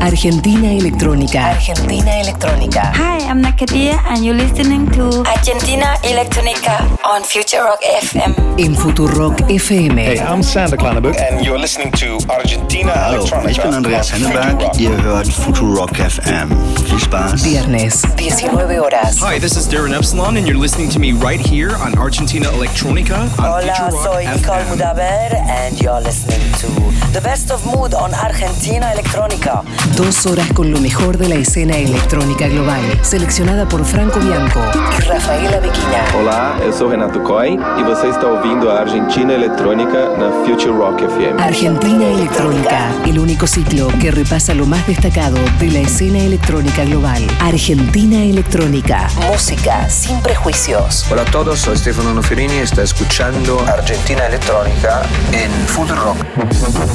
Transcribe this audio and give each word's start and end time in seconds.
Argentina 0.00 0.72
Electrónica. 0.72 1.40
Argentina 1.54 2.10
Electrónica. 2.20 2.92
Hi, 2.94 3.18
I'm 3.28 3.40
Nakadia 3.42 4.00
and 4.08 4.24
you're 4.24 4.34
listening 4.36 4.88
to 4.92 5.22
Argentina 5.28 5.94
Electronica 6.02 6.80
on 7.04 7.22
Future 7.22 7.62
Rock 7.62 7.80
FM. 8.02 8.34
En 8.58 8.74
Futurock 8.74 9.38
FM. 9.48 9.96
Hey, 9.98 10.18
I'm 10.18 10.42
Sander 10.42 10.76
Klanenburg. 10.78 11.16
And 11.18 11.44
you're 11.44 11.58
listening 11.58 11.92
to 11.92 12.18
Argentina 12.28 12.92
Hallo, 12.92 13.20
Electronica. 13.24 13.50
ich 13.50 13.62
bin 13.62 13.74
Andreas 13.74 14.12
on 14.12 14.20
Henneberg. 14.20 14.60
Future 14.60 14.66
Rock. 14.66 14.80
Ihr 14.80 15.02
hört 15.02 15.26
Futurock 15.26 15.96
FM. 15.96 16.48
Viel 16.86 16.98
Spaß. 16.98 17.42
Viernes, 17.42 18.02
19 18.16 18.80
horas. 18.80 19.20
Hi, 19.20 19.38
this 19.38 19.56
is 19.56 19.68
Darren 19.68 19.92
Epsilon, 19.92 20.36
and 20.36 20.46
you're 20.46 20.58
listening 20.60 20.88
to 20.90 20.98
me 20.98 21.12
right 21.12 21.40
here 21.40 21.76
on 21.76 21.96
Argentina 21.98 22.46
Electronica 22.48 23.20
on 23.20 23.28
Hola, 23.38 23.62
Future 23.62 23.90
Rock 23.92 24.04
soy 24.04 24.24
Nicole 24.24 24.64
Mudaber 24.70 25.34
and 25.48 25.80
you're 25.80 26.00
listening 26.00 26.40
to 26.60 26.68
The 27.12 27.20
Best 27.22 27.50
of 27.50 27.64
Mood 27.66 27.94
on 27.94 28.14
Argentina 28.14 28.86
Electronica. 28.96 29.64
Dos 29.96 30.26
horas 30.26 30.52
con 30.52 30.70
lo 30.70 30.78
mejor 30.80 31.18
de 31.18 31.28
la 31.28 31.34
escena 31.34 31.76
electrónica 31.76 32.46
global. 32.48 32.80
Seleccionada 33.02 33.68
por 33.68 33.84
Franco 33.84 34.20
Bianco 34.20 34.60
y 34.98 35.02
Rafaela 35.02 35.58
Bequina. 35.58 36.04
Olá, 36.18 36.58
eu 36.62 36.72
sou 36.72 36.88
Renato 36.88 37.20
Coy 37.20 37.58
e 37.78 37.82
você 37.82 38.08
está 38.08 38.26
ouvindo 38.26 38.70
a 38.70 38.80
Argentina 38.80 39.32
Eletrônica 39.32 40.16
na 40.16 40.44
Future 40.44 40.72
Rock 40.72 41.04
FM. 41.04 41.42
Argentina 41.42 42.04
Electrónica, 42.04 42.92
el 43.06 43.18
único 43.18 43.46
ciclo 43.46 43.88
que 44.00 44.10
repasa 44.10 44.54
lo 44.54 44.66
más 44.66 44.86
destacado 44.86 45.38
de 45.58 45.70
la 45.70 45.80
escena 45.80 46.18
electrónica 46.18 46.84
global. 46.84 47.26
Argentina 47.40 48.22
Electrónica, 48.22 49.08
música 49.30 49.88
sin 49.90 50.20
prejuicios. 50.20 51.06
Hola 51.10 51.22
a 51.22 51.30
todos, 51.30 51.58
soy 51.58 51.76
Stefano 51.76 52.14
Noferini 52.14 52.54
y 52.54 52.58
está 52.58 52.82
escuchando 52.82 53.60
Argentina 53.66 54.26
Electrónica 54.26 55.02
en 55.32 55.50
Future 55.66 55.98
Rock. 55.98 56.18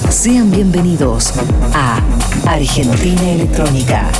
Sean 0.10 0.50
bienvenidos 0.50 1.34
a 1.74 2.00
Argentina 2.48 2.85
Electrónica. 2.88 4.12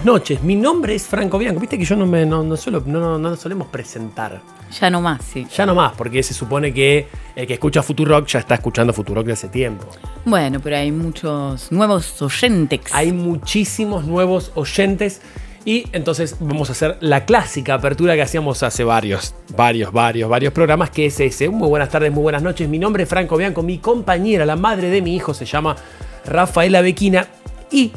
Buenas 0.00 0.20
noches. 0.20 0.42
Mi 0.42 0.56
nombre 0.56 0.94
es 0.94 1.06
Franco 1.06 1.36
Bianco. 1.38 1.60
Viste 1.60 1.76
que 1.76 1.84
yo 1.84 1.94
no 1.94 2.06
me 2.06 2.24
no, 2.24 2.42
no 2.42 2.56
suelo, 2.56 2.82
no, 2.86 3.18
no, 3.18 3.36
solemos 3.36 3.68
presentar. 3.68 4.40
Ya 4.80 4.88
no 4.88 5.00
más, 5.02 5.22
sí. 5.22 5.46
Ya 5.54 5.66
no 5.66 5.74
más, 5.74 5.92
porque 5.94 6.22
se 6.22 6.32
supone 6.32 6.72
que 6.72 7.06
el 7.36 7.46
que 7.46 7.54
escucha 7.54 7.82
Futurock 7.82 8.26
ya 8.26 8.38
está 8.38 8.54
escuchando 8.54 8.92
Futurock 8.92 9.26
de 9.26 9.32
hace 9.32 9.48
tiempo. 9.48 9.86
Bueno, 10.24 10.60
pero 10.60 10.76
hay 10.76 10.90
muchos 10.90 11.70
nuevos 11.70 12.20
oyentes. 12.22 12.80
Hay 12.92 13.12
muchísimos 13.12 14.06
nuevos 14.06 14.52
oyentes. 14.54 15.20
Y 15.66 15.84
entonces 15.92 16.36
vamos 16.40 16.70
a 16.70 16.72
hacer 16.72 16.96
la 17.00 17.26
clásica 17.26 17.74
apertura 17.74 18.14
que 18.14 18.22
hacíamos 18.22 18.62
hace 18.62 18.82
varios, 18.84 19.34
varios, 19.54 19.92
varios, 19.92 20.30
varios 20.30 20.52
programas, 20.54 20.88
que 20.88 21.06
es 21.06 21.20
ese. 21.20 21.50
Muy 21.50 21.68
buenas 21.68 21.90
tardes, 21.90 22.10
muy 22.10 22.22
buenas 22.22 22.42
noches. 22.42 22.66
Mi 22.68 22.78
nombre 22.78 23.02
es 23.02 23.08
Franco 23.08 23.36
Bianco, 23.36 23.62
mi 23.62 23.76
compañera, 23.76 24.46
la 24.46 24.56
madre 24.56 24.88
de 24.88 25.02
mi 25.02 25.14
hijo, 25.14 25.34
se 25.34 25.44
llama 25.44 25.76
Rafaela 26.24 26.80
Bequina. 26.80 27.26
Y 27.70 27.92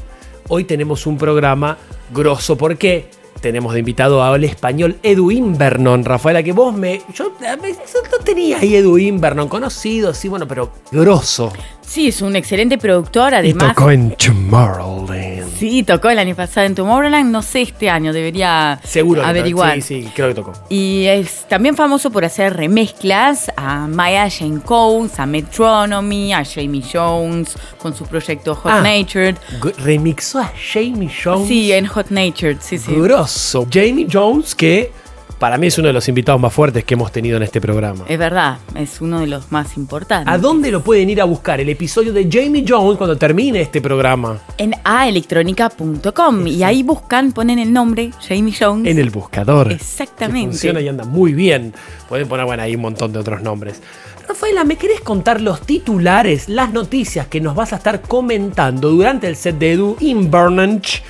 hoy 0.49 0.65
tenemos 0.65 1.07
un 1.07 1.17
programa 1.17 1.77
grosso. 2.13 2.57
¿Por 2.57 2.77
qué? 2.77 3.09
Tenemos 3.41 3.73
de 3.73 3.79
invitado 3.79 4.23
al 4.23 4.43
español 4.43 4.97
Edwin 5.03 5.57
Vernon. 5.57 6.05
Rafaela, 6.05 6.41
que 6.43 6.53
vos 6.53 6.73
me. 6.73 7.01
Yo 7.13 7.33
a 7.45 7.57
no 7.57 8.23
tenía 8.23 8.59
ahí 8.59 8.75
Edwin 8.75 9.19
Vernon 9.19 9.49
conocido, 9.49 10.13
sí, 10.13 10.29
bueno, 10.29 10.47
pero 10.47 10.71
grosso. 10.91 11.51
Sí, 11.85 12.07
es 12.07 12.21
un 12.21 12.35
excelente 12.35 12.77
productor, 12.77 13.33
Y 13.33 13.35
además. 13.35 13.75
tocó 13.75 13.91
en 13.91 14.11
Tomorrowland. 14.11 15.43
Sí, 15.57 15.83
tocó 15.83 16.09
el 16.09 16.19
año 16.19 16.35
pasado 16.35 16.65
en 16.65 16.75
Tomorrowland, 16.75 17.31
no 17.31 17.41
sé 17.41 17.61
este 17.61 17.89
año, 17.89 18.11
debería 18.11 18.79
Seguro 18.83 19.21
que 19.21 19.27
averiguar. 19.27 19.75
Sí, 19.81 20.03
sí, 20.03 20.09
creo 20.15 20.29
que 20.29 20.33
tocó. 20.35 20.53
Y 20.69 21.05
es 21.05 21.45
también 21.47 21.75
famoso 21.75 22.09
por 22.11 22.25
hacer 22.25 22.55
remezclas 22.55 23.51
a 23.55 23.87
Maya 23.87 24.27
Jane 24.29 24.61
Coles, 24.61 25.19
a 25.19 25.25
Metronomy, 25.25 26.33
a 26.33 26.43
Jamie 26.43 26.81
Jones, 26.91 27.55
con 27.77 27.95
su 27.95 28.05
proyecto 28.05 28.55
Hot 28.55 28.71
Ah. 28.73 28.81
Natured. 28.81 29.35
Remixó 29.77 30.39
a 30.39 30.51
Jamie 30.73 31.09
Jones. 31.23 31.47
Sí, 31.47 31.71
en 31.71 31.85
Hot 31.87 32.09
Natured, 32.09 32.57
sí, 32.59 32.77
sí. 32.77 32.93
Grosso. 32.95 33.67
Jamie 33.71 34.07
Jones, 34.11 34.55
que 34.55 34.91
para 35.39 35.57
mí 35.57 35.67
es 35.67 35.77
uno 35.77 35.87
de 35.87 35.93
los 35.93 36.07
invitados 36.07 36.39
más 36.39 36.53
fuertes 36.53 36.83
que 36.83 36.93
hemos 36.93 37.11
tenido 37.11 37.37
en 37.37 37.43
este 37.43 37.59
programa. 37.59 38.05
Es 38.07 38.17
verdad, 38.17 38.57
es 38.75 39.01
uno 39.01 39.19
de 39.19 39.27
los 39.27 39.51
más 39.51 39.77
importantes. 39.77 40.33
¿A 40.33 40.37
dónde 40.37 40.71
lo 40.71 40.83
pueden 40.83 41.09
ir 41.09 41.21
a 41.21 41.25
buscar? 41.25 41.59
El 41.59 41.69
episodio 41.69 42.13
de 42.13 42.29
Jamie 42.31 42.65
Jones 42.67 42.97
cuando 42.97 43.17
termine 43.17 43.61
este 43.61 43.81
programa. 43.81 44.39
En 44.57 44.73
aelectronica.com 44.83 46.47
y 46.47 46.63
ahí 46.63 46.83
buscan, 46.83 47.31
ponen 47.31 47.59
el 47.59 47.73
nombre 47.73 48.11
Jamie 48.27 48.53
Jones. 48.57 48.89
En 48.89 48.99
el 48.99 49.09
buscador. 49.09 49.71
Exactamente. 49.71 50.47
Que 50.47 50.51
funciona 50.51 50.81
y 50.81 50.87
anda 50.87 51.03
muy 51.03 51.33
bien. 51.33 51.73
Pueden 52.07 52.27
poner, 52.27 52.45
bueno, 52.45 52.63
ahí 52.63 52.75
un 52.75 52.81
montón 52.81 53.11
de 53.13 53.19
otros 53.19 53.41
nombres. 53.41 53.81
Rafaela, 54.27 54.63
¿me 54.63 54.77
querés 54.77 55.01
contar 55.01 55.41
los 55.41 55.61
titulares, 55.61 56.47
las 56.47 56.71
noticias 56.71 57.27
que 57.27 57.41
nos 57.41 57.55
vas 57.55 57.73
a 57.73 57.75
estar 57.75 58.01
comentando 58.01 58.89
durante 58.89 59.27
el 59.27 59.35
set 59.35 59.57
de 59.57 59.73
Edu 59.73 59.97
Invernage 59.99 61.01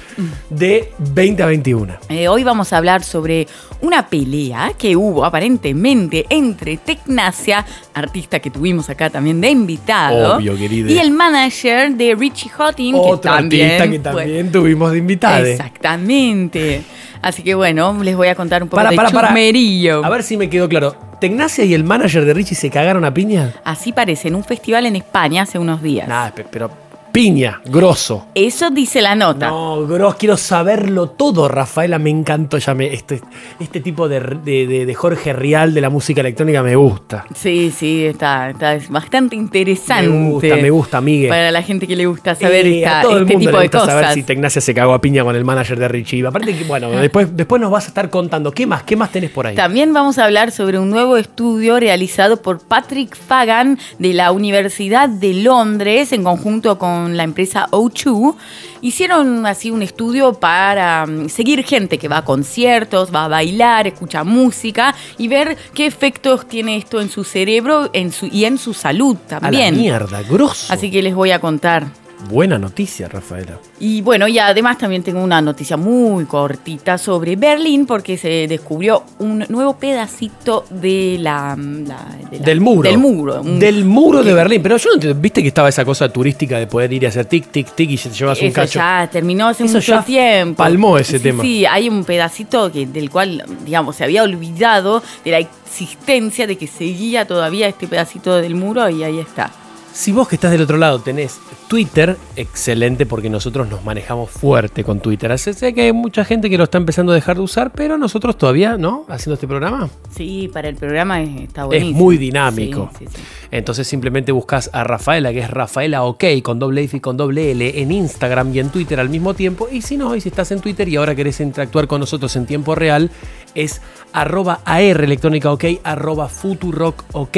de 0.50 0.92
2021? 0.98 1.94
Eh, 2.10 2.28
hoy 2.28 2.44
vamos 2.44 2.74
a 2.74 2.78
hablar 2.78 3.04
sobre 3.04 3.48
una 3.82 4.08
pelea 4.08 4.74
que 4.78 4.96
hubo 4.96 5.24
aparentemente 5.26 6.26
entre 6.30 6.78
Tecnacia, 6.78 7.66
artista 7.94 8.40
que 8.40 8.50
tuvimos 8.50 8.90
acá 8.90 9.10
también 9.12 9.40
de 9.40 9.50
invitado, 9.50 10.38
Obvio, 10.38 10.58
querida. 10.58 10.92
y 10.92 10.98
el 10.98 11.12
manager 11.12 11.94
de 11.94 12.16
Richie 12.16 12.50
Houghton, 12.50 12.96
Otro 12.96 13.22
que 13.22 13.28
también, 13.28 13.82
artista 13.82 14.12
que 14.12 14.18
también 14.18 14.52
tuvimos 14.52 14.92
de 14.92 14.98
invitada. 14.98 15.48
Exactamente. 15.48 16.84
Así 17.24 17.42
que 17.42 17.56
bueno, 17.56 17.98
les 18.04 18.16
voy 18.16 18.28
a 18.28 18.36
contar 18.36 18.62
un 18.62 18.70
poco 18.70 18.76
Para, 18.78 18.90
de 18.92 18.96
para, 18.98 19.10
para. 19.10 19.28
chusmerillo. 19.30 20.04
A 20.06 20.10
ver 20.10 20.24
si 20.24 20.36
me 20.38 20.50
quedó 20.50 20.68
claro. 20.68 20.96
¿Tecnacia 21.22 21.64
y 21.64 21.74
el 21.74 21.86
manager 21.86 22.26
de 22.26 22.34
Richie 22.34 22.54
se 22.54 22.70
cagaron 22.70 23.06
a 23.06 23.14
piña? 23.14 23.54
Así 23.64 23.94
parece 23.94 24.28
en 24.28 24.36
un 24.36 24.44
festival 24.44 24.86
en 24.86 24.98
España 24.98 25.44
hace 25.44 25.58
unos 25.58 25.82
días. 25.82 26.06
Nada, 26.08 26.34
pero 26.52 26.70
piña, 27.14 27.62
grosso. 27.66 28.26
Eso 28.34 28.72
dice 28.72 29.00
la 29.00 29.14
nota. 29.16 29.48
No, 29.48 29.86
grosso, 29.86 30.18
quiero 30.20 30.36
saberlo 30.36 31.10
todo, 31.12 31.48
Rafaela. 31.48 32.00
Me 32.00 32.10
encantó 32.10 32.58
ya 32.58 32.74
me, 32.74 32.92
este, 32.92 33.22
este 33.60 33.80
tipo 33.82 34.10
de, 34.10 34.20
de- 34.20 34.66
de- 34.68 34.86
de 34.88 34.94
Jorge 34.96 35.32
Rial 35.32 35.76
de 35.76 35.82
la 35.82 35.92
música 35.92 36.22
electrónica 36.22 36.64
me 36.64 36.76
gusta. 36.76 37.24
Sí, 37.36 37.72
sí, 37.74 38.04
está, 38.06 38.50
está 38.50 38.74
es 38.74 38.90
bastante 38.90 39.36
interesante. 39.36 40.10
Me 40.10 40.30
gusta, 40.32 40.56
me 40.56 40.70
gusta, 40.72 41.02
Migue. 41.02 41.30
Para 41.30 41.52
la 41.52 41.62
gente 41.62 41.86
que 41.88 41.96
le 41.96 42.08
gusta 42.08 42.34
saber 42.34 42.66
Eh, 42.66 42.80
esta- 42.80 43.00
a 43.00 43.04
todo 43.04 43.18
el 43.18 43.24
este 43.24 43.34
mundo 43.36 43.50
tipo 43.50 43.58
le 43.58 43.62
de 43.62 43.68
gusta 43.68 43.80
cosas. 43.80 43.94
saber 43.94 44.14
si 44.16 44.24
Tecnacia 44.24 44.60
se 44.62 44.74
cagó 44.74 44.94
a 44.96 45.00
piña 45.00 45.24
con 45.24 45.36
el 45.36 45.46
manager 45.46 45.78
de 45.80 45.88
Richie. 45.88 46.26
Aparte 46.26 46.58
que, 46.58 46.64
bueno, 46.64 46.90
después, 46.90 47.38
después 47.38 47.62
nos 47.62 47.70
vas 47.70 47.86
a 47.86 47.88
estar 47.90 48.10
contando. 48.10 48.52
¿Qué 48.52 48.66
más? 48.66 48.82
¿Qué 48.82 48.96
más 48.96 49.12
tenés 49.12 49.30
por 49.30 49.46
ahí? 49.46 49.56
También 49.56 49.94
vamos 49.94 50.18
a 50.18 50.26
hablar 50.26 50.50
sobre 50.52 50.80
un 50.80 50.90
nuevo 50.90 51.16
estudio 51.18 51.80
realizado 51.80 52.42
por 52.42 52.60
Patrick 52.68 53.16
Fagan 53.16 53.78
de 54.00 54.14
la 54.16 54.32
Universidad 54.32 55.08
de 55.10 55.36
Londres 55.36 56.12
en 56.12 56.24
conjunto 56.24 56.80
con 56.80 57.03
la 57.12 57.24
empresa 57.24 57.68
O2. 57.72 58.36
Hicieron 58.82 59.46
así 59.46 59.72
un 59.72 59.82
estudio 59.82 60.34
para 60.34 61.06
mm, 61.06 61.30
seguir 61.30 61.64
gente 61.64 61.98
que 61.98 62.08
va 62.08 62.18
a 62.18 62.26
conciertos, 62.26 63.14
va 63.14 63.26
a 63.26 63.28
bailar, 63.28 63.88
escucha 63.88 64.24
música 64.24 64.96
y 65.18 65.28
ver 65.28 65.58
qué 65.74 65.86
efectos 65.86 66.48
tiene 66.48 66.78
esto 66.78 67.02
en 67.02 67.10
su 67.10 67.24
cerebro 67.24 67.90
en 67.94 68.12
su, 68.12 68.28
y 68.28 68.46
en 68.46 68.58
su 68.58 68.74
salud 68.74 69.18
a 69.30 69.34
la 69.36 69.40
también. 69.42 69.78
mierda, 69.78 70.24
grosso. 70.24 70.72
Así 70.72 70.90
que 70.90 71.02
les 71.02 71.16
voy 71.16 71.32
a 71.32 71.40
contar 71.40 72.03
Buena 72.30 72.58
noticia, 72.58 73.08
Rafaela. 73.10 73.60
Y 73.80 74.02
bueno, 74.02 74.28
y 74.28 74.40
además 74.40 74.78
también 74.78 75.04
tengo 75.04 75.22
una 75.22 75.42
noticia 75.42 75.76
muy 75.78 76.26
cortita 76.26 76.98
sobre 76.98 77.36
Berlín 77.36 77.86
porque 77.86 78.18
se 78.18 78.48
descubrió 78.48 79.04
un 79.20 79.46
nuevo 79.50 79.76
pedacito 79.78 80.66
de 80.70 81.18
la, 81.20 81.56
la- 81.58 82.18
de 82.32 82.40
la- 82.40 82.46
Del 82.46 82.62
muro. 82.62 82.90
Del 82.90 82.98
muro. 82.98 83.42
un- 83.42 83.60
Del 83.60 83.84
muro 83.86 84.24
de 84.24 84.34
Berlín. 84.34 84.62
Pero 84.64 84.78
yo 84.78 84.90
no 84.90 84.94
entiendo, 84.96 85.20
viste 85.22 85.42
que 85.42 85.50
estaba 85.50 85.70
esa 85.70 85.84
cosa 85.84 86.08
turística 86.10 86.58
de 86.58 86.68
poder 86.68 86.94
ir 86.94 87.06
a 87.06 87.10
hacer 87.10 87.26
tic, 87.26 87.48
tic, 87.52 87.76
tic 87.76 87.90
y 87.92 87.98
te 87.98 88.10
llevas 88.10 88.42
un 88.42 88.52
cacho. 88.52 88.80
ya 88.80 89.10
terminó 89.12 89.48
hace 89.50 89.66
Eso 89.66 89.76
mucho 89.76 89.92
ya 89.94 90.04
tiempo. 90.04 90.58
palmó 90.58 90.98
ese 90.98 91.18
Sí, 91.18 91.24
tema. 91.24 91.44
Sí, 91.44 91.66
hay 91.66 91.90
un 91.90 92.04
pedacito 92.06 92.72
que, 92.72 92.86
del 92.88 93.10
cual, 93.10 93.44
digamos, 93.66 93.96
se 93.98 94.06
había 94.06 94.24
olvidado 94.24 95.04
de 95.26 95.32
la 95.32 95.40
existencia 95.40 96.48
de 96.48 96.58
que 96.58 96.68
seguía 96.68 97.26
todavía 97.28 97.68
este 97.68 97.88
pedacito 97.88 98.36
del 98.38 98.56
muro 98.56 98.90
y 98.90 99.04
ahí 99.04 99.20
está. 99.20 99.52
Si 99.96 100.12
vos 100.12 100.28
que 100.28 100.36
estás 100.36 100.50
del 100.52 100.62
otro 100.64 100.78
lado 100.78 101.00
tenés 101.02 101.40
Twitter, 101.68 102.18
excelente 102.36 103.06
porque 103.06 103.30
nosotros 103.30 103.70
nos 103.70 103.84
manejamos 103.86 104.32
fuerte 104.32 104.84
con 104.84 105.00
Twitter. 105.00 105.32
Así 105.32 105.54
sé 105.54 105.72
que 105.76 105.84
hay 105.84 105.94
mucha 105.94 106.26
gente 106.26 106.50
que 106.50 106.58
lo 106.58 106.64
está 106.64 106.80
empezando 106.80 107.12
a 107.12 107.16
dejar 107.16 107.36
de 107.36 107.44
usar, 107.44 107.72
pero 107.72 107.96
nosotros 108.00 108.36
todavía, 108.36 108.76
¿no? 108.76 109.06
Haciendo 109.08 109.36
este 109.36 109.48
programa. 109.48 109.88
Sí, 110.16 110.50
para 110.52 110.68
el 110.70 110.76
programa 110.76 111.22
es- 111.22 111.42
está 111.44 111.66
buenísimo. 111.66 111.96
Es 111.96 112.04
muy 112.04 112.18
dinámico. 112.18 112.90
Sí, 112.98 113.06
sí, 113.06 113.12
sí. 113.16 113.22
Entonces 113.52 113.88
simplemente 113.88 114.32
buscas 114.32 114.72
a 114.74 114.84
Rafaela, 114.84 115.32
que 115.32 115.40
es 115.42 115.50
Rafaela 115.52 116.04
OK, 116.04 116.24
con 116.42 116.58
doble 116.58 116.84
F 116.84 116.98
y 116.98 117.00
con 117.00 117.16
doble 117.16 117.52
L, 117.52 117.80
en 117.82 117.92
Instagram 117.92 118.52
y 118.56 118.60
en 118.60 118.70
Twitter 118.70 119.00
al 119.00 119.10
mismo 119.10 119.36
tiempo. 119.36 119.68
Y 119.72 119.84
si 119.84 119.96
no, 119.96 120.16
y 120.16 120.22
si 120.22 120.30
estás 120.30 120.52
en 120.52 120.60
Twitter 120.60 120.90
y 120.90 120.96
ahora 120.96 121.14
querés 121.14 121.40
interactuar 121.40 121.86
con 121.88 122.00
nosotros 122.00 122.36
en 122.36 122.48
tiempo 122.48 122.74
real, 122.74 123.12
es 123.54 123.80
arroba 124.12 124.62
AR 124.66 125.04
electrónica 125.04 125.52
OK, 125.52 125.66
arroba 125.84 126.28
Futurock 126.30 127.04
OK. 127.12 127.38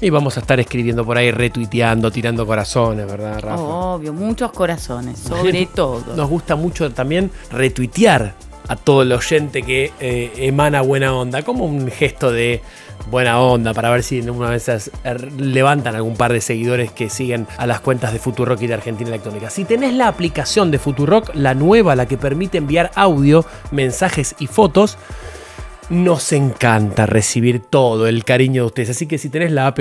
Y 0.00 0.10
vamos 0.10 0.36
a 0.36 0.40
estar 0.40 0.58
escribiendo 0.60 1.04
por 1.04 1.18
ahí, 1.18 1.30
retuiteando, 1.30 2.10
tirando 2.10 2.46
corazones, 2.46 3.06
¿verdad, 3.06 3.40
Rafa? 3.40 3.62
Obvio, 3.62 4.12
muchos 4.12 4.52
corazones, 4.52 5.18
sobre 5.28 5.66
todo. 5.66 6.16
Nos 6.16 6.28
gusta 6.28 6.56
mucho 6.56 6.90
también 6.92 7.30
retuitear 7.50 8.34
a 8.68 8.76
todo 8.76 9.02
el 9.02 9.12
oyente 9.12 9.62
que 9.62 9.92
eh, 9.98 10.32
emana 10.36 10.80
buena 10.80 11.14
onda, 11.14 11.42
como 11.42 11.64
un 11.64 11.90
gesto 11.90 12.30
de 12.30 12.62
buena 13.10 13.40
onda 13.40 13.74
para 13.74 13.90
ver 13.90 14.02
si 14.02 14.18
en 14.18 14.30
una 14.30 14.50
vez 14.50 14.62
esas, 14.62 14.90
er, 15.02 15.32
levantan 15.32 15.96
algún 15.96 16.16
par 16.16 16.32
de 16.32 16.40
seguidores 16.40 16.92
que 16.92 17.10
siguen 17.10 17.46
a 17.56 17.66
las 17.66 17.80
cuentas 17.80 18.12
de 18.12 18.18
Futurock 18.18 18.62
y 18.62 18.68
de 18.68 18.74
Argentina 18.74 19.10
Electrónica. 19.10 19.50
Si 19.50 19.64
tenés 19.64 19.94
la 19.94 20.06
aplicación 20.06 20.70
de 20.70 20.78
Futurock, 20.78 21.34
la 21.34 21.54
nueva, 21.54 21.96
la 21.96 22.06
que 22.06 22.16
permite 22.16 22.58
enviar 22.58 22.90
audio, 22.94 23.44
mensajes 23.72 24.36
y 24.38 24.46
fotos, 24.46 24.98
nos 25.90 26.32
encanta 26.32 27.04
recibir 27.06 27.60
todo 27.60 28.06
el 28.06 28.24
cariño 28.24 28.62
de 28.62 28.66
ustedes. 28.66 28.90
Así 28.90 29.06
que 29.06 29.18
si 29.18 29.28
tenés 29.28 29.50
la 29.50 29.66
app, 29.66 29.80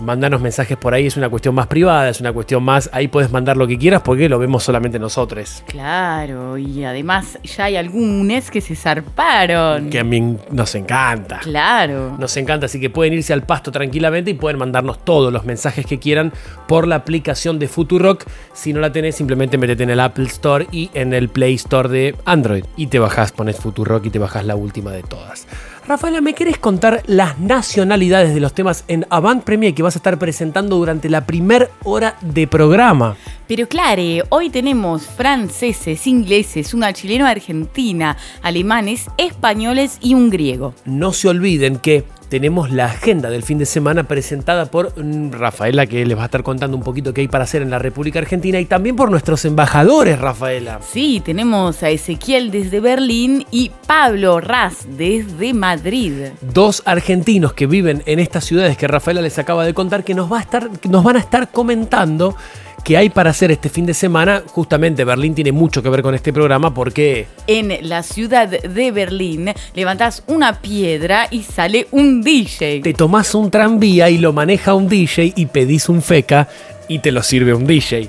mandanos 0.00 0.40
mensajes 0.40 0.76
por 0.76 0.94
ahí. 0.94 1.06
Es 1.06 1.16
una 1.16 1.28
cuestión 1.28 1.54
más 1.54 1.66
privada, 1.66 2.08
es 2.08 2.20
una 2.20 2.32
cuestión 2.32 2.62
más. 2.62 2.88
Ahí 2.92 3.08
puedes 3.08 3.30
mandar 3.30 3.56
lo 3.56 3.66
que 3.66 3.78
quieras 3.78 4.02
porque 4.02 4.28
lo 4.28 4.38
vemos 4.38 4.64
solamente 4.64 4.98
nosotros. 4.98 5.62
Claro, 5.66 6.56
y 6.56 6.84
además 6.84 7.38
ya 7.44 7.64
hay 7.64 7.76
algunos 7.76 8.50
que 8.50 8.60
se 8.60 8.74
zarparon. 8.74 9.90
Que 9.90 10.00
a 10.00 10.04
mí 10.04 10.36
nos 10.50 10.74
encanta. 10.74 11.40
Claro. 11.40 12.16
Nos 12.18 12.36
encanta, 12.36 12.66
así 12.66 12.80
que 12.80 12.88
pueden 12.88 13.12
irse 13.12 13.32
al 13.32 13.42
pasto 13.42 13.70
tranquilamente 13.70 14.30
y 14.30 14.34
pueden 14.34 14.58
mandarnos 14.58 15.04
todos 15.04 15.32
los 15.32 15.44
mensajes 15.44 15.84
que 15.84 15.98
quieran 15.98 16.32
por 16.66 16.88
la 16.88 16.96
aplicación 16.96 17.58
de 17.58 17.68
Futurock. 17.68 18.24
Si 18.54 18.72
no 18.72 18.80
la 18.80 18.90
tenés, 18.90 19.16
simplemente 19.16 19.58
metete 19.58 19.82
en 19.82 19.90
el 19.90 20.00
Apple 20.00 20.26
Store 20.26 20.66
y 20.72 20.90
en 20.94 21.12
el 21.12 21.28
Play 21.28 21.54
Store 21.54 21.90
de 21.90 22.14
Android. 22.24 22.64
Y 22.76 22.86
te 22.86 22.98
bajás, 22.98 23.32
pones 23.32 23.56
Futurock 23.56 24.06
y 24.06 24.10
te 24.10 24.18
bajás 24.18 24.46
la 24.46 24.56
última 24.56 24.92
de 24.92 25.02
todas. 25.02 25.25
Rafaela, 25.86 26.20
¿me 26.20 26.34
querés 26.34 26.58
contar 26.58 27.02
las 27.06 27.38
nacionalidades 27.38 28.34
de 28.34 28.40
los 28.40 28.52
temas 28.52 28.84
en 28.88 29.06
Avant 29.08 29.44
Premier 29.44 29.72
que 29.72 29.82
vas 29.82 29.94
a 29.94 30.00
estar 30.00 30.18
presentando 30.18 30.76
durante 30.76 31.08
la 31.08 31.26
primer 31.26 31.70
hora 31.84 32.16
de 32.20 32.48
programa? 32.48 33.16
Pero 33.46 33.68
claro, 33.68 34.02
hoy 34.30 34.50
tenemos 34.50 35.06
franceses, 35.06 36.06
ingleses, 36.08 36.74
una 36.74 36.92
chilena 36.92 37.30
argentina, 37.30 38.16
alemanes, 38.42 39.06
españoles 39.16 39.98
y 40.00 40.14
un 40.14 40.30
griego. 40.30 40.74
No 40.84 41.12
se 41.12 41.28
olviden 41.28 41.78
que 41.78 42.04
tenemos 42.28 42.70
la 42.70 42.86
agenda 42.86 43.30
del 43.30 43.42
fin 43.42 43.58
de 43.58 43.66
semana 43.66 44.04
presentada 44.04 44.66
por 44.66 44.92
Rafaela, 45.30 45.86
que 45.86 46.04
les 46.04 46.16
va 46.16 46.22
a 46.22 46.24
estar 46.26 46.42
contando 46.42 46.76
un 46.76 46.82
poquito 46.82 47.12
qué 47.14 47.22
hay 47.22 47.28
para 47.28 47.44
hacer 47.44 47.62
en 47.62 47.70
la 47.70 47.78
República 47.78 48.18
Argentina, 48.18 48.58
y 48.60 48.64
también 48.64 48.96
por 48.96 49.10
nuestros 49.10 49.44
embajadores, 49.44 50.18
Rafaela. 50.18 50.80
Sí, 50.82 51.22
tenemos 51.24 51.82
a 51.82 51.90
Ezequiel 51.90 52.50
desde 52.50 52.80
Berlín 52.80 53.46
y 53.50 53.70
Pablo 53.86 54.40
Raz 54.40 54.86
desde 54.96 55.54
Madrid. 55.54 56.12
Dos 56.40 56.82
argentinos 56.84 57.52
que 57.52 57.66
viven 57.66 58.02
en 58.06 58.18
estas 58.18 58.44
ciudades 58.44 58.76
que 58.76 58.88
Rafaela 58.88 59.20
les 59.20 59.38
acaba 59.38 59.64
de 59.64 59.74
contar, 59.74 60.04
que 60.04 60.14
nos, 60.14 60.30
va 60.30 60.38
a 60.38 60.42
estar, 60.42 60.70
que 60.70 60.88
nos 60.88 61.04
van 61.04 61.16
a 61.16 61.20
estar 61.20 61.50
comentando 61.50 62.36
qué 62.86 62.96
hay 62.96 63.08
para 63.08 63.30
hacer 63.30 63.50
este 63.50 63.68
fin 63.68 63.84
de 63.84 63.94
semana. 63.94 64.44
Justamente 64.46 65.04
Berlín 65.04 65.34
tiene 65.34 65.50
mucho 65.50 65.82
que 65.82 65.88
ver 65.88 66.02
con 66.02 66.14
este 66.14 66.32
programa 66.32 66.72
porque 66.72 67.26
En 67.48 67.76
la 67.88 68.04
ciudad 68.04 68.48
de 68.48 68.92
Berlín 68.92 69.52
levantás 69.74 70.22
una 70.28 70.60
piedra 70.60 71.26
y 71.28 71.42
sale 71.42 71.88
un 71.90 72.22
DJ. 72.22 72.82
te 72.82 72.94
tomás 72.94 73.34
un 73.34 73.50
tranvía 73.50 74.08
y 74.08 74.18
lo 74.18 74.32
maneja 74.32 74.74
un 74.74 74.88
DJ 74.88 75.32
y 75.34 75.46
pedís 75.46 75.88
un 75.88 76.00
feca 76.00 76.48
y 76.86 77.00
te 77.00 77.10
lo 77.10 77.24
sirve 77.24 77.52
un 77.54 77.66
DJ. 77.66 78.08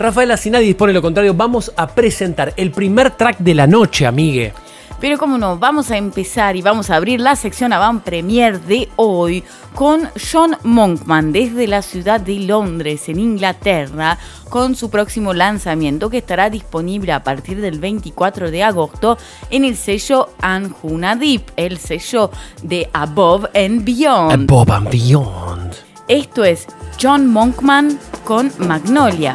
Rafaela, 0.00 0.36
si 0.36 0.50
nadie 0.50 0.66
dispone 0.66 0.92
lo 0.92 1.00
contrario, 1.00 1.34
vamos 1.34 1.72
a 1.76 1.86
presentar 1.86 2.52
el 2.56 2.72
primer 2.72 3.12
track 3.12 3.38
de 3.38 3.54
la 3.54 3.68
noche, 3.68 4.04
amigue. 4.04 4.52
Pero 5.00 5.16
como 5.16 5.38
no, 5.38 5.58
vamos 5.58 5.90
a 5.90 5.96
empezar 5.96 6.56
y 6.56 6.62
vamos 6.62 6.90
a 6.90 6.96
abrir 6.96 7.20
la 7.20 7.36
sección 7.36 7.72
Avant 7.72 8.02
Premier 8.02 8.60
de 8.60 8.88
hoy 8.96 9.44
con 9.74 10.08
John 10.32 10.56
Monkman 10.64 11.30
desde 11.30 11.68
la 11.68 11.82
ciudad 11.82 12.20
de 12.20 12.40
Londres, 12.40 13.08
en 13.08 13.20
Inglaterra, 13.20 14.18
con 14.48 14.74
su 14.74 14.90
próximo 14.90 15.34
lanzamiento 15.34 16.10
que 16.10 16.18
estará 16.18 16.50
disponible 16.50 17.12
a 17.12 17.22
partir 17.22 17.60
del 17.60 17.78
24 17.78 18.50
de 18.50 18.64
agosto 18.64 19.18
en 19.50 19.64
el 19.64 19.76
sello 19.76 20.30
Anjuna 20.40 21.14
Deep, 21.14 21.52
el 21.56 21.78
sello 21.78 22.32
de 22.62 22.90
Above 22.92 23.50
and 23.54 23.84
Beyond. 23.84 24.48
Bob 24.48 24.72
and 24.72 24.90
Beyond. 24.90 25.74
Esto 26.08 26.44
es 26.44 26.66
John 27.00 27.28
Monkman 27.28 28.00
con 28.24 28.50
Magnolia. 28.58 29.34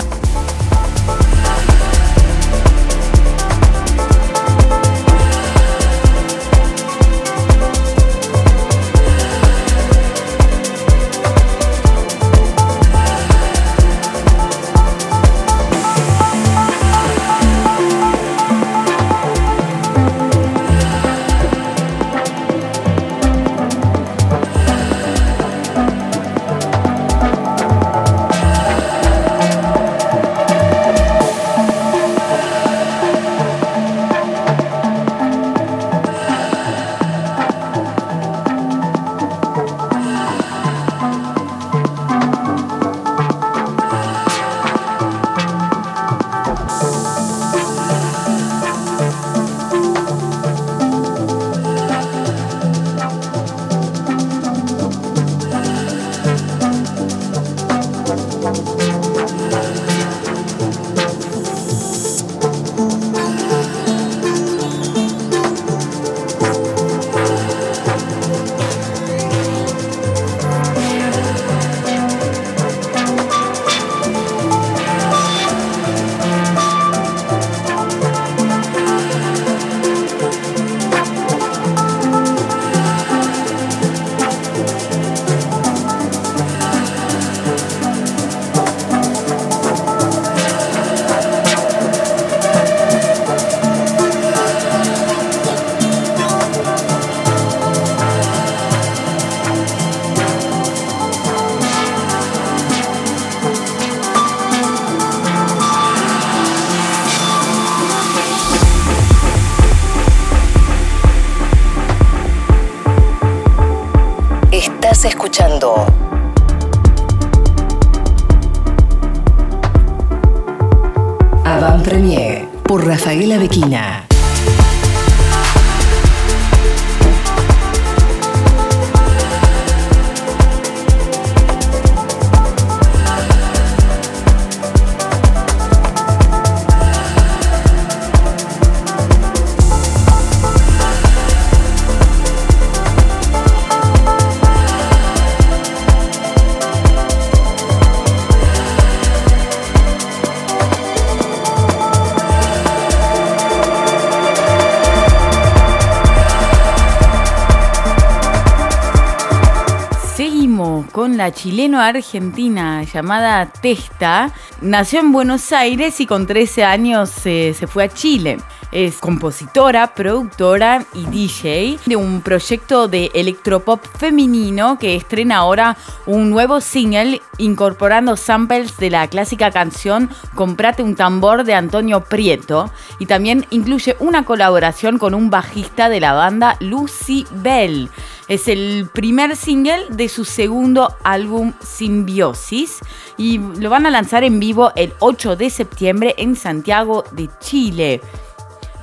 Chileno-argentina 161.44 162.84
llamada 162.84 163.46
Testa. 163.48 164.32
Nació 164.62 165.02
en 165.02 165.12
Buenos 165.12 165.52
Aires 165.52 166.00
y 166.00 166.06
con 166.06 166.26
13 166.26 166.64
años 166.64 167.10
se 167.10 167.54
fue 167.68 167.84
a 167.84 167.90
Chile. 167.90 168.38
Es 168.74 168.98
compositora, 168.98 169.94
productora 169.94 170.84
y 170.96 171.06
DJ 171.06 171.78
de 171.86 171.96
un 171.96 172.22
proyecto 172.22 172.88
de 172.88 173.12
electropop 173.14 173.86
femenino 174.00 174.80
que 174.80 174.96
estrena 174.96 175.38
ahora 175.38 175.78
un 176.08 176.32
nuevo 176.32 176.60
single 176.60 177.22
incorporando 177.38 178.18
samples 178.18 178.78
de 178.78 178.90
la 178.90 179.08
clásica 179.08 179.52
canción 179.52 180.10
Comprate 180.34 180.82
un 180.82 180.96
tambor 180.96 181.44
de 181.44 181.54
Antonio 181.54 182.06
Prieto 182.06 182.72
y 182.98 183.06
también 183.06 183.46
incluye 183.52 183.96
una 184.00 184.26
colaboración 184.26 184.98
con 184.98 185.14
un 185.14 185.30
bajista 185.30 185.88
de 185.88 186.00
la 186.00 186.14
banda 186.14 186.58
Lucy 186.60 187.28
Bell. 187.30 187.92
Es 188.27 188.48
el 188.48 188.89
primer 188.94 189.36
single 189.36 189.88
de 189.89 190.08
su 190.08 190.24
segundo 190.24 190.96
álbum 191.03 191.53
Simbiosis 191.62 192.80
y 193.18 193.38
lo 193.38 193.70
van 193.70 193.86
a 193.86 193.92
lanzar 193.92 194.24
en 194.24 194.39
vivo 194.39 194.72
el 194.75 194.94
8 195.00 195.36
de 195.36 195.50
septiembre 195.50 196.15
en 196.18 196.36
Santiago 196.36 197.03
de 197.12 197.30
Chile. 197.39 198.01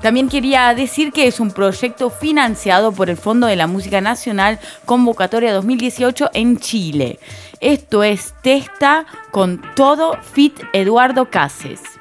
También 0.02 0.28
quería 0.28 0.75
decir 0.75 1.12
que 1.12 1.26
es 1.26 1.40
un 1.40 1.50
proyecto 1.50 2.09
financiado 2.09 2.92
por 2.92 3.11
el 3.11 3.18
Fondo 3.18 3.47
de 3.47 3.56
la 3.56 3.66
Música 3.66 4.00
Nacional 4.00 4.59
Convocatoria 4.87 5.52
2018 5.52 6.30
en 6.32 6.59
Chile. 6.59 7.18
Esto 7.61 8.02
es 8.02 8.35
Testa 8.42 9.04
con 9.30 9.61
todo 9.75 10.16
Fit 10.23 10.59
Eduardo 10.73 11.30
Cases. 11.30 12.00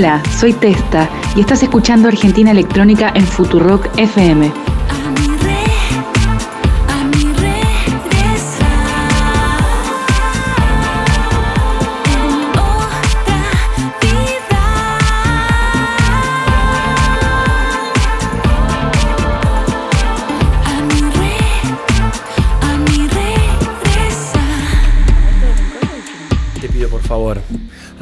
Hola, 0.00 0.22
soy 0.30 0.54
Testa 0.54 1.10
y 1.36 1.40
estás 1.40 1.62
escuchando 1.62 2.08
Argentina 2.08 2.52
Electrónica 2.52 3.12
en 3.14 3.26
Futurock 3.26 3.86
FM. 3.98 4.69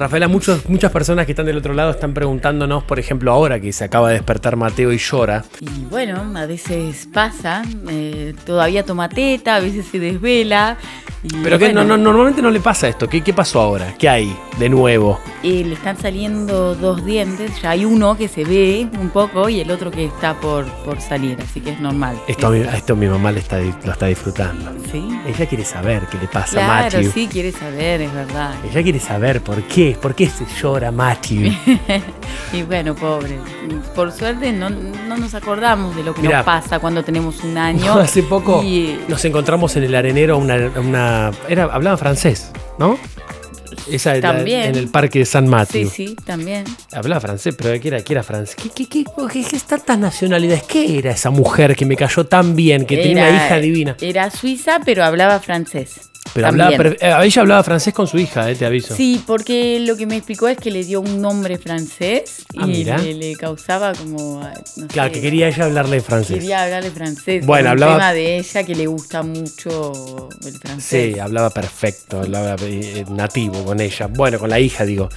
Rafaela, 0.09 0.27
muchos, 0.27 0.67
muchas 0.71 0.91
personas 0.91 1.27
que 1.27 1.33
están 1.33 1.45
del 1.45 1.59
otro 1.59 1.75
lado 1.75 1.91
están 1.91 2.15
preguntándonos, 2.15 2.83
por 2.85 2.99
ejemplo, 2.99 3.31
ahora 3.31 3.61
que 3.61 3.75
se 3.75 3.85
acaba 3.85 4.09
de 4.09 4.15
despertar 4.15 4.57
Mateo 4.57 4.91
y 4.91 4.97
llora. 4.97 5.45
Y 5.61 5.85
bueno, 5.91 6.33
a 6.35 6.47
veces 6.47 7.07
pasa, 7.12 7.62
eh, 7.91 8.35
todavía 8.47 8.87
toma 8.87 9.11
teta, 9.11 9.57
a 9.57 9.61
veces 9.61 9.85
se 9.85 9.99
desvela. 9.99 10.79
Pero 11.43 11.59
que 11.59 11.67
bueno, 11.67 11.83
no, 11.85 11.97
no, 11.99 12.05
normalmente 12.05 12.41
no 12.41 12.50
le 12.50 12.61
pasa 12.61 12.88
esto. 12.88 13.07
¿Qué, 13.09 13.21
¿Qué 13.23 13.35
pasó 13.35 13.61
ahora? 13.61 13.93
¿Qué 13.99 14.09
hay 14.09 14.35
de 14.59 14.69
nuevo? 14.71 15.21
eh, 15.43 15.62
le 15.65 15.75
están 15.75 15.97
saliendo 15.99 16.75
dos 16.75 17.05
dientes, 17.05 17.61
ya 17.61 17.71
hay 17.71 17.85
uno 17.85 18.17
que 18.17 18.29
se 18.29 18.45
ve 18.45 18.88
un 18.99 19.11
poco 19.11 19.49
y 19.49 19.61
el 19.61 19.71
otro 19.71 19.91
que 19.91 20.05
está 20.07 20.35
por, 20.41 20.65
por 20.85 21.00
salir, 21.00 21.37
así 21.43 21.61
que 21.61 21.71
es 21.71 21.81
normal. 21.81 22.17
Esto, 22.29 22.47
a 22.47 22.50
mi- 22.50 22.61
esto 22.61 22.97
mi 22.97 23.07
mamá 23.09 23.31
le 23.31 23.41
está, 23.41 23.59
lo 23.59 23.93
está 23.93 24.07
disfrutando. 24.07 24.73
Sí. 24.91 25.07
Ella 25.27 25.47
quiere 25.47 25.65
saber 25.65 26.03
qué 26.11 26.19
le 26.19 26.29
pasa 26.29 26.53
Claro, 26.53 26.73
a 26.73 26.83
Matthew. 26.85 27.12
sí, 27.12 27.29
quiere 27.31 27.53
saber, 27.53 28.00
es 28.00 28.12
verdad. 28.15 28.55
Ella 28.71 28.83
quiere 28.83 29.00
saber 29.00 29.41
por 29.43 29.62
qué. 29.65 29.91
¿Por 30.00 30.14
qué 30.14 30.28
se 30.28 30.45
llora 30.61 30.90
Matthew? 30.93 31.52
y 32.52 32.62
bueno, 32.62 32.95
pobre. 32.95 33.38
Por 33.95 34.12
suerte 34.12 34.52
no, 34.52 34.71
no 34.71 35.17
nos 35.17 35.35
acordamos 35.35 35.95
de 35.97 36.02
lo 36.05 36.14
que 36.14 36.23
Mirá. 36.23 36.38
nos 36.38 36.47
pasa 36.47 36.78
cuando 36.78 37.02
tenemos 37.05 37.43
un 37.45 37.59
año. 37.59 37.93
Hace 37.99 38.23
poco 38.23 38.62
Y, 38.62 38.99
nos 39.09 39.25
encontramos 39.25 39.76
en 39.76 39.85
el 39.85 39.95
arenero 39.95 40.38
una, 40.38 40.57
una- 40.76 41.31
era 41.49 41.64
hablaba 41.64 41.97
francés, 41.97 42.50
¿no? 42.78 42.99
Esa 43.90 44.17
era 44.17 44.33
También. 44.35 44.62
en 44.71 44.76
el 44.76 44.88
parque 44.88 45.21
de 45.21 45.25
San 45.25 45.47
Matthew. 45.49 45.88
sí, 45.90 46.09
sí, 46.09 46.17
también. 46.25 46.64
Hablaba 46.93 47.21
francés, 47.21 47.55
pero 47.57 47.78
¿qué 47.81 47.88
era? 47.88 48.02
¿Qué 48.02 48.12
era 48.12 48.23
francés? 48.23 48.55
¿Qué, 48.57 48.69
qué, 48.71 48.87
qué, 48.87 49.05
qué, 49.33 49.45
qué 49.45 49.59
tantas 49.67 49.99
nacionalidades? 49.99 50.64
¿Qué 50.64 50.99
era 50.99 51.12
esa 51.12 51.31
mujer 51.31 51.75
que 51.75 51.87
me 51.87 51.97
cayó 51.97 52.26
tan 52.26 52.55
bien, 52.55 52.85
que 52.85 52.97
tenía 52.99 53.25
una 53.25 53.28
Era- 53.28 53.47
hija 53.47 53.57
divina? 53.61 53.97
Era 54.00 54.31
suiza, 54.31 54.81
pero 54.85 55.05
hablaba 55.05 55.38
francés. 55.40 56.08
Pero 56.35 56.49
hablaba, 56.49 56.75
eh, 56.77 57.15
ella 57.25 57.43
hablaba 57.43 57.63
francés 57.63 57.95
con 57.95 58.07
su 58.07 58.19
hija, 58.19 58.51
eh, 58.51 58.55
te 58.57 58.67
aviso. 58.67 58.95
Sí, 58.95 59.23
porque 59.27 59.81
lo 59.81 59.97
que 59.97 60.07
me 60.07 60.17
explicó 60.17 60.49
es 60.49 60.57
que 60.59 60.71
le 60.71 60.85
dio 60.85 61.01
un 61.01 61.21
nombre 61.21 61.59
francés 61.59 62.45
Ah, 62.57 62.67
y 62.67 62.85
le, 62.85 63.15
le 63.15 63.37
causaba 63.37 63.93
como. 63.95 64.41
no 64.77 64.87
Claro, 64.89 65.09
sé, 65.09 65.15
que 65.15 65.21
quería 65.21 65.49
ella 65.49 65.65
hablarle 65.65 66.01
francés. 66.01 66.37
Quería 66.37 66.63
hablarle 66.65 66.91
francés. 66.91 67.45
Bueno, 67.47 67.71
hablaba- 67.71 67.95
tema 67.97 68.13
de 68.13 68.39
ella 68.39 68.63
que 68.65 68.75
le 68.75 68.87
gusta 68.87 69.23
mucho 69.23 70.29
el 70.45 70.53
francés. 70.59 71.15
Sí, 71.15 71.19
hablaba 71.21 71.51
perfecto, 71.51 72.21
hablaba 72.21 72.57
eh, 72.63 73.05
nativo 73.11 73.65
con 73.65 73.81
ella. 73.81 74.07
Bueno, 74.09 74.39
con 74.39 74.51
la 74.51 74.61
hija, 74.61 74.85
digo. 74.85 75.09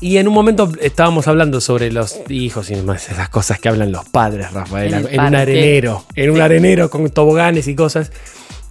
Y 0.00 0.18
en 0.18 0.28
un 0.28 0.34
momento 0.34 0.70
estábamos 0.80 1.26
hablando 1.26 1.60
sobre 1.60 1.90
los 1.90 2.16
hijos 2.28 2.70
y 2.70 2.74
demás, 2.76 3.08
esas 3.10 3.28
cosas 3.30 3.58
que 3.58 3.68
hablan 3.68 3.90
los 3.90 4.08
padres, 4.08 4.52
Rafael, 4.52 4.94
En 4.94 5.00
en, 5.00 5.06
el 5.14 5.20
un 5.20 5.34
arenero, 5.34 6.04
en 6.14 6.30
un 6.30 6.40
arenero 6.40 6.88
con 6.88 7.08
toboganes 7.10 7.66
y 7.66 7.74
cosas. 7.74 8.12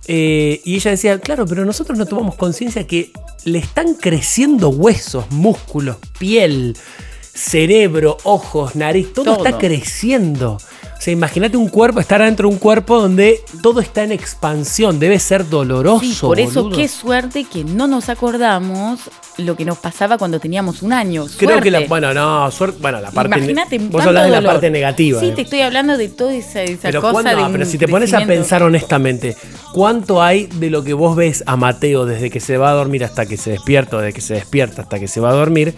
Eh, 0.08 0.62
y 0.64 0.76
ella 0.76 0.92
decía, 0.92 1.20
claro, 1.20 1.46
pero 1.46 1.66
nosotros 1.66 1.98
no 1.98 2.06
tomamos 2.06 2.36
conciencia 2.36 2.88
que 2.88 3.12
le 3.44 3.60
están 3.60 3.94
creciendo 3.96 4.70
huesos, 4.70 5.26
músculos, 5.32 5.98
piel, 6.18 6.78
cerebro, 7.22 8.18
ojos, 8.24 8.76
nariz, 8.76 9.14
todo, 9.14 9.26
Todo. 9.36 9.46
está 9.46 9.58
creciendo. 9.58 10.58
O 10.98 11.02
sea, 11.02 11.14
imagínate 11.14 11.58
un 11.58 11.70
cuerpo, 11.70 12.00
estar 12.00 12.22
adentro 12.22 12.50
de 12.50 12.56
un 12.56 12.60
cuerpo 12.60 13.00
donde 13.00 13.42
todo 13.62 13.82
está 13.82 14.04
en 14.04 14.12
expansión, 14.12 15.00
debe 15.00 15.20
ser 15.20 15.48
doloroso. 15.48 16.04
Sí, 16.04 16.18
por 16.20 16.40
eso 16.40 16.64
boludo. 16.64 16.78
qué 16.78 16.88
suerte 16.88 17.44
que 17.44 17.64
no 17.64 17.88
nos 17.88 18.10
acordamos 18.10 19.02
lo 19.38 19.56
que 19.56 19.64
nos 19.64 19.78
pasaba 19.78 20.18
cuando 20.18 20.40
teníamos 20.40 20.82
un 20.82 20.94
año. 20.94 21.26
Creo 21.38 21.62
que 21.62 21.70
la, 21.70 21.82
bueno, 21.82 22.14
no, 22.16 22.50
suerte, 22.50 22.80
bueno, 22.82 23.00
la 23.00 23.12
parte 23.12 23.38
Imagínate 23.38 23.78
vos 23.78 24.04
hablás 24.04 24.26
de 24.26 24.32
la 24.32 24.38
dolor. 24.38 24.54
parte 24.54 24.72
negativa. 24.72 25.20
Sí, 25.20 25.28
eh. 25.28 25.34
te 25.36 25.42
estoy 25.44 25.62
hablando 25.62 25.98
de 25.98 26.10
toda 26.10 26.34
esa, 26.34 26.64
esa 26.64 26.88
pero, 26.88 27.02
cosa 27.02 27.36
de 27.36 27.42
ah, 27.44 27.50
pero 27.52 27.66
si 27.66 27.78
te 27.78 27.88
pones 27.88 28.14
a 28.16 28.26
pensar 28.26 28.64
honestamente, 28.64 29.38
¿cuánto 29.74 30.24
hay 30.24 30.48
de 30.48 30.72
lo 30.72 30.84
que 30.84 30.94
vos 30.94 31.16
ves 31.16 31.44
a 31.46 31.56
Mateo 31.58 32.06
desde 32.06 32.32
que 32.32 32.40
se 32.40 32.58
va 32.58 32.72
a 32.72 32.74
dormir 32.74 33.04
hasta 33.04 33.28
que 33.28 33.38
se 33.38 33.52
despierta, 33.52 33.98
o 33.98 34.00
desde 34.00 34.14
que 34.14 34.22
se 34.22 34.34
despierta 34.34 34.82
hasta 34.82 35.00
que 35.00 35.08
se 35.08 35.20
va 35.20 35.30
a 35.30 35.34
dormir, 35.34 35.76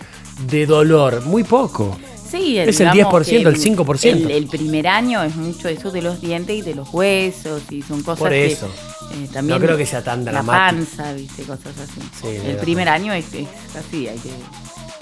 de 0.49 0.65
dolor? 0.65 1.25
Muy 1.25 1.43
poco. 1.43 1.97
Sí, 2.29 2.57
Es 2.59 2.79
el 2.79 2.91
digamos 2.91 3.27
10%, 3.27 3.29
que 3.29 3.37
el 3.37 3.55
5%. 3.57 4.05
El, 4.05 4.31
el 4.31 4.47
primer 4.47 4.87
año 4.87 5.23
es 5.23 5.35
mucho 5.35 5.67
eso 5.67 5.89
de 5.91 6.01
los 6.01 6.21
dientes 6.21 6.55
y 6.55 6.61
de 6.61 6.75
los 6.75 6.93
huesos 6.93 7.63
y 7.71 7.81
son 7.81 8.03
cosas 8.03 8.19
Por 8.19 8.29
que, 8.29 8.45
eso. 8.47 8.67
eh, 9.13 9.27
también 9.33 9.59
No 9.59 9.65
creo 9.65 9.77
que 9.77 9.85
sea 9.85 10.03
tan 10.03 10.23
la 10.25 10.31
dramático. 10.31 10.85
panza, 10.97 11.13
viste, 11.13 11.43
cosas 11.43 11.73
así. 11.79 12.01
Sí, 12.21 12.27
el 12.45 12.57
primer 12.57 12.87
año 12.89 13.13
es, 13.13 13.25
es 13.33 13.47
así, 13.75 14.07
hay 14.07 14.17
que, 14.17 14.29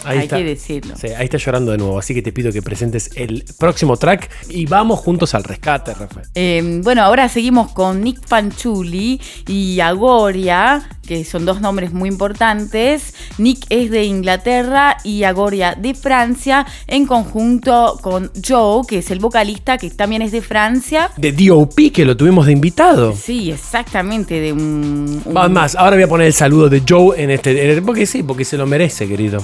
Ahí 0.07 0.17
hay 0.19 0.23
está. 0.25 0.37
que 0.37 0.43
decirlo. 0.43 0.95
Sí, 0.97 1.07
ahí 1.07 1.25
está 1.25 1.37
llorando 1.37 1.71
de 1.71 1.77
nuevo, 1.77 1.99
así 1.99 2.13
que 2.13 2.21
te 2.21 2.31
pido 2.31 2.51
que 2.51 2.61
presentes 2.61 3.09
el 3.15 3.43
próximo 3.59 3.97
track 3.97 4.29
y 4.49 4.65
vamos 4.65 4.99
juntos 4.99 5.33
al 5.35 5.43
rescate, 5.43 5.93
Rafael. 5.93 6.27
Eh, 6.35 6.79
bueno, 6.83 7.01
ahora 7.03 7.29
seguimos 7.29 7.71
con 7.71 8.01
Nick 8.01 8.25
Fanchuli 8.27 9.19
y 9.47 9.79
Agoria, 9.79 10.87
que 11.05 11.23
son 11.25 11.45
dos 11.45 11.61
nombres 11.61 11.93
muy 11.93 12.09
importantes. 12.09 13.13
Nick 13.37 13.65
es 13.69 13.89
de 13.91 14.03
Inglaterra 14.05 14.97
y 15.03 15.23
Agoria 15.23 15.75
de 15.75 15.93
Francia, 15.93 16.65
en 16.87 17.05
conjunto 17.05 17.97
con 18.01 18.31
Joe, 18.45 18.81
que 18.87 18.99
es 18.99 19.11
el 19.11 19.19
vocalista, 19.19 19.77
que 19.77 19.89
también 19.89 20.21
es 20.21 20.31
de 20.31 20.41
Francia. 20.41 21.11
De 21.17 21.31
D.O.P. 21.31 21.91
que 21.91 22.05
lo 22.05 22.15
tuvimos 22.17 22.45
de 22.45 22.51
invitado. 22.53 23.13
Sí, 23.15 23.51
exactamente, 23.51 24.39
de 24.39 24.53
un... 24.53 25.21
un- 25.25 25.53
más, 25.53 25.75
ahora 25.75 25.95
voy 25.95 26.03
a 26.03 26.07
poner 26.07 26.27
el 26.27 26.33
saludo 26.33 26.69
de 26.69 26.81
Joe 26.87 27.21
en 27.21 27.31
este. 27.31 27.81
porque 27.81 28.05
sí, 28.05 28.23
porque 28.23 28.43
se 28.45 28.57
lo 28.57 28.65
merece, 28.65 29.07
querido. 29.07 29.43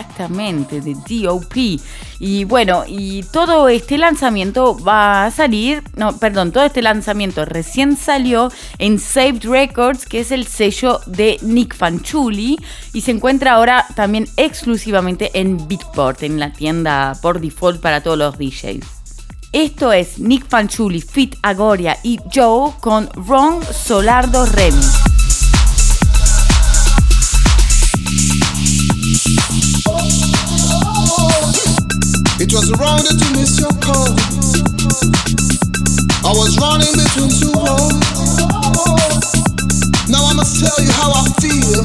Exactamente, 0.00 0.80
de 0.80 0.94
DOP. 0.94 1.80
Y 2.18 2.44
bueno, 2.44 2.84
y 2.86 3.22
todo 3.24 3.68
este 3.68 3.98
lanzamiento 3.98 4.76
va 4.78 5.26
a 5.26 5.30
salir, 5.30 5.82
no, 5.96 6.16
perdón, 6.16 6.52
todo 6.52 6.64
este 6.64 6.82
lanzamiento 6.82 7.44
recién 7.44 7.96
salió 7.96 8.50
en 8.78 8.98
Saved 8.98 9.44
Records, 9.44 10.06
que 10.06 10.20
es 10.20 10.30
el 10.30 10.46
sello 10.46 11.00
de 11.06 11.38
Nick 11.42 11.74
Fanchuli, 11.74 12.58
y 12.92 13.00
se 13.02 13.10
encuentra 13.10 13.54
ahora 13.54 13.86
también 13.94 14.26
exclusivamente 14.36 15.30
en 15.34 15.68
Beatport, 15.68 16.22
en 16.22 16.40
la 16.40 16.52
tienda 16.52 17.18
por 17.20 17.40
default 17.40 17.80
para 17.80 18.02
todos 18.02 18.18
los 18.18 18.38
DJs. 18.38 18.86
Esto 19.52 19.92
es 19.92 20.18
Nick 20.18 20.48
Fanchuli, 20.48 21.00
Fit 21.00 21.36
Agoria 21.42 21.98
y 22.02 22.18
Joe 22.34 22.72
con 22.80 23.08
Ron 23.14 23.62
Solardo 23.64 24.44
Remix. 24.44 25.15
It 32.46 32.54
was 32.54 32.70
wrong 32.78 33.02
that 33.02 33.18
you 33.18 33.34
your 33.58 33.74
call. 33.82 34.14
I 36.22 36.30
was 36.30 36.54
running 36.62 36.94
between 36.94 37.26
two 37.26 37.50
roads. 37.58 38.06
Now 40.06 40.22
I 40.22 40.32
must 40.32 40.62
tell 40.62 40.78
you 40.78 40.92
how 40.94 41.10
I 41.10 41.26
feel. 41.42 41.82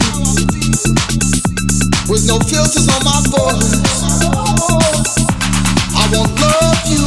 With 2.06 2.30
no 2.30 2.38
filters 2.46 2.86
on 2.94 3.02
my 3.02 3.26
voice. 3.34 3.82
I 5.98 6.06
won't 6.14 6.30
love 6.38 6.86
you, 6.86 7.01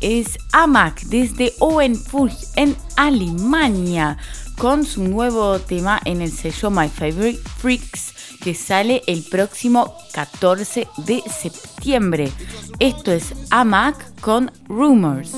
es 0.00 0.38
AMAC 0.52 1.02
desde 1.02 1.52
Owenfurt 1.60 2.34
en 2.56 2.76
Alemania 2.96 4.18
con 4.58 4.84
su 4.84 5.04
nuevo 5.04 5.58
tema 5.60 6.00
en 6.04 6.22
el 6.22 6.32
sello 6.32 6.70
My 6.70 6.88
Favorite 6.88 7.38
Freaks 7.58 8.12
que 8.42 8.54
sale 8.54 9.02
el 9.06 9.22
próximo 9.22 9.94
14 10.12 10.88
de 11.06 11.22
septiembre. 11.22 12.32
Esto 12.80 13.12
es 13.12 13.32
AMAC 13.50 14.20
con 14.20 14.50
Rumors. 14.66 15.32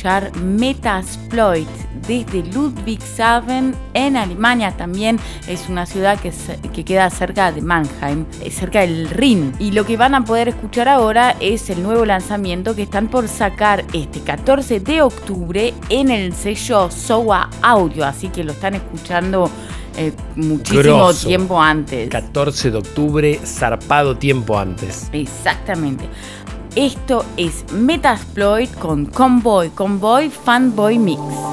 Escuchar 0.00 0.34
Metasploit 0.40 1.68
desde 2.08 2.42
Ludwigshafen 2.54 3.74
en 3.92 4.16
Alemania. 4.16 4.74
También 4.76 5.18
es 5.46 5.68
una 5.68 5.84
ciudad 5.84 6.18
que, 6.18 6.32
se- 6.32 6.58
que 6.72 6.84
queda 6.86 7.10
cerca 7.10 7.52
de 7.52 7.60
Mannheim, 7.60 8.24
eh, 8.42 8.50
cerca 8.50 8.80
del 8.80 9.10
Rin. 9.10 9.52
Y 9.58 9.72
lo 9.72 9.84
que 9.84 9.98
van 9.98 10.14
a 10.14 10.24
poder 10.24 10.48
escuchar 10.48 10.88
ahora 10.88 11.36
es 11.40 11.68
el 11.68 11.82
nuevo 11.82 12.06
lanzamiento 12.06 12.74
que 12.74 12.82
están 12.82 13.08
por 13.08 13.28
sacar 13.28 13.84
este 13.92 14.20
14 14.20 14.80
de 14.80 15.02
octubre 15.02 15.74
en 15.90 16.10
el 16.10 16.32
sello 16.34 16.90
SOA 16.90 17.50
Audio. 17.60 18.06
Así 18.06 18.28
que 18.28 18.42
lo 18.42 18.52
están 18.52 18.76
escuchando 18.76 19.50
eh, 19.98 20.12
muchísimo 20.36 20.82
Grosso. 20.82 21.28
tiempo 21.28 21.60
antes. 21.60 22.08
14 22.08 22.70
de 22.70 22.78
octubre, 22.78 23.38
zarpado 23.44 24.16
tiempo 24.16 24.58
antes. 24.58 25.10
Exactamente. 25.12 26.06
Esto 26.76 27.24
es 27.36 27.64
Metasploit 27.72 28.72
con 28.78 29.06
Convoy, 29.06 29.70
Convoy 29.70 30.30
Fanboy 30.30 30.98
Mix. 30.98 31.49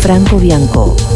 Franco 0.00 0.36
Bianco. 0.36 1.13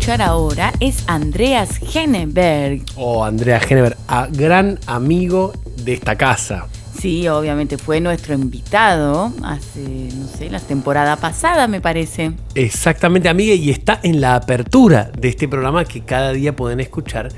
Escuchar 0.00 0.22
ahora 0.22 0.72
es 0.80 1.04
Andreas 1.08 1.78
Henneberg. 1.94 2.80
Oh, 2.96 3.22
Andrea 3.22 3.60
Genever, 3.60 3.98
a- 4.08 4.28
gran 4.30 4.78
amigo 4.86 5.52
de 5.84 5.92
esta 5.92 6.16
casa. 6.16 6.68
Sí, 6.98 7.28
obviamente 7.28 7.76
fue 7.76 8.00
nuestro 8.00 8.32
invitado 8.32 9.30
hace, 9.42 10.08
no 10.16 10.26
sé, 10.26 10.48
la 10.48 10.58
temporada 10.58 11.16
pasada, 11.16 11.68
me 11.68 11.82
parece. 11.82 12.32
Exactamente, 12.54 13.28
amiga, 13.28 13.52
y 13.52 13.68
está 13.68 14.00
en 14.02 14.22
la 14.22 14.36
apertura 14.36 15.10
de 15.18 15.28
este 15.28 15.46
programa 15.48 15.84
que 15.84 16.00
cada 16.00 16.32
día 16.32 16.56
pueden 16.56 16.80
escuchar. 16.80 17.28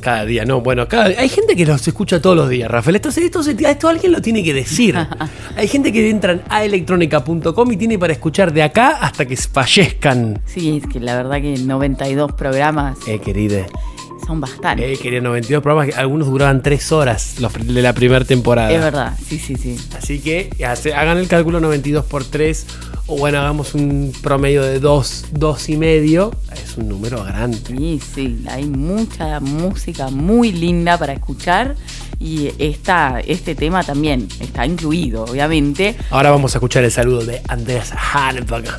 Cada 0.00 0.24
día, 0.24 0.44
no, 0.44 0.60
bueno, 0.60 0.88
cada 0.88 1.06
hay 1.06 1.28
gente 1.28 1.54
que 1.54 1.66
los 1.66 1.86
escucha 1.86 2.20
todos 2.20 2.36
los 2.36 2.48
días, 2.48 2.70
Rafael. 2.70 2.96
Esto, 2.96 3.08
esto, 3.10 3.40
esto 3.40 3.88
alguien 3.88 4.12
lo 4.12 4.20
tiene 4.22 4.42
que 4.42 4.54
decir. 4.54 4.96
hay 5.56 5.68
gente 5.68 5.92
que 5.92 6.08
entran 6.10 6.42
a 6.48 6.64
electrónica.com 6.64 7.72
y 7.72 7.76
tiene 7.76 7.98
para 7.98 8.12
escuchar 8.12 8.52
de 8.52 8.62
acá 8.62 8.98
hasta 9.00 9.26
que 9.26 9.36
fallezcan. 9.36 10.40
Sí, 10.46 10.80
es 10.82 10.90
que 10.92 11.00
la 11.00 11.14
verdad 11.16 11.40
que 11.40 11.56
92 11.58 12.32
programas 12.32 12.98
Eh, 13.06 13.20
querida. 13.20 13.66
son 14.26 14.40
bastantes. 14.40 14.98
Eh, 14.98 15.02
quería 15.02 15.20
92 15.20 15.62
programas, 15.62 15.92
que 15.94 16.00
algunos 16.00 16.28
duraban 16.28 16.62
3 16.62 16.92
horas 16.92 17.36
los 17.40 17.52
de 17.52 17.82
la 17.82 17.92
primera 17.92 18.24
temporada. 18.24 18.70
es 18.72 18.80
verdad, 18.80 19.14
sí, 19.26 19.38
sí, 19.38 19.56
sí. 19.56 19.76
Así 19.96 20.18
que 20.20 20.50
hace- 20.66 20.94
hagan 20.94 21.18
el 21.18 21.26
cálculo 21.28 21.60
92 21.60 22.04
por 22.04 22.24
3 22.24 22.66
o 23.10 23.16
bueno, 23.16 23.38
hagamos 23.38 23.74
un 23.74 24.12
promedio 24.22 24.62
de 24.62 24.78
2, 24.78 25.26
2 25.32 25.68
y 25.70 25.76
medio. 25.76 26.30
Es 26.52 26.76
un 26.76 26.88
número 26.88 27.24
grande. 27.24 27.58
Sí, 27.66 28.00
sí, 28.14 28.44
hay 28.48 28.66
mucha 28.66 29.40
música 29.40 30.10
muy 30.10 30.52
linda 30.52 30.96
para 30.96 31.12
escuchar 31.12 31.74
y 32.20 32.52
esta, 32.58 33.18
este 33.18 33.56
tema 33.56 33.82
también 33.82 34.28
está 34.38 34.64
incluido, 34.64 35.24
obviamente. 35.24 35.96
Ahora 36.10 36.30
vamos 36.30 36.54
a 36.54 36.58
escuchar 36.58 36.84
el 36.84 36.92
saludo 36.92 37.24
de 37.24 37.42
Andreas 37.48 37.92
Hanneberg. 37.92 38.76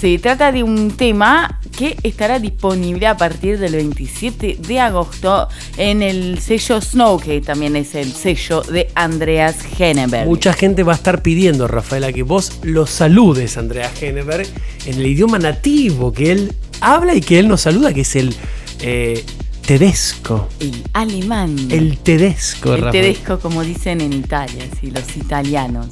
Se 0.00 0.18
trata 0.18 0.52
de 0.52 0.62
un 0.62 0.90
tema 0.90 1.58
que 1.74 1.96
estará 2.02 2.38
disponible 2.38 3.06
a 3.06 3.16
partir 3.16 3.58
del 3.58 3.72
27 3.72 4.58
de 4.60 4.78
agosto 4.78 5.48
en 5.78 6.02
el 6.02 6.38
sello 6.38 6.82
Snow, 6.82 7.18
que 7.18 7.40
también 7.40 7.76
es 7.76 7.94
el 7.94 8.12
sello 8.12 8.60
de 8.60 8.88
Andreas 8.94 9.56
Henneberg. 9.78 10.26
Mucha 10.26 10.52
gente 10.52 10.82
va 10.82 10.92
a 10.92 10.96
estar 10.96 11.22
pidiendo, 11.22 11.66
Rafaela, 11.66 12.12
que 12.12 12.24
vos 12.24 12.60
lo 12.62 12.86
saludes, 12.86 13.56
Andreas 13.56 14.02
Henneberg, 14.02 14.46
en 14.84 14.96
el 14.96 15.06
idioma 15.06 15.38
nativo 15.38 16.12
que 16.12 16.30
él 16.30 16.52
habla 16.82 17.14
y 17.14 17.22
que 17.22 17.38
él 17.38 17.48
nos 17.48 17.62
saluda, 17.62 17.94
que 17.94 18.02
es 18.02 18.16
el 18.16 18.34
eh, 18.80 19.24
tedesco. 19.66 20.48
El 20.60 20.84
alemán. 20.92 21.56
El 21.70 21.96
tedesco, 21.96 22.74
El 22.74 22.82
Rafael. 22.82 23.02
tedesco, 23.02 23.38
como 23.38 23.62
dicen 23.62 24.02
en 24.02 24.12
Italia, 24.12 24.64
sí, 24.78 24.90
los 24.90 25.16
italianos. 25.16 25.86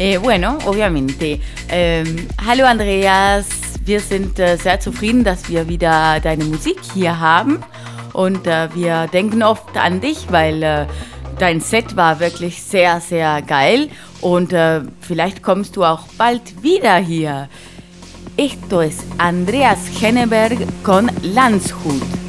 Eh, 0.00 0.16
bueno, 0.16 0.58
obviamente. 0.64 1.40
Ähm, 1.68 2.28
hallo 2.46 2.64
Andreas, 2.64 3.46
wir 3.84 3.98
sind 3.98 4.38
äh, 4.38 4.56
sehr 4.56 4.78
zufrieden, 4.78 5.24
dass 5.24 5.48
wir 5.48 5.68
wieder 5.68 6.20
deine 6.20 6.44
Musik 6.44 6.78
hier 6.94 7.18
haben. 7.18 7.58
Und 8.12 8.46
äh, 8.46 8.68
wir 8.76 9.08
denken 9.08 9.42
oft 9.42 9.76
an 9.76 10.00
dich, 10.00 10.30
weil 10.30 10.62
äh, 10.62 10.86
dein 11.40 11.60
Set 11.60 11.96
war 11.96 12.20
wirklich 12.20 12.62
sehr, 12.62 13.00
sehr 13.00 13.42
geil. 13.42 13.88
Und 14.20 14.52
äh, 14.52 14.82
vielleicht 15.00 15.42
kommst 15.42 15.74
du 15.74 15.82
auch 15.82 16.06
bald 16.16 16.62
wieder 16.62 16.98
hier. 16.98 17.48
Esto 18.36 18.82
es 18.82 18.98
Andreas 19.18 19.80
Henneberg 20.00 20.58
con 20.84 21.10
Landshut. 21.22 22.27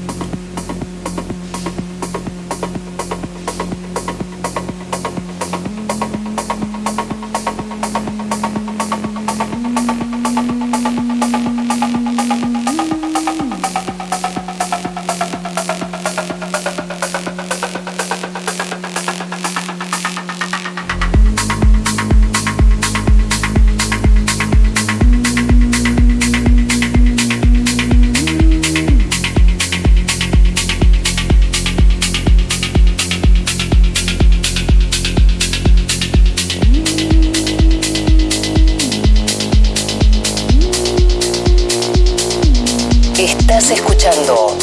Estás 43.50 43.72
escuchando 43.72 44.56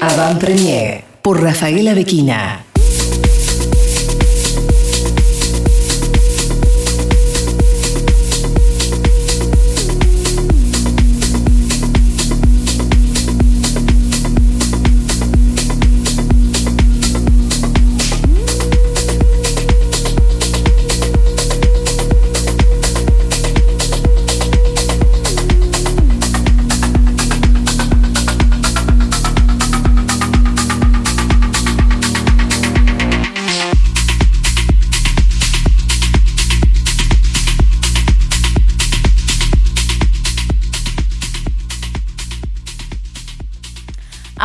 Avant 0.00 0.38
Premier 0.38 1.02
por 1.20 1.42
Rafaela 1.42 1.94
Bequina. 1.94 2.64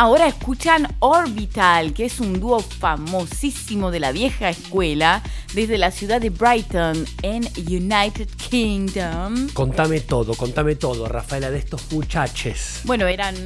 Ahora 0.00 0.28
escuchan 0.28 0.88
Orbital, 1.00 1.92
que 1.92 2.06
es 2.06 2.20
un 2.20 2.40
dúo 2.40 2.60
famosísimo 2.60 3.90
de 3.90 4.00
la 4.00 4.12
vieja 4.12 4.48
escuela 4.48 5.22
desde 5.52 5.76
la 5.76 5.90
ciudad 5.90 6.22
de 6.22 6.30
Brighton 6.30 7.04
en 7.20 7.46
United 7.68 8.26
Kingdom. 8.48 9.50
Contame 9.52 10.00
todo, 10.00 10.34
contame 10.34 10.76
todo, 10.76 11.06
Rafaela, 11.06 11.50
de 11.50 11.58
estos 11.58 11.92
muchachos. 11.92 12.80
Bueno, 12.84 13.06
eran 13.08 13.36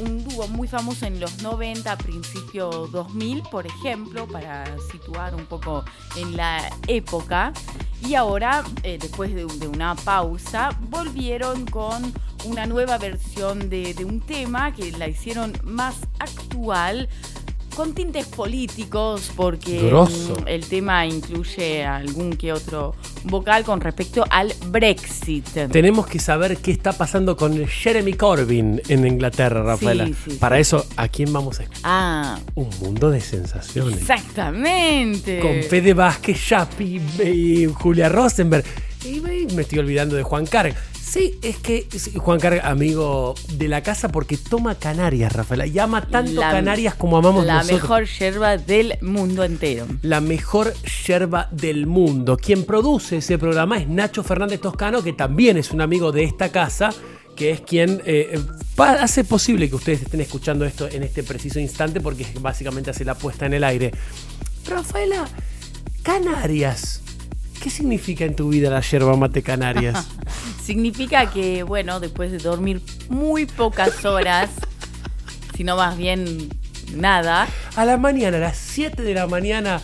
un 0.00 0.24
dúo 0.24 0.48
muy 0.48 0.66
famoso 0.66 1.06
en 1.06 1.20
los 1.20 1.42
90, 1.42 1.96
principio 1.98 2.88
2000, 2.90 3.42
por 3.42 3.68
ejemplo, 3.68 4.26
para 4.26 4.64
situar 4.90 5.36
un 5.36 5.46
poco 5.46 5.84
en 6.16 6.36
la 6.36 6.68
época. 6.88 7.52
Y 8.04 8.16
ahora, 8.16 8.64
eh, 8.82 8.98
después 9.00 9.32
de, 9.32 9.44
de 9.44 9.68
una 9.68 9.94
pausa, 9.94 10.70
volvieron 10.88 11.66
con 11.66 12.12
una 12.44 12.66
nueva 12.66 12.98
versión 12.98 13.68
de, 13.70 13.94
de 13.94 14.04
un 14.04 14.20
tema 14.20 14.72
que 14.74 14.90
la 14.92 15.08
hicieron 15.08 15.52
más 15.64 15.94
actual 16.18 17.08
con 17.76 17.94
tintes 17.94 18.26
políticos 18.26 19.30
porque 19.36 19.78
Grosso. 19.86 20.36
mm, 20.40 20.48
el 20.48 20.66
tema 20.66 21.06
incluye 21.06 21.84
algún 21.86 22.32
que 22.36 22.52
otro 22.52 22.96
vocal 23.24 23.62
con 23.64 23.80
respecto 23.80 24.24
al 24.28 24.52
Brexit. 24.66 25.46
Tenemos 25.70 26.06
que 26.08 26.18
saber 26.18 26.56
qué 26.58 26.72
está 26.72 26.92
pasando 26.92 27.36
con 27.36 27.64
Jeremy 27.66 28.14
Corbyn 28.14 28.82
en 28.88 29.06
Inglaterra, 29.06 29.62
Rafaela. 29.62 30.04
Sí, 30.06 30.14
sí, 30.30 30.36
Para 30.40 30.56
sí. 30.56 30.62
eso, 30.62 30.84
¿a 30.96 31.06
quién 31.08 31.32
vamos 31.32 31.60
a 31.60 31.62
escuchar? 31.62 31.82
Ah, 31.84 32.38
Un 32.56 32.68
mundo 32.80 33.08
de 33.10 33.20
sensaciones. 33.20 33.98
exactamente. 34.00 35.38
Con 35.40 35.62
Fede 35.62 35.94
Vázquez, 35.94 36.38
Chapi 36.48 37.00
y 37.24 37.66
Julia 37.66 38.08
Rosenberg. 38.08 38.64
Y 39.04 39.20
me 39.20 39.46
me 39.54 39.62
estoy 39.62 39.78
olvidando 39.78 40.14
de 40.16 40.22
Juan 40.22 40.46
Carg. 40.46 40.74
Sí, 41.00 41.38
es 41.42 41.56
que 41.56 41.86
sí, 41.96 42.12
Juan 42.16 42.38
Carg, 42.38 42.60
amigo 42.64 43.34
de 43.54 43.66
la 43.66 43.82
casa, 43.82 44.12
porque 44.12 44.36
toma 44.36 44.76
Canarias, 44.76 45.32
Rafaela. 45.32 45.66
Y 45.66 45.76
ama 45.78 46.06
tanto 46.06 46.40
La- 46.40 46.52
Canarias 46.52 46.94
como 46.94 47.16
amamos 47.16 47.44
La 47.44 47.54
nosotros. 47.54 47.82
mejor 47.82 48.04
yerba 48.04 48.56
del 48.58 48.96
mundo 49.00 49.42
entero. 49.42 49.86
la 50.02 50.20
mejor 50.20 50.72
yerba 51.06 51.48
del 51.50 51.86
mundo. 51.86 52.36
Quien 52.36 52.64
produce 52.64 53.16
ese 53.16 53.38
programa 53.38 53.78
es 53.78 53.88
Nacho 53.88 54.22
Fernández 54.22 54.60
Toscano, 54.60 55.02
que 55.02 55.12
también 55.12 55.56
es 55.56 55.72
un 55.72 55.80
amigo 55.80 56.12
de 56.12 56.22
esta 56.24 56.50
casa, 56.52 56.90
que 57.34 57.50
es 57.50 57.60
quien 57.62 58.02
eh, 58.04 58.38
pa- 58.76 58.92
hace 59.02 59.24
posible 59.24 59.68
que 59.68 59.74
ustedes 59.76 60.02
estén 60.02 60.20
escuchando 60.20 60.64
esto 60.64 60.86
en 60.88 61.02
este 61.02 61.24
preciso 61.24 61.58
instante, 61.58 62.00
porque 62.00 62.26
básicamente 62.40 62.90
hace 62.90 63.04
la 63.04 63.14
puesta 63.16 63.46
en 63.46 63.54
el 63.54 63.64
aire. 63.64 63.90
Rafaela, 64.68 65.26
Canarias. 66.02 67.02
¿Qué 67.62 67.68
significa 67.70 68.24
en 68.24 68.34
tu 68.34 68.48
vida 68.48 68.70
la 68.70 68.80
yerba 68.80 69.16
mate 69.16 69.42
Canarias? 69.42 70.06
Significa 70.64 71.30
que, 71.30 71.62
bueno, 71.62 72.00
después 72.00 72.30
de 72.30 72.38
dormir 72.38 72.80
muy 73.08 73.44
pocas 73.46 74.04
horas, 74.04 74.50
sino 75.56 75.76
más 75.76 75.96
bien 75.98 76.48
nada, 76.94 77.48
A 77.76 77.84
la 77.84 77.96
mañana, 77.98 78.36
a 78.38 78.40
las 78.40 78.56
7 78.56 79.02
de 79.02 79.14
la 79.14 79.26
mañana, 79.26 79.80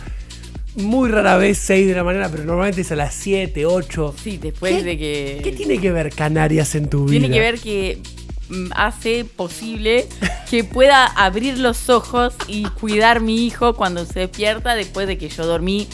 muy 0.75 1.09
rara 1.09 1.37
vez 1.37 1.57
6 1.59 1.87
de 1.87 1.93
la 1.95 2.03
mañana, 2.03 2.29
pero 2.29 2.43
normalmente 2.45 2.81
es 2.81 2.91
a 2.91 2.95
las 2.95 3.13
7, 3.13 3.65
8. 3.65 4.15
sí, 4.23 4.37
después 4.37 4.77
¿Qué- 4.77 4.83
de 4.83 4.97
que... 4.97 5.41
¿Qué 5.43 5.51
tiene 5.51 5.79
que 5.79 5.91
ver 5.91 6.11
Canarias 6.13 6.73
en 6.75 6.89
tu 6.89 7.05
vida? 7.05 7.19
Tiene 7.19 7.33
que 7.33 7.39
ver 7.39 7.59
que 7.59 8.01
mm, 8.49 8.69
hace 8.75 9.23
posible 9.25 10.07
que 10.49 10.63
pueda 10.63 11.05
abrir 11.05 11.57
los 11.59 11.89
ojos 11.89 12.33
y 12.47 12.63
cuidar 12.65 13.19
mi 13.21 13.45
hijo 13.45 13.75
cuando 13.75 14.05
se 14.05 14.21
despierta 14.21 14.73
después 14.75 15.07
de 15.07 15.17
que 15.17 15.29
yo 15.29 15.45
dormí 15.45 15.87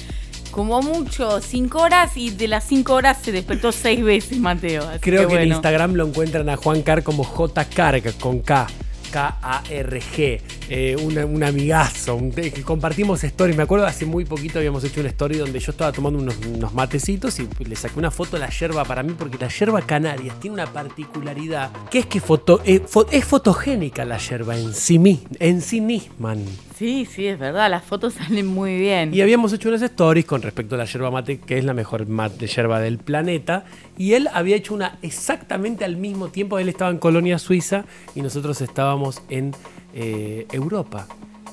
como 0.54 0.82
mucho 0.82 1.42
cinco 1.42 1.80
horas 1.82 2.16
y 2.16 2.30
de 2.30 2.48
las 2.48 2.64
cinco 2.66 2.94
horas 2.94 3.18
se 3.22 3.32
despertó 3.34 3.72
seis 3.74 4.02
veces 4.04 4.40
Mateo. 4.40 4.88
Así 4.88 5.00
Creo 5.00 5.28
que, 5.28 5.42
en. 5.42 5.48
Instagram 5.50 5.96
lo 5.96 6.08
encuentran 6.08 6.48
a 6.48 6.56
Juan 6.56 6.82
Car 6.84 7.04
como 7.04 7.24
J 7.26 7.66
Carg 7.66 8.18
con 8.20 8.40
K. 8.40 8.68
K-A-R-G, 9.12 10.42
eh, 10.70 10.96
un, 11.00 11.16
un 11.20 11.44
amigazo, 11.44 12.16
un- 12.16 12.32
que 12.32 12.64
compartimos 12.64 13.24
stories. 13.24 13.56
Me 13.56 13.62
acuerdo 13.62 13.86
hace 13.86 14.08
muy 14.08 14.26
poquito 14.26 14.58
habíamos 14.58 14.84
hecho 14.84 15.02
una 15.02 15.10
story 15.10 15.38
donde 15.38 15.60
yo 15.60 15.72
estaba 15.72 15.92
tomando 15.92 16.18
unos, 16.18 16.36
unos 16.52 16.74
matecitos 16.74 17.40
y 17.40 17.48
le 17.64 17.76
saqué 17.76 18.00
una 18.00 18.10
foto 18.10 18.38
de 18.38 18.40
la 18.40 18.50
yerba 18.50 18.84
para 18.86 19.04
mí, 19.04 19.14
porque 19.16 19.38
la 19.38 19.50
yerba 19.50 19.82
canarias 19.84 20.40
tiene 20.40 20.56
una 20.56 20.66
particularidad 20.66 21.70
que 21.92 22.00
es 22.00 22.06
que 22.08 22.20
foto, 22.22 22.62
eh, 22.66 22.82
fo- 22.82 23.08
es 23.12 23.24
fotogénica 23.26 24.04
la 24.04 24.18
yerba 24.18 24.58
en 24.58 24.74
sí, 24.74 25.00
en 25.40 25.62
sí 25.62 25.80
misma. 25.80 26.36
Sí, 26.78 27.06
sí, 27.06 27.28
es 27.28 27.38
verdad, 27.38 27.70
las 27.70 27.84
fotos 27.84 28.14
salen 28.28 28.48
muy 28.48 28.78
bien. 28.78 29.14
Y 29.14 29.22
habíamos 29.22 29.54
hecho 29.54 29.70
unas 29.70 29.82
stories 29.82 30.26
con 30.26 30.42
respecto 30.42 30.76
a 30.76 30.78
la 30.80 30.86
yerba 30.86 31.12
mate, 31.12 31.40
que 31.40 31.58
es 31.58 31.64
la 31.66 31.74
mejor 31.74 32.08
mate 32.08 32.48
yerba 32.48 32.80
del 32.80 32.98
planeta. 32.98 33.66
Y 33.98 34.14
él 34.14 34.28
había 34.34 34.56
hecho 34.56 34.74
una 34.74 34.98
exactamente 35.02 35.86
al 35.86 35.98
mismo 35.98 36.30
tiempo. 36.30 36.58
Él 36.60 36.70
estaba 36.70 36.90
en 36.92 36.98
Colonia 36.98 37.38
Suiza 37.40 37.86
y 38.16 38.22
nosotros 38.22 38.60
estábamos 38.62 39.22
en 39.30 39.54
eh, 39.94 40.48
Europa. 40.52 41.08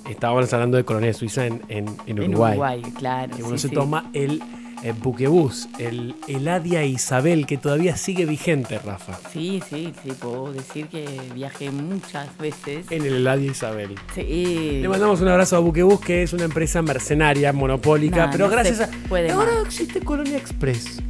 Estábamos 0.08 0.52
hablando 0.54 0.76
de 0.78 0.84
Colonia 0.84 1.12
Suiza 1.12 1.46
en, 1.46 1.60
en- 1.68 1.86
en 2.06 2.18
En 2.18 2.18
Uruguay. 2.30 2.52
Uruguay, 2.52 2.82
claro. 2.96 3.36
Que 3.36 3.42
uno 3.42 3.56
sí, 3.58 3.62
se 3.62 3.68
sí. 3.68 3.74
toma 3.74 4.10
el 4.14 4.42
eh, 4.82 4.92
buquebús, 4.98 5.68
el 5.78 6.14
Eladia 6.28 6.84
Isabel, 6.84 7.46
que 7.46 7.56
todavía 7.58 7.96
sigue 7.96 8.24
vigente, 8.24 8.78
Rafa. 8.78 9.18
Sí, 9.32 9.62
sí, 9.68 9.92
sí, 10.02 10.12
puedo 10.18 10.52
decir 10.52 10.86
que 10.88 11.06
viajé 11.34 11.70
muchas 11.70 12.36
veces. 12.38 12.86
En 12.90 13.04
el 13.04 13.14
Eladia 13.16 13.50
Isabel. 13.50 13.94
Sí. 14.14 14.78
Le 14.80 14.88
mandamos 14.88 15.20
un 15.20 15.28
abrazo 15.28 15.56
a 15.56 15.58
Buquebus, 15.60 16.00
que 16.00 16.22
es 16.22 16.32
una 16.32 16.44
empresa 16.44 16.82
mercenaria, 16.82 17.52
monopólica, 17.52 18.26
No, 18.26 18.32
pero 18.32 18.44
no 18.46 18.50
gracias 18.50 18.80
a. 18.80 18.90
puede 19.08 19.30
ahora 19.30 19.52
más. 19.54 19.66
existe 19.66 20.00
Colonia 20.00 20.36
Express. 20.38 21.00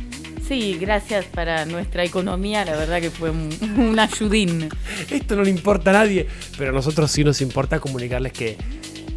Sí, 0.46 0.76
gracias 0.80 1.26
para 1.26 1.64
nuestra 1.64 2.02
economía, 2.02 2.64
la 2.64 2.72
verdad 2.76 3.00
que 3.00 3.10
fue 3.10 3.30
un, 3.30 3.50
un 3.78 3.96
ayudín. 4.00 4.68
Esto 5.08 5.36
no 5.36 5.44
le 5.44 5.50
importa 5.50 5.90
a 5.90 5.92
nadie, 5.92 6.26
pero 6.58 6.70
a 6.70 6.72
nosotros 6.72 7.08
sí 7.08 7.22
nos 7.22 7.40
importa 7.40 7.78
comunicarles 7.78 8.32
que 8.32 8.56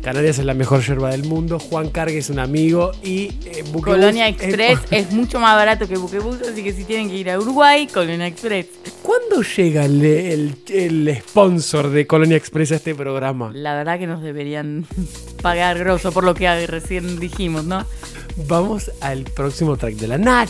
Canarias 0.03 0.37
es 0.37 0.43
la 0.45 0.53
mejor 0.53 0.81
yerba 0.85 1.11
del 1.11 1.23
mundo, 1.23 1.59
Juan 1.59 1.89
Cargue 1.89 2.17
es 2.17 2.29
un 2.29 2.37
amigo 2.39 2.91
y 3.03 3.27
eh, 3.45 3.63
Buquebus 3.71 3.83
Colonia 3.99 4.27
es- 4.27 4.35
Express 4.41 4.79
es 4.91 5.11
mucho 5.13 5.39
más 5.39 5.55
barato 5.55 5.87
que 5.87 5.97
Buquebus, 5.97 6.41
así 6.41 6.61
que 6.61 6.73
si 6.73 6.83
tienen 6.83 7.09
que 7.09 7.15
ir 7.15 7.29
a 7.29 7.39
Uruguay, 7.39 7.87
Colonia 7.87 8.27
Express. 8.27 8.67
¿Cuándo 9.01 9.41
llega 9.41 9.85
el, 9.85 10.03
el- 10.03 10.55
el 10.73 11.17
sponsor 11.27 11.89
de 11.89 12.05
Colonia 12.05 12.35
Express 12.35 12.73
a 12.73 12.75
este 12.75 12.93
programa? 12.95 13.51
La 13.53 13.75
verdad 13.75 13.97
que 13.97 14.07
nos 14.07 14.21
deberían 14.21 14.85
pagar 15.41 15.79
grosso 15.79 16.11
por 16.11 16.25
lo 16.25 16.33
que 16.33 16.67
recién 16.67 17.19
dijimos, 17.19 17.63
¿no? 17.63 17.85
Vamos 18.47 18.91
al 19.01 19.23
próximo 19.23 19.77
track 19.77 19.95
de 19.95 20.07
la 20.07 20.17
Nach. 20.17 20.49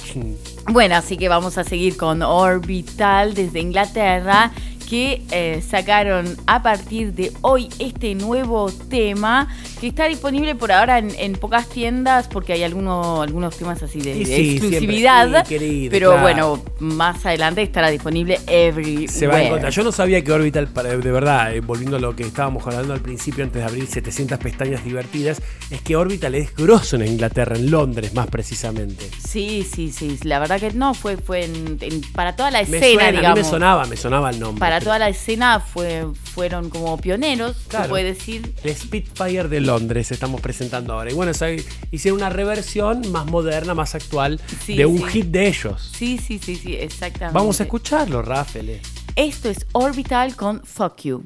Bueno, 0.72 0.96
así 0.96 1.18
que 1.18 1.28
vamos 1.28 1.58
a 1.58 1.64
seguir 1.66 1.98
con 1.98 2.22
Orbital 2.22 3.34
desde 3.34 3.60
Inglaterra, 3.60 4.52
que 4.94 5.24
eh, 5.32 5.64
sacaron 5.68 6.38
a 6.46 6.62
partir 6.62 7.14
de 7.14 7.32
hoy 7.42 7.68
este 7.80 8.14
nuevo 8.14 8.72
tema 8.92 9.48
que 9.82 9.88
está 9.88 10.06
disponible 10.08 10.54
por 10.54 10.72
ahora 10.72 11.00
en, 11.00 11.10
en 11.18 11.34
pocas 11.34 11.68
tiendas 11.68 12.28
porque 12.28 12.54
hay 12.54 12.62
algunos 12.62 13.22
algunos 13.22 13.58
temas 13.58 13.82
así 13.82 14.00
de, 14.02 14.12
Y 14.18 14.20
de 14.24 14.36
sí, 14.36 14.52
exclusividad. 14.58 15.46
sí, 15.46 15.50
querido, 15.50 15.90
pero 15.92 16.10
claro. 16.12 16.22
bueno, 16.22 16.64
más 16.80 17.26
adelante 17.26 17.64
estará 17.64 17.90
disponible 17.90 18.40
everywhere. 18.46 19.08
Se 19.08 19.26
va 19.26 19.38
a 19.38 19.44
encontrar. 19.44 19.72
Yo 19.74 19.84
no 19.84 19.92
sabía 19.92 20.24
que 20.24 20.32
Orbital, 20.32 20.72
de 20.72 21.12
verdad, 21.12 21.56
eh, 21.56 21.62
volviendo 21.62 21.98
a 21.98 22.00
lo 22.00 22.16
que 22.16 22.22
estábamos 22.22 22.64
hablando 22.68 22.94
al 22.94 23.02
principio, 23.02 23.44
antes 23.44 23.64
de 23.64 23.68
abrir 23.68 23.88
700 23.88 24.38
pestañas 24.38 24.84
divertidas, 24.86 25.42
es 25.72 25.82
que 25.82 25.96
Orbital 25.96 26.36
es 26.36 26.56
grosso 26.56 26.98
en 26.98 27.08
Inglaterra, 27.08 27.56
en 27.56 27.72
Londres 27.72 28.14
más 28.14 28.28
precisamente. 28.28 29.10
Sí, 29.28 29.66
sí, 29.74 29.92
sí. 29.92 30.20
La 30.24 30.38
verdad 30.38 30.60
que 30.60 30.72
no, 30.74 30.94
fue, 30.94 31.18
fue 31.18 31.46
en- 31.46 31.80
en- 31.82 32.02
para 32.14 32.36
toda 32.36 32.52
la 32.52 32.60
Me 32.60 32.78
escena, 32.78 32.84
suena, 32.86 33.08
a 33.08 33.12
mí 33.12 33.18
digamos. 33.18 33.40
me 33.40 33.44
sonaba, 33.46 33.86
me 33.88 33.98
sonaba 33.98 34.30
el 34.30 34.40
nombre. 34.40 34.60
Para 34.60 34.83
toda 34.84 35.00
la 35.00 35.10
escena 35.10 35.60
fue, 35.60 36.06
fueron 36.34 36.70
como 36.70 36.98
pioneros, 36.98 37.56
se 37.70 37.80
puede 37.90 38.06
decir. 38.06 38.54
El 38.64 38.76
Spitfire 38.76 39.48
de 39.48 39.62
Londres 39.62 40.12
estamos 40.12 40.42
presentando 40.42 40.94
ahora. 40.94 41.12
Y 41.12 41.14
bueno, 41.14 41.32
o 41.32 41.34
sea, 41.34 41.50
hicieron 41.92 42.20
una 42.20 42.30
reversión 42.30 43.12
más 43.12 43.26
moderna, 43.26 43.74
más 43.74 43.96
actual 43.96 44.40
Sí, 44.66 44.76
de 44.76 44.86
un 44.86 44.98
sí. 45.00 45.06
hit 45.06 45.26
de 45.28 45.48
ellos. 45.48 45.92
Sí, 45.98 46.18
sí, 46.18 46.40
sí, 46.44 46.56
sí, 46.56 46.76
exactamente. 46.76 47.38
Vamos 47.38 47.60
a 47.60 47.64
escucharlo, 47.64 48.22
Rafael. 48.22 48.80
Esto 49.16 49.50
es 49.50 49.66
Orbital 49.74 50.36
con 50.36 50.62
Fuck 50.64 51.02
You. 51.04 51.26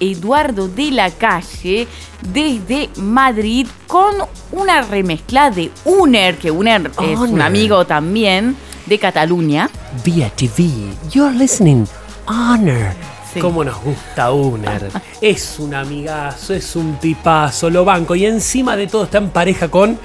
Eduardo 0.00 0.68
de 0.68 0.90
la 0.90 1.10
Calle 1.10 1.86
desde 2.32 2.88
Madrid 2.96 3.66
con 3.86 4.14
una 4.52 4.82
remezcla 4.82 5.50
de 5.50 5.70
Uner, 5.84 6.38
que 6.38 6.50
Uner 6.50 6.90
es 7.02 7.18
un 7.18 7.40
amigo 7.40 7.86
también 7.86 8.56
de 8.86 8.98
Cataluña. 8.98 9.70
Vía 10.04 10.30
TV, 10.30 10.70
you're 11.10 11.36
listening 11.36 11.86
Honor. 12.26 12.92
Sí. 13.32 13.40
Cómo 13.40 13.62
nos 13.62 13.80
gusta 13.82 14.32
Uner. 14.32 14.90
es 15.20 15.58
un 15.58 15.74
amigazo, 15.74 16.54
es 16.54 16.76
un 16.76 16.98
tipazo, 16.98 17.68
lo 17.70 17.84
banco. 17.84 18.14
Y 18.14 18.26
encima 18.26 18.76
de 18.76 18.86
todo 18.86 19.04
está 19.04 19.18
en 19.18 19.30
pareja 19.30 19.68
con 19.68 19.98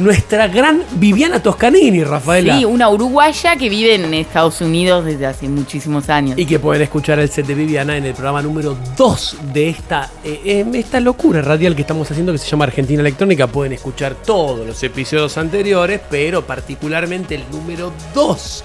nuestra 0.00 0.48
gran 0.48 0.82
Viviana 0.92 1.42
Toscanini, 1.42 2.02
Rafaela. 2.02 2.58
Sí, 2.58 2.64
una 2.64 2.88
uruguaya 2.88 3.56
que 3.56 3.68
vive 3.68 3.94
en 3.94 4.12
Estados 4.14 4.60
Unidos 4.60 5.04
desde 5.04 5.26
hace 5.26 5.48
muchísimos 5.48 6.08
años. 6.08 6.38
Y 6.38 6.46
que 6.46 6.58
pueden 6.58 6.82
escuchar 6.82 7.18
el 7.18 7.28
set 7.28 7.46
de 7.46 7.54
Viviana 7.54 7.96
en 7.96 8.04
el 8.04 8.14
programa 8.14 8.42
número 8.42 8.76
2 8.96 9.36
de 9.52 9.68
esta, 9.68 10.10
eh, 10.24 10.40
eh, 10.44 10.66
esta 10.74 11.00
locura 11.00 11.42
radial 11.42 11.74
que 11.74 11.82
estamos 11.82 12.10
haciendo 12.10 12.32
que 12.32 12.38
se 12.38 12.48
llama 12.48 12.64
Argentina 12.64 13.00
Electrónica. 13.00 13.46
Pueden 13.46 13.72
escuchar 13.72 14.14
todos 14.14 14.66
los 14.66 14.82
episodios 14.82 15.36
anteriores, 15.38 16.00
pero 16.10 16.44
particularmente 16.46 17.34
el 17.34 17.44
número 17.50 17.92
2. 18.14 18.64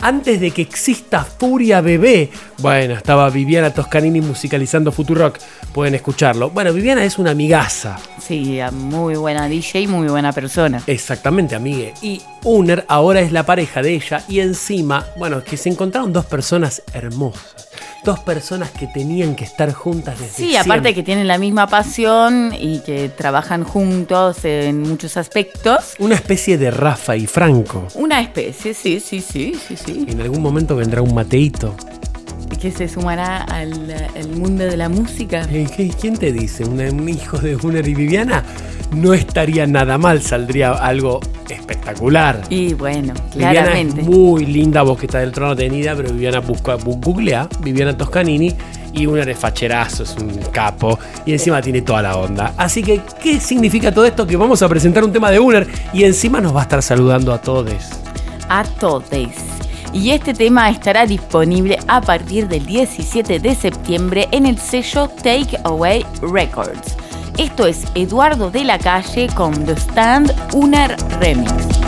Antes 0.00 0.40
de 0.40 0.50
que 0.50 0.62
exista 0.62 1.24
Furia 1.24 1.80
Bebé, 1.80 2.30
bueno, 2.58 2.94
estaba 2.94 3.28
Viviana 3.30 3.70
Toscanini 3.72 4.20
musicalizando 4.20 4.92
Futurock. 4.92 5.38
Pueden 5.72 5.94
escucharlo. 5.94 6.50
Bueno, 6.50 6.72
Viviana 6.72 7.04
es 7.04 7.18
una 7.18 7.30
amigaza. 7.32 7.98
Sí, 8.20 8.58
muy 8.72 9.16
buena 9.16 9.48
DJ, 9.48 9.88
muy 9.88 10.08
buena 10.08 10.32
persona. 10.32 10.82
Exactamente, 10.86 11.54
amigue. 11.54 11.94
Y 12.02 12.22
Uner 12.44 12.84
ahora 12.88 13.20
es 13.20 13.32
la 13.32 13.44
pareja 13.44 13.82
de 13.82 13.94
ella 13.94 14.24
y 14.28 14.40
encima, 14.40 15.06
bueno, 15.18 15.42
que 15.42 15.56
se 15.56 15.70
encontraron 15.70 16.12
dos 16.12 16.26
personas 16.26 16.82
hermosas. 16.92 17.68
Dos 18.04 18.20
personas 18.20 18.70
que 18.70 18.86
tenían 18.86 19.34
que 19.34 19.44
estar 19.44 19.72
juntas 19.72 20.18
desde 20.20 20.34
Sí, 20.34 20.56
aparte 20.56 20.94
que 20.94 21.02
tienen 21.02 21.26
la 21.26 21.38
misma 21.38 21.66
pasión 21.66 22.52
y 22.58 22.80
que 22.80 23.08
trabajan 23.08 23.64
juntos 23.64 24.44
en 24.44 24.82
muchos 24.82 25.16
aspectos. 25.16 25.94
Una 25.98 26.14
especie 26.14 26.58
de 26.58 26.70
Rafa 26.70 27.16
y 27.16 27.26
Franco. 27.26 27.88
Una 27.94 28.20
especie, 28.20 28.74
sí, 28.74 29.00
sí, 29.00 29.20
sí, 29.20 29.54
sí, 29.54 29.76
sí. 29.76 30.06
En 30.06 30.20
algún 30.20 30.42
momento 30.42 30.76
vendrá 30.76 31.00
un 31.00 31.14
Mateito. 31.14 31.74
Que 32.60 32.70
se 32.70 32.88
sumará 32.88 33.42
al, 33.42 33.72
al 34.16 34.28
mundo 34.30 34.64
de 34.64 34.76
la 34.76 34.88
música. 34.88 35.46
Eh, 35.52 35.66
¿qué- 35.76 35.90
¿Quién 36.00 36.16
te 36.16 36.32
dice? 36.32 36.64
¿Un, 36.64 36.80
un 36.80 37.08
hijo 37.10 37.36
de 37.36 37.56
Uner 37.56 37.86
y 37.86 37.94
Viviana? 37.94 38.42
No 38.96 39.12
estaría 39.12 39.66
nada 39.66 39.98
mal, 39.98 40.22
saldría 40.22 40.70
algo 40.72 41.20
espectacular. 41.50 42.40
Y 42.48 42.72
bueno, 42.74 43.12
Viviana 43.32 43.52
claramente. 43.52 44.00
es 44.00 44.06
muy 44.06 44.46
linda, 44.46 44.80
vos 44.82 44.98
que 44.98 45.06
está 45.06 45.18
del 45.18 45.32
trono 45.32 45.54
tenida, 45.54 45.94
pero 45.94 46.10
Viviana 46.12 46.40
busca, 46.40 46.76
bu- 46.78 46.98
googlea, 47.04 47.48
Viviana 47.60 47.96
Toscanini, 47.96 48.54
y 48.94 49.06
Uner 49.06 49.28
es 49.28 49.38
facherazo, 49.38 50.04
es 50.04 50.16
un 50.16 50.30
capo, 50.52 50.98
y 51.26 51.32
encima 51.32 51.60
tiene 51.60 51.82
toda 51.82 52.00
la 52.02 52.16
onda. 52.16 52.54
Así 52.56 52.82
que, 52.82 53.00
¿qué 53.22 53.40
significa 53.40 53.92
todo 53.92 54.04
esto? 54.06 54.26
Que 54.26 54.36
vamos 54.36 54.62
a 54.62 54.68
presentar 54.68 55.04
un 55.04 55.12
tema 55.12 55.30
de 55.30 55.38
Uner, 55.40 55.66
y 55.92 56.04
encima 56.04 56.40
nos 56.40 56.54
va 56.54 56.60
a 56.60 56.62
estar 56.62 56.82
saludando 56.82 57.32
a 57.32 57.38
todos. 57.42 57.74
A 58.48 58.64
todos. 58.64 59.04
Y 59.94 60.10
este 60.10 60.34
tema 60.34 60.68
estará 60.70 61.06
disponible 61.06 61.78
a 61.86 62.00
partir 62.00 62.48
del 62.48 62.66
17 62.66 63.38
de 63.38 63.54
septiembre 63.54 64.28
en 64.32 64.44
el 64.44 64.58
sello 64.58 65.08
Take 65.08 65.56
Away 65.62 66.04
Records. 66.20 66.96
Esto 67.38 67.64
es 67.64 67.84
Eduardo 67.94 68.50
de 68.50 68.64
la 68.64 68.78
Calle 68.78 69.28
con 69.36 69.64
The 69.64 69.74
Stand 69.74 70.34
Uner 70.52 70.96
Remix. 71.20 71.83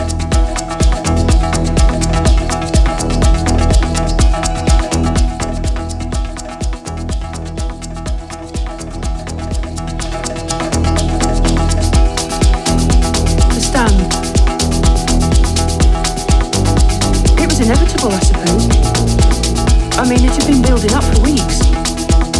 It 20.87 20.95
up 20.95 21.03
for 21.11 21.19
weeks. 21.21 21.59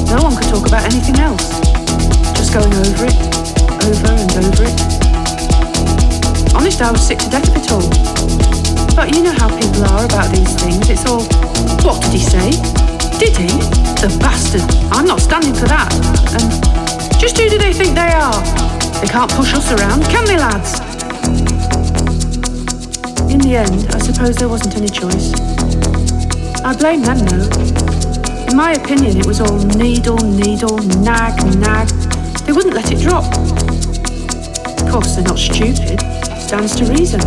No 0.08 0.24
one 0.24 0.36
could 0.40 0.48
talk 0.48 0.66
about 0.68 0.88
anything 0.88 1.20
else. 1.20 1.44
Just 2.32 2.56
going 2.56 2.72
over 2.72 3.04
it, 3.04 3.18
over 3.84 4.12
and 4.16 4.32
over 4.40 4.64
it. 4.64 4.78
Honest, 6.56 6.82
I 6.82 6.92
was 6.92 7.06
sick 7.06 7.20
to 7.20 7.30
death 7.30 7.48
of 7.50 7.56
it 7.60 7.68
all. 7.72 7.84
But 8.96 9.14
you 9.14 9.22
know 9.22 9.36
how 9.36 9.52
people 9.52 9.84
are 9.86 10.06
about 10.06 10.32
these 10.32 10.56
things. 10.56 10.90
It's 10.90 11.06
all, 11.06 11.28
what 11.84 12.02
did 12.02 12.14
he 12.16 12.24
say? 12.24 12.52
Did 13.20 13.36
he? 13.36 13.52
The 14.00 14.16
bastard. 14.20 14.64
I'm 14.92 15.06
not 15.06 15.20
standing 15.20 15.54
for 15.54 15.68
that. 15.68 15.92
And 16.40 17.20
just 17.20 17.38
who 17.38 17.50
do 17.50 17.58
they 17.58 17.74
think 17.74 17.96
they 17.96 18.14
are? 18.16 18.40
They 19.02 19.08
can't 19.08 19.30
push 19.32 19.54
us 19.54 19.72
around, 19.74 20.04
can 20.06 20.26
they, 20.26 20.38
lads? 20.38 20.80
In 23.30 23.40
the 23.40 23.58
end, 23.58 23.94
I 23.94 24.00
suppose 24.00 24.38
there 24.38 24.50
wasn't 24.50 24.78
any 24.78 24.90
choice. 24.90 25.34
I 26.64 26.76
blame 26.76 27.02
them, 27.02 27.20
though. 27.26 27.87
In 28.58 28.64
my 28.64 28.74
opinion, 28.74 29.18
it 29.18 29.28
was 29.28 29.40
all 29.40 29.56
needle, 29.78 30.18
needle, 30.18 30.80
nag, 31.06 31.38
nag. 31.60 31.88
They 32.48 32.54
wouldn't 32.54 32.74
let 32.74 32.92
it 32.92 33.00
drop. 33.00 33.26
Of 34.82 34.92
course, 34.92 35.14
they're 35.14 35.24
not 35.24 35.38
stupid. 35.38 36.02
Stands 36.42 36.76
to 36.78 36.86
reason. 36.86 37.20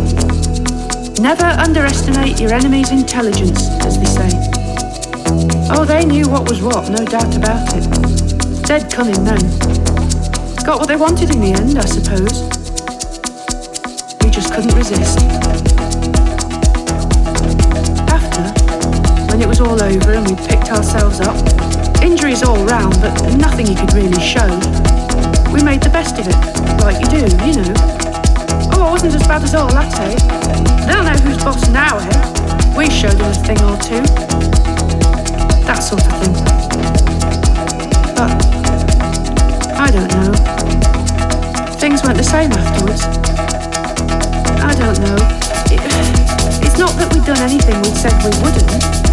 Never 1.23 1.45
underestimate 1.45 2.37
your 2.37 2.51
enemy's 2.51 2.91
intelligence, 2.91 3.69
as 3.79 3.97
they 3.97 4.11
say. 4.11 4.29
Oh, 5.71 5.85
they 5.87 6.03
knew 6.03 6.27
what 6.27 6.49
was 6.49 6.61
what, 6.61 6.89
no 6.89 7.05
doubt 7.05 7.33
about 7.37 7.65
it. 7.77 7.87
Dead 8.67 8.91
cunning 8.91 9.23
then. 9.23 9.39
Got 10.65 10.79
what 10.79 10.89
they 10.89 10.97
wanted 10.97 11.33
in 11.33 11.39
the 11.39 11.53
end, 11.53 11.77
I 11.79 11.85
suppose. 11.85 12.43
We 14.21 14.29
just 14.31 14.53
couldn't 14.53 14.75
resist. 14.75 16.20
It 19.41 19.47
was 19.47 19.59
all 19.59 19.81
over 19.81 20.13
and 20.13 20.29
we 20.29 20.35
picked 20.47 20.69
ourselves 20.69 21.19
up, 21.19 21.35
injuries 22.03 22.43
all 22.43 22.63
round, 22.65 22.93
but 23.01 23.11
nothing 23.33 23.65
you 23.65 23.73
could 23.73 23.91
really 23.93 24.21
show, 24.21 24.45
we 25.49 25.63
made 25.63 25.81
the 25.81 25.89
best 25.89 26.19
of 26.21 26.27
it, 26.29 26.37
like 26.85 27.01
you 27.01 27.09
do, 27.09 27.25
you 27.41 27.57
know. 27.57 27.73
Oh, 28.69 28.85
it 28.87 28.91
wasn't 28.91 29.15
as 29.15 29.27
bad 29.27 29.41
as 29.41 29.55
all 29.55 29.67
that, 29.73 29.89
eh? 29.97 30.15
They'll 30.85 31.01
know 31.01 31.17
who's 31.25 31.41
boss 31.43 31.67
now, 31.69 31.97
eh? 31.97 32.77
We 32.77 32.89
showed 32.89 33.17
them 33.17 33.31
a 33.31 33.33
thing 33.33 33.57
or 33.65 33.77
two. 33.81 34.05
That 35.65 35.81
sort 35.81 36.05
of 36.05 36.13
thing. 36.21 36.33
But, 38.13 38.29
I 39.73 39.89
don't 39.89 40.11
know. 40.21 40.31
Things 41.81 42.03
weren't 42.03 42.17
the 42.17 42.23
same 42.23 42.51
afterwards. 42.51 43.01
I 44.61 44.73
don't 44.77 44.99
know. 45.01 45.17
It, 45.73 45.81
it's 46.61 46.77
not 46.77 46.93
that 46.97 47.11
we'd 47.13 47.25
done 47.25 47.41
anything 47.41 47.81
we'd 47.81 47.97
said 47.97 48.13
we 48.21 48.29
wouldn't. 48.43 49.10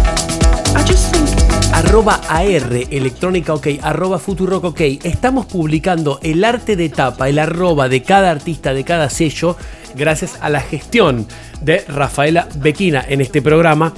Arroba 1.73 2.21
AR, 2.27 2.73
electrónica 2.91 3.53
ok, 3.53 3.67
arroba 3.81 4.19
Futurock 4.19 4.63
ok. 4.65 4.81
Estamos 5.03 5.45
publicando 5.45 6.19
el 6.21 6.43
arte 6.43 6.75
de 6.75 6.89
tapa, 6.89 7.29
el 7.29 7.39
arroba 7.39 7.87
de 7.89 8.03
cada 8.03 8.31
artista, 8.31 8.73
de 8.73 8.83
cada 8.83 9.09
sello, 9.09 9.55
gracias 9.95 10.37
a 10.41 10.49
la 10.49 10.59
gestión 10.59 11.25
de 11.61 11.85
Rafaela 11.87 12.47
Bequina 12.55 13.05
en 13.07 13.21
este 13.21 13.41
programa 13.41 13.93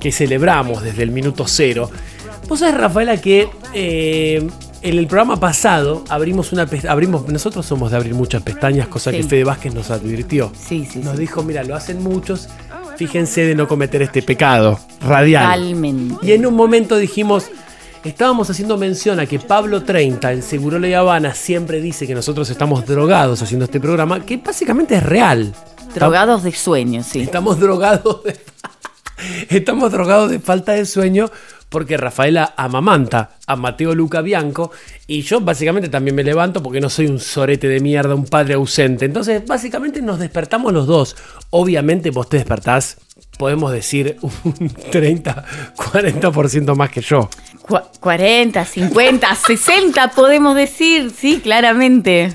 que 0.00 0.12
celebramos 0.12 0.82
desde 0.82 1.02
el 1.02 1.10
minuto 1.10 1.44
cero. 1.46 1.90
Vos 2.48 2.60
sabés, 2.60 2.76
Rafaela, 2.76 3.20
que 3.20 3.48
eh, 3.74 4.46
en 4.82 4.98
el 4.98 5.06
programa 5.06 5.38
pasado 5.38 6.04
abrimos 6.08 6.52
una 6.52 6.68
abrimos, 6.88 7.28
nosotros 7.28 7.66
somos 7.66 7.90
de 7.90 7.96
abrir 7.96 8.14
muchas 8.14 8.42
pestañas, 8.42 8.88
cosa 8.88 9.10
que. 9.10 9.22
Fede 9.22 9.44
Vázquez 9.44 9.74
nos 9.74 9.90
advirtió. 9.90 10.52
Sí, 10.56 10.86
sí, 10.90 11.00
Nos 11.00 11.18
dijo, 11.18 11.42
mira, 11.42 11.64
lo 11.64 11.74
hacen 11.74 12.02
muchos, 12.02 12.48
fíjense 12.96 13.44
de 13.44 13.54
no 13.54 13.68
cometer 13.68 14.02
este 14.02 14.22
pecado 14.22 14.78
radial. 15.00 15.44
Totalmente. 15.44 16.26
Y 16.26 16.32
en 16.32 16.46
un 16.46 16.54
momento 16.54 16.96
dijimos, 16.96 17.50
estábamos 18.04 18.50
haciendo 18.50 18.76
mención 18.76 19.20
a 19.20 19.26
que 19.26 19.38
Pablo 19.38 19.82
30 19.82 20.32
en 20.32 20.42
Segurola 20.42 20.88
y 20.88 20.94
Habana 20.94 21.34
siempre 21.34 21.80
dice 21.80 22.06
que 22.06 22.14
nosotros 22.14 22.48
estamos 22.50 22.86
drogados 22.86 23.42
haciendo 23.42 23.64
este 23.64 23.80
programa, 23.80 24.24
que 24.24 24.36
básicamente 24.38 24.96
es 24.96 25.02
real. 25.02 25.52
Drogados 25.94 26.42
de 26.42 26.52
sueño, 26.52 27.02
sí. 27.02 27.20
Estamos 27.20 27.58
drogados 27.58 28.22
de, 28.24 28.36
estamos 29.48 29.92
drogados 29.92 30.30
de 30.30 30.38
falta 30.38 30.72
de 30.72 30.86
sueño 30.86 31.30
porque 31.76 31.98
Rafaela 31.98 32.54
amamanta 32.56 33.32
a 33.46 33.54
Mateo 33.54 33.94
Luca 33.94 34.22
Bianco 34.22 34.70
y 35.06 35.20
yo 35.20 35.42
básicamente 35.42 35.90
también 35.90 36.16
me 36.16 36.24
levanto 36.24 36.62
porque 36.62 36.80
no 36.80 36.88
soy 36.88 37.04
un 37.04 37.20
sorete 37.20 37.68
de 37.68 37.80
mierda, 37.80 38.14
un 38.14 38.24
padre 38.24 38.54
ausente. 38.54 39.04
Entonces, 39.04 39.44
básicamente 39.44 40.00
nos 40.00 40.18
despertamos 40.18 40.72
los 40.72 40.86
dos. 40.86 41.16
Obviamente 41.50 42.10
vos 42.10 42.30
te 42.30 42.38
despertás, 42.38 42.96
podemos 43.38 43.72
decir, 43.72 44.16
un 44.22 44.70
30, 44.90 45.44
40% 45.76 46.74
más 46.74 46.88
que 46.88 47.02
yo. 47.02 47.28
Cu- 47.60 47.76
40, 48.00 48.64
50, 48.64 49.34
60 49.34 50.10
podemos 50.12 50.56
decir, 50.56 51.10
sí, 51.14 51.40
claramente. 51.42 52.32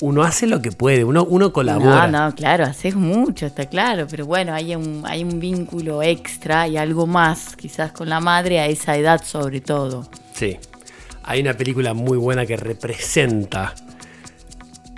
Uno 0.00 0.22
hace 0.22 0.46
lo 0.46 0.60
que 0.60 0.72
puede, 0.72 1.04
uno, 1.04 1.24
uno 1.24 1.46
No, 1.46 1.52
colabora. 1.52 2.08
no, 2.08 2.34
claro, 2.34 2.64
haces 2.64 2.94
mucho, 2.96 3.46
está 3.46 3.66
claro, 3.66 4.06
pero 4.10 4.26
bueno, 4.26 4.52
hay 4.52 4.74
un, 4.74 5.02
hay 5.06 5.22
un 5.22 5.38
vínculo 5.40 6.02
extra 6.02 6.66
y 6.68 6.76
algo 6.76 7.06
más, 7.06 7.54
quizás 7.56 7.92
con 7.92 8.08
la 8.08 8.20
madre 8.20 8.58
a 8.60 8.66
esa 8.66 8.96
edad 8.96 9.22
sobre 9.24 9.60
todo. 9.60 10.08
Sí. 10.34 10.56
Hay 11.22 11.40
una 11.40 11.54
película 11.54 11.94
muy 11.94 12.18
buena 12.18 12.44
que 12.44 12.56
representa 12.56 13.74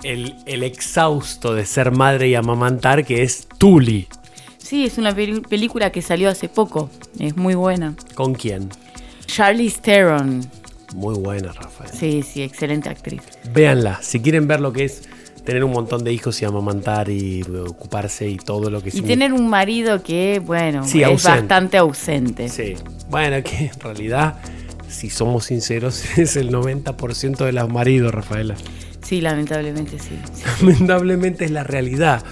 el, 0.03 0.35
el 0.45 0.63
exhausto 0.63 1.53
de 1.53 1.65
ser 1.65 1.91
madre 1.91 2.27
y 2.29 2.35
amamantar, 2.35 3.05
que 3.05 3.23
es 3.23 3.47
Tuli. 3.57 4.07
Sí, 4.57 4.85
es 4.85 4.97
una 4.97 5.15
película 5.15 5.91
que 5.91 6.01
salió 6.01 6.29
hace 6.29 6.49
poco, 6.49 6.89
es 7.19 7.37
muy 7.37 7.55
buena. 7.55 7.95
¿Con 8.15 8.33
quién? 8.33 8.69
Charlize 9.25 9.79
Theron, 9.81 10.45
Muy 10.95 11.15
buena, 11.15 11.51
Rafael. 11.51 11.89
sí, 11.93 12.23
sí, 12.23 12.41
excelente 12.43 12.89
actriz. 12.89 13.21
Véanla, 13.53 13.99
si 14.01 14.19
quieren 14.21 14.47
ver 14.47 14.59
lo 14.61 14.71
que 14.73 14.85
es 14.85 15.03
tener 15.43 15.63
un 15.63 15.71
montón 15.71 16.03
de 16.03 16.11
hijos 16.11 16.41
y 16.41 16.45
amamantar 16.45 17.09
y 17.09 17.41
ocuparse 17.43 18.27
y 18.29 18.37
todo 18.37 18.69
lo 18.69 18.81
que 18.83 18.89
Y 18.93 19.01
tener 19.01 19.31
un 19.33 19.47
marido 19.49 20.03
que, 20.03 20.41
bueno, 20.45 20.85
Sí, 20.85 21.01
es 21.01 21.07
ausente. 21.07 21.39
bastante 21.39 21.77
ausente. 21.77 22.49
Sí. 22.49 22.75
Bueno, 23.09 23.41
que 23.43 23.65
en 23.73 23.79
realidad, 23.79 24.35
si 24.89 25.09
somos 25.09 25.45
sinceros, 25.45 26.03
es 26.17 26.35
el 26.35 26.51
90% 26.51 27.37
de 27.45 27.51
los 27.53 27.69
maridos, 27.69 28.13
Rafaela. 28.13 28.55
Sí, 29.01 29.21
lamentablemente 29.21 29.99
sí. 29.99 30.19
Lamentablemente 30.61 31.45
es 31.45 31.51
la 31.51 31.63
realidad. 31.63 32.23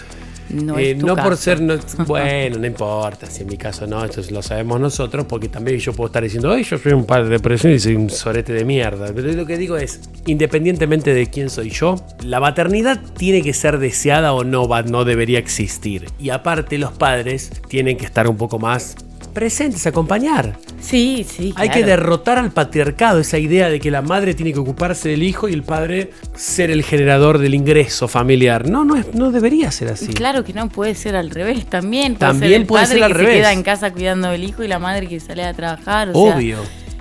No 0.49 0.77
Eh, 0.77 0.91
es 0.91 0.99
tu 0.99 1.07
no 1.07 1.15
por 1.15 1.35
ser. 1.37 1.61
no- 1.61 1.75
bueno, 2.07 2.57
no 2.59 2.67
importa. 2.67 3.25
Si 3.29 3.41
en 3.41 3.47
mi 3.49 3.57
caso 3.57 3.87
no, 3.87 4.03
esto 4.05 4.21
lo 4.31 4.41
sabemos 4.41 4.79
nosotros, 4.79 5.25
porque 5.27 5.49
también 5.49 5.77
yo 5.79 5.93
puedo 5.93 6.07
estar 6.07 6.23
diciendo, 6.23 6.51
ay, 6.51 6.63
yo 6.63 6.77
soy 6.77 6.93
un 6.93 7.05
padre 7.05 7.25
de 7.25 7.29
depresión 7.31 7.73
y 7.73 7.79
soy 7.79 7.95
un 7.95 8.09
sorete 8.09 8.53
de 8.53 8.63
mierda. 8.65 9.11
Pero 9.13 9.31
lo 9.31 9.45
que 9.45 9.57
digo 9.57 9.77
es, 9.77 10.01
independientemente 10.25 11.13
de 11.13 11.27
quién 11.27 11.49
soy 11.49 11.69
yo, 11.71 11.95
la 12.23 12.39
maternidad 12.39 12.99
tiene 13.17 13.41
que 13.41 13.53
ser 13.53 13.79
deseada 13.79 14.33
o 14.33 14.43
no, 14.43 14.67
va, 14.67 14.83
no 14.83 15.03
debería 15.05 15.39
existir. 15.39 16.05
Y 16.19 16.29
aparte, 16.29 16.77
los 16.77 16.91
padres 16.91 17.51
tienen 17.67 17.97
que 17.97 18.05
estar 18.05 18.27
un 18.27 18.37
poco 18.37 18.59
más 18.59 18.95
presentes, 19.35 19.85
acompañar. 19.85 20.57
Sí, 20.81 21.23
sí. 21.29 21.53
Hay 21.55 21.67
claro. 21.69 21.73
que 21.73 21.85
derrotar 21.85 22.39
al 22.39 22.51
patriarcado, 22.51 23.19
esa 23.19 23.37
idea 23.37 23.69
de 23.69 23.79
que 23.79 23.91
la 23.91 24.01
madre 24.01 24.33
tiene 24.33 24.51
que 24.53 24.59
ocuparse 24.59 25.09
del 25.09 25.21
hijo 25.21 25.47
y 25.47 25.53
el 25.53 25.61
padre 25.61 26.09
ser 26.35 26.71
el 26.71 26.81
generador 26.83 27.37
del 27.37 27.53
ingreso 27.53 28.07
familiar. 28.07 28.67
No, 28.67 28.83
no, 28.83 28.95
es, 28.95 29.13
no 29.13 29.31
debería 29.31 29.69
ser 29.69 29.89
así. 29.89 30.07
Claro 30.07 30.43
que 30.43 30.53
no 30.53 30.69
puede 30.69 30.95
ser 30.95 31.15
al 31.15 31.29
revés 31.29 31.67
también. 31.67 32.15
Puede 32.15 32.31
También 32.31 32.51
ser 32.51 32.61
el 32.61 32.67
puede 32.67 32.83
padre 32.85 32.95
ser 32.95 33.03
al 33.03 33.11
que 33.11 33.17
revés. 33.19 33.33
se 33.33 33.37
queda 33.41 33.53
en 33.53 33.63
casa 33.63 33.93
cuidando 33.93 34.29
del 34.29 34.43
hijo 34.43 34.63
y 34.63 34.67
la 34.67 34.79
madre 34.79 35.07
que 35.07 35.19
sale 35.19 35.43
a 35.43 35.53
trabajar. 35.53 36.09
o 36.13 36.25
sea, 36.25 36.35
Obvio. 36.37 36.57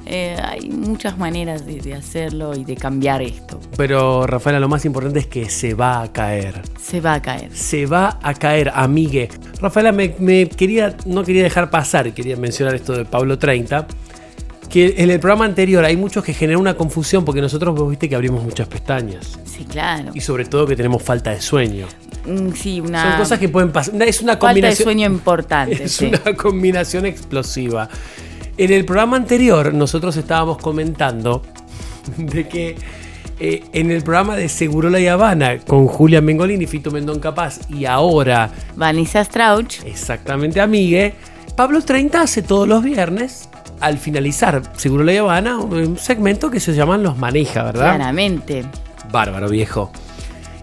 Eh, 0.07 0.36
hay 0.42 0.68
muchas 0.68 1.16
maneras 1.18 1.64
de, 1.66 1.80
de 1.80 1.94
hacerlo 1.94 2.55
y 2.55 2.64
de 2.64 2.76
cambiar 2.76 3.22
esto. 3.22 3.59
Pero 3.76 4.26
Rafaela, 4.26 4.61
lo 4.61 4.68
más 4.68 4.84
importante 4.84 5.18
es 5.18 5.26
que 5.26 5.48
se 5.48 5.74
va 5.74 6.02
a 6.02 6.12
caer. 6.12 6.61
Se 6.80 7.00
va 7.00 7.14
a 7.14 7.22
caer. 7.22 7.50
Se 7.57 7.86
va 7.86 8.18
a 8.22 8.34
caer, 8.34 8.70
amigue. 8.74 9.28
Rafaela, 9.61 9.92
me, 9.92 10.14
me 10.18 10.48
quería, 10.48 10.96
no 11.07 11.24
quería 11.24 11.42
dejar 11.42 11.70
pasar, 11.70 12.12
quería 12.12 12.36
mencionar 12.36 12.74
esto 12.74 12.92
de 12.92 13.05
Pablo 13.05 13.38
30. 13.38 13.86
Que 14.68 14.94
en 14.98 15.11
el 15.11 15.20
programa 15.20 15.44
anterior 15.44 15.84
hay 15.84 15.96
muchos 15.96 16.24
que 16.24 16.34
generan 16.34 16.61
una 16.61 16.74
confusión 16.74 17.24
porque 17.24 17.40
nosotros 17.40 17.74
vos 17.76 17.88
viste 17.88 18.09
que 18.09 18.16
abrimos 18.16 18.42
muchas 18.42 18.66
pestañas. 18.66 19.38
Sí, 19.44 19.64
claro. 19.64 20.11
Y 20.14 20.20
sobre 20.20 20.46
todo 20.46 20.66
que 20.66 20.74
tenemos 20.74 21.00
falta 21.02 21.30
de 21.30 21.40
sueño. 21.40 21.86
Mm, 22.26 22.50
Sí, 22.55 22.80
una 22.80 23.02
Son 23.11 23.18
cosas 23.20 23.38
que 23.38 23.48
pueden 23.48 23.70
pasar. 23.70 23.94
Es 24.02 24.20
una 24.20 24.32
falta 24.32 24.48
de 24.48 24.55
combinación. 24.55 24.84
sueño 24.84 25.07
importante. 25.07 25.82
Es 25.84 25.92
sí. 25.92 26.07
una 26.07 26.34
combinación 26.36 27.07
explosiva. 27.07 27.88
En 28.57 28.72
el 28.72 28.84
programa 28.84 29.16
anterior 29.16 29.74
nosotros 29.74 30.16
estábamos 30.16 30.59
comentando 30.59 31.42
de 32.16 32.48
que 32.48 32.76
eh, 33.40 33.64
en 33.72 33.90
el 33.90 34.02
programa 34.02 34.36
de 34.36 34.48
Segurola 34.48 35.00
y 35.00 35.09
Habana 35.09 35.59
con 35.59 35.86
Julia 35.88 36.20
Mengolini, 36.20 36.66
Fito 36.66 36.92
Mendón 36.92 37.18
Capaz 37.18 37.61
y 37.68 37.84
ahora 37.84 38.50
Vanessa 38.76 39.24
Strauch. 39.24 39.84
exactamente 39.84 40.61
Amigue, 40.61 41.14
Pablo 41.57 41.80
30 41.82 42.20
hace 42.20 42.42
todos 42.42 42.68
los 42.68 42.84
viernes 42.84 43.48
al 43.80 43.98
finalizar 43.98 44.62
Segurola 44.76 45.12
y 45.12 45.16
Habana 45.16 45.59
un 45.59 45.98
segmento 45.98 46.50
que 46.50 46.61
se 46.61 46.74
llaman 46.74 47.02
Los 47.02 47.18
Maneja, 47.18 47.64
¿verdad? 47.64 47.96
Claramente. 47.96 48.64
Bárbaro, 49.11 49.48
viejo. 49.48 49.90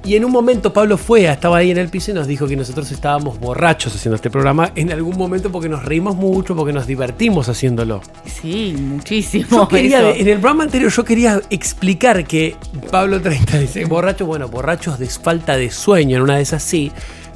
Y 0.04 0.16
en 0.16 0.26
un 0.26 0.32
momento 0.32 0.74
Pablo 0.74 0.98
fue, 0.98 1.26
estaba 1.26 1.58
ahí 1.58 1.70
en 1.70 1.78
el 1.78 1.90
piso 1.90 2.10
y 2.10 2.16
nos 2.16 2.26
dijo 2.26 2.48
que 2.48 2.56
nosotros 2.56 2.92
estábamos 2.92 3.40
borrachos 3.40 3.96
haciendo 3.96 4.16
este 4.16 4.32
programa 4.32 4.72
en 4.76 4.92
algún 4.92 5.16
momento 5.16 5.52
porque 5.52 5.70
nos 5.70 5.86
reímos 5.86 6.16
mucho, 6.16 6.56
porque 6.56 6.74
nos 6.74 6.88
divertimos 6.88 7.48
haciéndolo. 7.50 8.02
Sí, 8.26 8.76
muchísimo. 8.80 9.46
Yo 9.52 9.68
quería, 9.68 10.10
eso. 10.10 10.20
en 10.20 10.28
el 10.28 10.40
programa 10.40 10.64
anterior 10.64 10.92
yo 10.92 11.04
quería 11.04 11.40
explicar 11.52 12.26
que 12.26 12.56
Pablo 12.90 13.22
30 13.22 13.60
dice, 13.60 13.86
borracho, 13.86 14.26
bueno, 14.26 14.48
borrachos 14.48 14.98
de 14.98 15.06
falta 15.06 15.56
de 15.56 15.70
sueño, 15.70 16.18
en 16.18 16.24
una 16.24 16.38
de 16.38 16.42
esas 16.42 16.64
sí. 16.64 16.92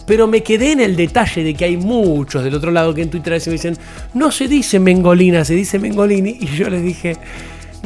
Pero 0.07 0.27
me 0.27 0.41
quedé 0.41 0.71
en 0.71 0.79
el 0.79 0.95
detalle 0.95 1.43
de 1.43 1.53
que 1.53 1.65
hay 1.65 1.77
muchos 1.77 2.43
del 2.43 2.55
otro 2.55 2.71
lado 2.71 2.93
que 2.93 3.03
en 3.03 3.09
Twitter 3.09 3.33
a 3.33 3.35
veces 3.35 3.47
me 3.47 3.53
dicen, 3.53 3.77
no 4.13 4.31
se 4.31 4.47
dice 4.47 4.79
Mengolina, 4.79 5.45
se 5.45 5.53
dice 5.53 5.77
Mengolini. 5.77 6.37
Y 6.39 6.47
yo 6.47 6.69
les 6.69 6.83
dije, 6.83 7.17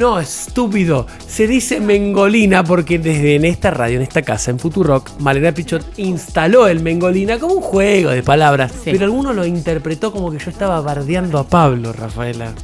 no, 0.00 0.18
estúpido, 0.18 1.06
se 1.28 1.46
dice 1.46 1.78
Mengolina 1.78 2.64
porque 2.64 2.98
desde 2.98 3.34
en 3.34 3.44
esta 3.44 3.70
radio, 3.70 3.96
en 3.96 4.02
esta 4.02 4.22
casa, 4.22 4.50
en 4.50 4.58
Futurock, 4.58 5.10
Malena 5.20 5.52
Pichot 5.52 5.98
instaló 5.98 6.68
el 6.68 6.80
Mengolina 6.80 7.38
como 7.38 7.56
un 7.56 7.60
juego 7.60 8.08
de 8.08 8.22
palabras. 8.22 8.72
Pero 8.82 9.04
alguno 9.04 9.34
lo 9.34 9.44
interpretó 9.44 10.10
como 10.10 10.30
que 10.30 10.38
yo 10.38 10.48
estaba 10.48 10.80
bardeando 10.80 11.38
a 11.38 11.46
Pablo, 11.46 11.92
Rafaela. 11.92 12.54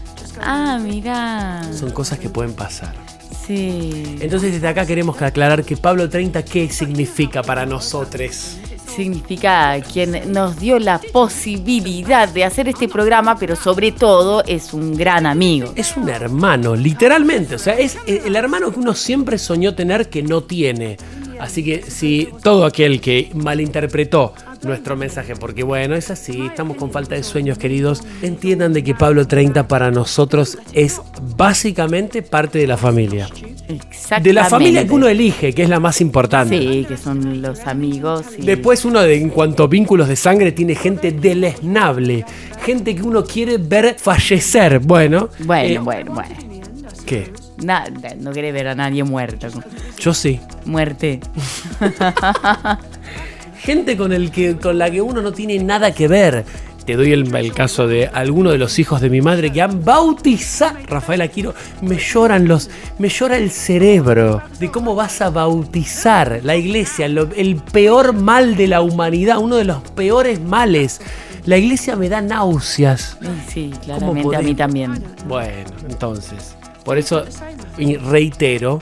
Ah, 0.41 0.79
mirá. 0.83 1.61
Son 1.79 1.91
cosas 1.91 2.19
que 2.19 2.31
pueden 2.31 2.55
pasar. 2.55 2.95
Sí. 3.47 4.17
Entonces 4.21 4.53
desde 4.53 4.69
acá 4.69 4.87
queremos 4.87 5.21
aclarar 5.21 5.63
que 5.63 5.77
Pablo 5.77 6.09
30, 6.09 6.43
¿qué 6.43 6.71
significa 6.71 7.43
para 7.43 7.67
nosotros? 7.67 8.57
Significa 8.87 9.81
quien 9.93 10.33
nos 10.33 10.59
dio 10.59 10.79
la 10.79 11.01
posibilidad 11.13 12.29
de 12.29 12.45
hacer 12.45 12.69
este 12.69 12.89
programa, 12.89 13.37
pero 13.37 13.57
sobre 13.57 13.93
todo 13.93 14.43
es 14.45 14.73
un 14.73 14.97
gran 14.97 15.27
amigo. 15.27 15.73
Es 15.77 15.97
un 15.97 16.09
hermano, 16.09 16.75
literalmente. 16.75 17.57
O 17.57 17.59
sea, 17.59 17.75
es 17.75 17.99
el 18.07 18.35
hermano 18.37 18.73
que 18.73 18.81
uno 18.81 18.95
siempre 18.95 19.39
soñó 19.39 19.75
tener 19.75 20.09
que 20.09 20.23
no 20.23 20.43
tiene. 20.43 20.97
Así 21.39 21.63
que 21.63 21.83
si 21.83 22.29
todo 22.43 22.65
aquel 22.65 23.01
que 23.01 23.31
malinterpretó 23.35 24.33
nuestro 24.67 24.97
mensaje, 24.97 25.35
porque 25.37 25.63
bueno, 25.63 25.95
es 25.95 26.11
así, 26.11 26.45
estamos 26.47 26.77
con 26.77 26.91
falta 26.91 27.15
de 27.15 27.23
sueños, 27.23 27.57
queridos, 27.59 28.03
entiendan 28.23 28.73
de 28.73 28.85
que 28.85 28.95
Pablo 28.95 29.27
30 29.27 29.69
para 29.69 29.91
nosotros 29.91 30.59
es 30.73 31.01
básicamente 31.37 32.23
parte 32.23 32.59
de 32.59 32.67
la 32.67 32.77
familia. 32.77 33.29
Exactamente. 33.69 34.29
De 34.29 34.33
la 34.33 34.45
familia 34.45 34.87
que 34.87 34.93
uno 34.93 35.09
elige, 35.09 35.53
que 35.53 35.63
es 35.63 35.69
la 35.69 35.81
más 35.81 36.01
importante. 36.01 36.57
Sí, 36.59 36.85
que 36.89 36.97
son 36.97 37.43
los 37.43 37.61
amigos. 37.67 38.25
y- 38.39 38.43
Después 38.47 38.85
uno 38.85 39.01
de, 39.01 39.17
en 39.17 39.31
cuanto 39.31 39.65
a 39.65 39.67
vínculos 39.67 40.07
de 40.09 40.15
sangre 40.17 40.53
tiene 40.53 40.75
gente 40.77 41.11
deleznable, 41.13 42.25
gente 42.65 42.95
que 42.95 43.03
uno 43.03 43.25
quiere 43.25 43.59
ver 43.59 43.97
fallecer. 43.99 44.79
Bueno, 44.81 45.31
Bueno, 45.41 45.69
eh, 45.75 45.79
bueno, 45.79 46.13
bueno. 46.15 46.35
¿qué? 47.07 47.33
Nada, 47.63 47.91
no 48.21 48.33
quiere 48.33 48.53
ver 48.53 48.69
a 48.69 48.75
nadie 48.75 49.03
muerto. 49.03 49.49
Yo 49.99 50.13
sí. 50.15 50.39
Muerte. 50.67 51.21
Gente 53.67 53.97
con, 53.97 54.13
el 54.13 54.31
que, 54.31 54.57
con 54.57 54.79
la 54.79 54.91
que 54.91 55.03
uno 55.03 55.21
no 55.21 55.33
tiene 55.33 55.59
nada 55.59 55.93
que 55.93 56.07
ver. 56.09 56.45
Te 56.87 56.95
doy 56.95 57.11
el, 57.13 57.35
el 57.35 57.53
caso 57.53 57.89
de 57.89 58.07
alguno 58.07 58.53
de 58.53 58.59
los 58.59 58.79
hijos 58.79 59.01
de 59.01 59.11
mi 59.11 59.21
madre 59.21 59.51
que 59.51 59.61
han 59.61 59.85
bautizado. 59.85 60.77
Rafael 60.87 61.21
Aquiro, 61.21 61.53
me 61.83 61.99
lloran 61.99 62.47
los. 62.47 62.71
Me 63.01 63.09
llora 63.09 63.37
el 63.39 63.51
cerebro 63.51 64.41
de 64.61 64.71
cómo 64.71 64.95
vas 64.95 65.21
a 65.21 65.31
bautizar 65.31 66.41
la 66.45 66.55
iglesia, 66.55 67.09
lo- 67.09 67.29
el 67.35 67.57
peor 67.57 68.13
mal 68.13 68.55
de 68.57 68.69
la 68.69 68.83
humanidad, 68.83 69.39
uno 69.39 69.57
de 69.57 69.65
los 69.65 69.79
peores 69.97 70.41
males. 70.41 71.01
La 71.45 71.57
iglesia 71.57 71.97
me 71.97 72.09
da 72.09 72.21
náuseas. 72.21 73.19
Sí, 73.49 73.73
claramente 73.85 74.37
a 74.37 74.43
mí 74.43 74.55
también. 74.55 75.03
Bueno, 75.27 75.69
entonces, 75.89 76.55
por 76.85 76.99
eso 76.99 77.25
reitero, 78.05 78.81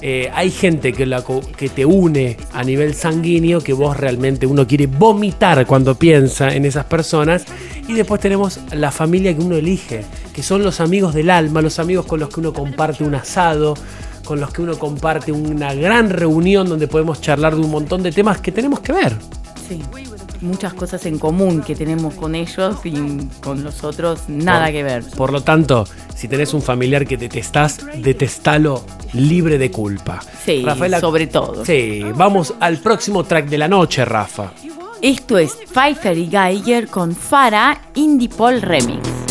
eh, 0.00 0.30
hay 0.34 0.50
gente 0.50 0.92
que, 0.92 1.06
la 1.06 1.24
que 1.56 1.68
te 1.68 1.84
une 1.84 2.36
a 2.52 2.62
nivel 2.62 2.94
sanguíneo 2.94 3.60
que 3.60 3.72
vos 3.72 3.96
realmente 3.96 4.46
uno 4.46 4.66
quiere 4.66 4.86
vomitar 4.86 5.66
cuando 5.66 5.94
piensa 5.94 6.54
en 6.54 6.64
esas 6.64 6.84
personas. 6.84 7.44
Y 7.88 7.94
después 7.94 8.20
tenemos 8.20 8.60
la 8.72 8.90
familia 8.90 9.34
que 9.34 9.42
uno 9.42 9.56
elige, 9.56 10.04
que 10.32 10.42
son 10.42 10.62
los 10.62 10.80
amigos 10.80 11.14
del 11.14 11.30
alma, 11.30 11.62
los 11.62 11.78
amigos 11.78 12.06
con 12.06 12.20
los 12.20 12.28
que 12.28 12.40
uno 12.40 12.52
comparte 12.52 13.04
un 13.04 13.14
asado, 13.14 13.74
con 14.24 14.40
los 14.40 14.52
que 14.52 14.62
uno 14.62 14.78
comparte 14.78 15.32
una 15.32 15.74
gran 15.74 16.10
reunión 16.10 16.68
donde 16.68 16.88
podemos 16.88 17.20
charlar 17.20 17.54
de 17.54 17.60
un 17.60 17.70
montón 17.70 18.02
de 18.02 18.12
temas 18.12 18.40
que 18.40 18.52
tenemos 18.52 18.80
que 18.80 18.92
ver. 18.92 19.16
Sí. 19.68 19.80
Muchas 20.44 20.74
cosas 20.74 21.04
en 21.06 21.18
común 21.18 21.62
que 21.62 21.74
tenemos 21.74 22.14
con 22.14 22.34
ellos 22.34 22.76
y 22.84 22.92
con 23.42 23.64
los 23.64 23.82
otros 23.84 24.28
nada 24.28 24.66
Por- 24.66 24.72
que 24.72 24.82
ver. 24.82 25.04
Por 25.16 25.32
lo 25.32 25.40
tanto, 25.42 25.86
si 26.14 26.28
tenés 26.28 26.54
un 26.54 26.62
familiar 26.62 27.06
que 27.06 27.16
detestás, 27.16 27.80
detestalo 27.96 28.84
libre 29.14 29.58
de 29.58 29.70
culpa. 29.70 30.20
Sí, 30.44 30.62
Rafaela- 30.64 31.00
sobre 31.00 31.26
todo. 31.26 31.64
Sí, 31.64 32.04
vamos 32.14 32.54
al 32.60 32.78
próximo 32.78 33.24
track 33.24 33.46
de 33.48 33.58
la 33.58 33.68
noche, 33.68 34.04
Rafa. 34.04 34.52
Esto 35.02 35.36
es 35.38 35.52
Pfeiffer 35.72 36.16
y 36.16 36.28
Geiger 36.30 36.88
con 36.88 37.14
Farah 37.14 37.78
Indie 37.94 38.28
Pol 38.28 38.62
Remix. 38.62 39.23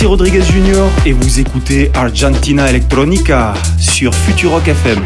C'est 0.00 0.06
Rodriguez 0.06 0.42
Junior 0.42 0.88
et 1.04 1.12
vous 1.12 1.40
écoutez 1.40 1.90
Argentina 1.92 2.70
Electronica 2.70 3.52
sur 3.80 4.14
Futurock 4.14 4.68
FM. 4.68 5.04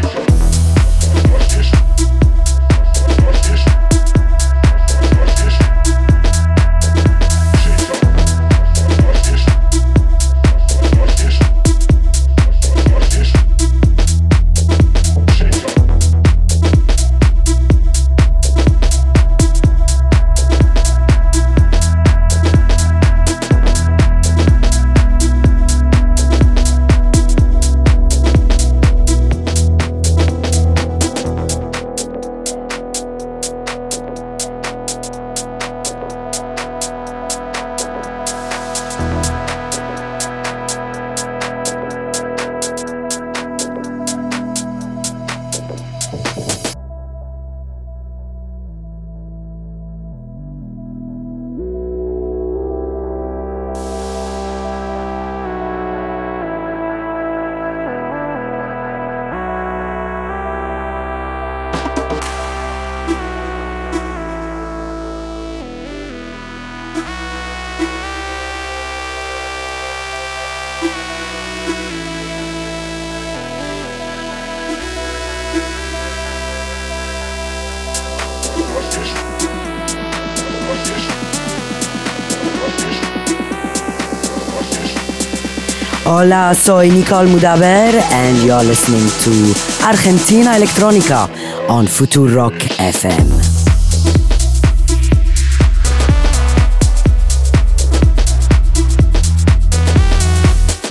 Hola, 86.25 86.55
soy 86.55 86.89
Nicole 86.89 87.27
Mudaber 87.27 87.93
and 88.13 88.45
you're 88.45 88.63
listening 88.63 89.05
to 89.25 89.85
Argentina 89.85 90.55
Electronica 90.55 91.27
on 91.67 91.85
Futurock 91.85 92.53
FM. 92.79 93.29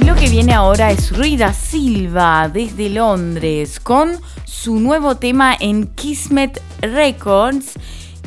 Lo 0.05 0.15
que 0.17 0.29
viene 0.29 0.53
ahora 0.53 0.91
es 0.91 1.11
Ruida 1.17 1.55
Silva 1.55 2.51
desde 2.53 2.91
Londres 2.91 3.81
con 3.81 4.21
su 4.45 4.81
nuevo 4.81 5.17
tema 5.17 5.57
en 5.59 5.87
Kismet 5.95 6.61
Records 6.83 7.79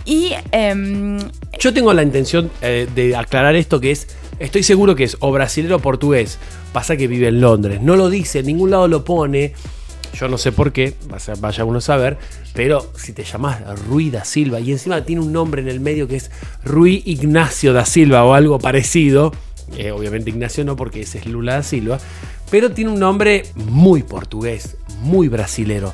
y 0.06 0.34
em, 0.52 1.20
Yo 1.60 1.72
tengo 1.72 1.94
la 1.94 2.02
intención 2.02 2.50
eh, 2.64 2.88
de 2.96 3.16
aclarar 3.16 3.56
esto 3.56 3.80
que 3.80 3.92
es, 3.92 4.08
estoy 4.40 4.64
seguro 4.64 4.96
que 4.96 5.04
es 5.04 5.18
o 5.20 5.32
brasilero 5.32 5.76
o 5.76 5.80
portugués, 5.80 6.40
pasa 6.76 6.98
que 6.98 7.08
vive 7.08 7.30
en 7.30 7.40
Londres, 7.40 7.80
no 7.80 7.96
lo 7.96 8.10
dice, 8.10 8.44
ningún 8.44 8.70
lado 8.70 8.90
lo 8.90 9.06
pone, 9.06 9.54
yo 10.14 10.28
no 10.28 10.38
sé 10.38 10.52
por 10.52 10.74
qué, 10.74 10.94
vaya 11.08 11.34
vaya 11.40 11.64
uno 11.64 11.78
a 11.78 11.82
saber, 11.82 12.18
pero 12.54 12.86
si 12.98 13.14
te 13.14 13.24
llamas 13.24 13.62
Rui 13.88 14.10
da 14.10 14.26
Silva 14.26 14.60
y 14.60 14.74
encima 14.74 15.06
tiene 15.06 15.22
un 15.22 15.32
nombre 15.32 15.62
en 15.62 15.70
el 15.70 15.80
medio 15.80 16.06
que 16.06 16.18
es 16.18 16.32
Rui 16.66 17.02
Ignacio 17.06 17.72
da 17.72 17.86
Silva 17.86 18.26
o 18.26 18.34
algo 18.34 18.60
parecido, 18.60 19.32
eh, 19.78 19.92
obviamente 19.92 20.32
Ignacio 20.32 20.66
no 20.66 20.76
porque 20.76 21.00
ese 21.00 21.20
es 21.20 21.28
Lula 21.28 21.54
da 21.54 21.64
Silva, 21.64 21.98
pero 22.52 22.72
tiene 22.72 22.92
un 22.92 23.00
nombre 23.00 23.46
muy 23.56 24.04
portugués, 24.04 24.76
muy 25.02 25.30
brasilero. 25.30 25.94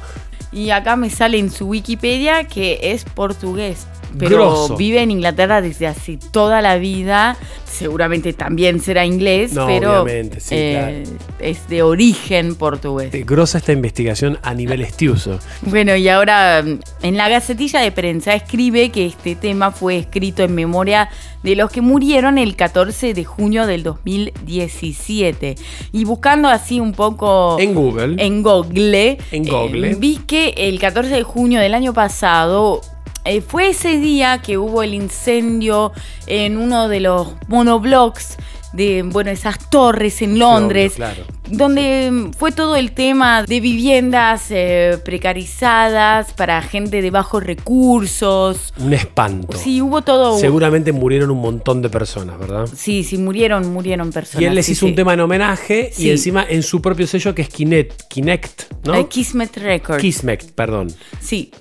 Y 0.52 0.72
acá 0.72 0.96
me 0.96 1.10
sale 1.10 1.38
en 1.40 1.50
su 1.50 1.68
Wikipedia 1.68 2.46
que 2.46 2.80
es 2.82 3.06
portugués. 3.06 3.88
Pero 4.18 4.38
Grosso. 4.38 4.78
vive 4.78 5.02
en 5.02 5.12
Inglaterra 5.12 5.62
desde 5.62 5.88
hace 5.88 6.18
toda 6.18 6.62
la 6.62 6.78
vida. 6.78 7.38
Seguramente 7.66 8.34
también 8.34 8.82
será 8.82 9.06
inglés, 9.06 9.54
No, 9.54 9.66
pero 9.66 10.02
obviamente, 10.02 10.42
sí, 10.42 10.56
eh, 10.56 11.04
es 11.40 11.70
de 11.70 11.82
origen 11.82 12.56
portugués. 12.56 13.14
Eh, 13.14 13.24
Grosa 13.26 13.60
esta 13.60 13.72
investigación 13.72 14.38
a 14.42 14.54
nivel 14.54 14.82
estiuso. 14.82 15.40
Bueno, 15.62 15.96
y 15.96 16.10
ahora 16.10 16.62
mm, 16.62 16.80
en 17.04 17.18
la 17.18 17.30
Gacetilla 17.30 17.80
de 17.80 17.94
Prensa 17.94 18.36
escribe 18.36 18.90
que 18.90 19.06
este 19.06 19.36
tema 19.36 19.72
fue 19.72 19.98
escrito 19.98 20.44
en 20.44 20.54
memoria 20.56 21.10
de 21.44 21.56
los 21.56 21.72
que 21.72 21.82
murieron 21.82 22.38
el 22.38 22.56
14 22.56 23.14
de 23.14 23.24
junio 23.26 23.66
del 23.68 23.84
2017. 23.84 25.56
Y 25.92 26.06
buscando 26.06 26.48
así 26.50 26.80
un 26.80 26.94
poco 26.94 27.58
En 27.60 27.74
Google. 27.74 28.24
en 28.24 28.44
Google, 28.44 29.18
En 29.32 29.44
Google. 29.48 29.92
eh, 29.92 29.96
vi 29.98 30.18
que 30.18 30.54
el 30.58 30.80
14 30.80 31.10
de 31.10 31.24
junio 31.24 31.60
del 31.60 31.74
año 31.74 31.94
pasado 31.94 32.82
eh, 33.26 33.42
fue 33.42 33.70
ese 33.70 33.98
día 34.00 34.42
que 34.42 34.58
hubo 34.58 34.84
el 34.84 34.94
incendio 34.94 35.92
en 36.28 36.58
uno 36.58 36.88
de 36.88 37.00
los 37.02 37.28
monoblocks 37.48 38.38
de, 38.74 39.04
bueno, 39.04 39.32
esas 39.32 39.70
torres 39.70 40.22
en 40.22 40.40
Londres, 40.40 40.94
Sí, 40.94 41.02
obvio, 41.02 41.14
claro. 41.16 41.28
donde 41.50 42.32
fue 42.38 42.52
todo 42.52 42.76
el 42.76 42.92
tema 42.92 43.44
de 43.44 43.60
viviendas 43.60 44.46
eh, 44.50 44.98
precarizadas 45.04 46.34
para 46.34 46.62
gente 46.62 47.02
de 47.02 47.12
bajos 47.12 47.44
recursos. 47.44 48.74
Un 48.78 48.94
espanto. 48.94 49.58
Sí, 49.58 49.82
hubo 49.82 50.02
todo. 50.02 50.38
Seguramente 50.40 50.92
murieron 50.92 51.32
un 51.32 51.42
montón 51.42 51.82
de 51.82 51.90
personas, 51.90 52.40
¿verdad? 52.40 52.70
Sí, 52.74 53.04
sí, 53.04 53.18
murieron, 53.18 53.72
murieron 53.74 54.12
personas. 54.12 54.42
Y 54.42 54.46
él 54.46 54.56
les 54.56 54.66
sí, 54.66 54.74
hizo 54.74 54.86
sí. 54.86 54.92
un 54.92 54.96
tema 54.96 55.14
en 55.14 55.20
homenaje 55.20 55.92
y 55.98 56.10
encima 56.10 56.46
en 56.48 56.64
su 56.64 56.82
propio 56.82 57.08
sello 57.08 57.36
que 57.36 57.42
es 57.44 57.50
Kinect, 57.50 58.04
Kinect 58.08 58.86
¿no? 58.86 58.96
Eh, 58.96 59.08
Kismet 59.08 59.56
Records. 59.58 60.02
Kismet, 60.02 60.52
perdón. 60.54 60.94
Sí. 61.20 61.52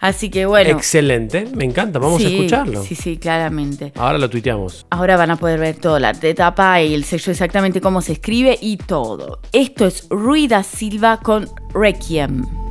Así 0.00 0.30
que 0.30 0.46
bueno. 0.46 0.70
Excelente, 0.70 1.46
me 1.54 1.64
encanta, 1.64 1.98
vamos 1.98 2.24
a 2.24 2.28
escucharlo. 2.28 2.82
Sí, 2.82 2.94
sí, 2.94 3.18
claramente. 3.18 3.92
Ahora 3.96 4.18
lo 4.18 4.30
tuiteamos. 4.30 4.86
Ahora 4.90 5.16
van 5.16 5.30
a 5.30 5.36
poder 5.36 5.60
ver 5.60 5.76
todo 5.76 5.98
la 5.98 6.14
de 6.14 6.32
tapa 6.34 6.80
y 6.82 6.94
el 6.94 7.04
sello 7.04 7.30
exactamente 7.30 7.80
cómo 7.82 8.00
se 8.00 8.12
escribe 8.12 8.58
y 8.60 8.78
todo. 8.78 9.40
Esto 9.52 9.86
es 9.86 10.06
Ruida 10.08 10.62
Silva 10.62 11.18
con 11.18 11.48
Requiem. 11.74 12.69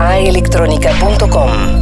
aelectronica.com. 0.00 1.79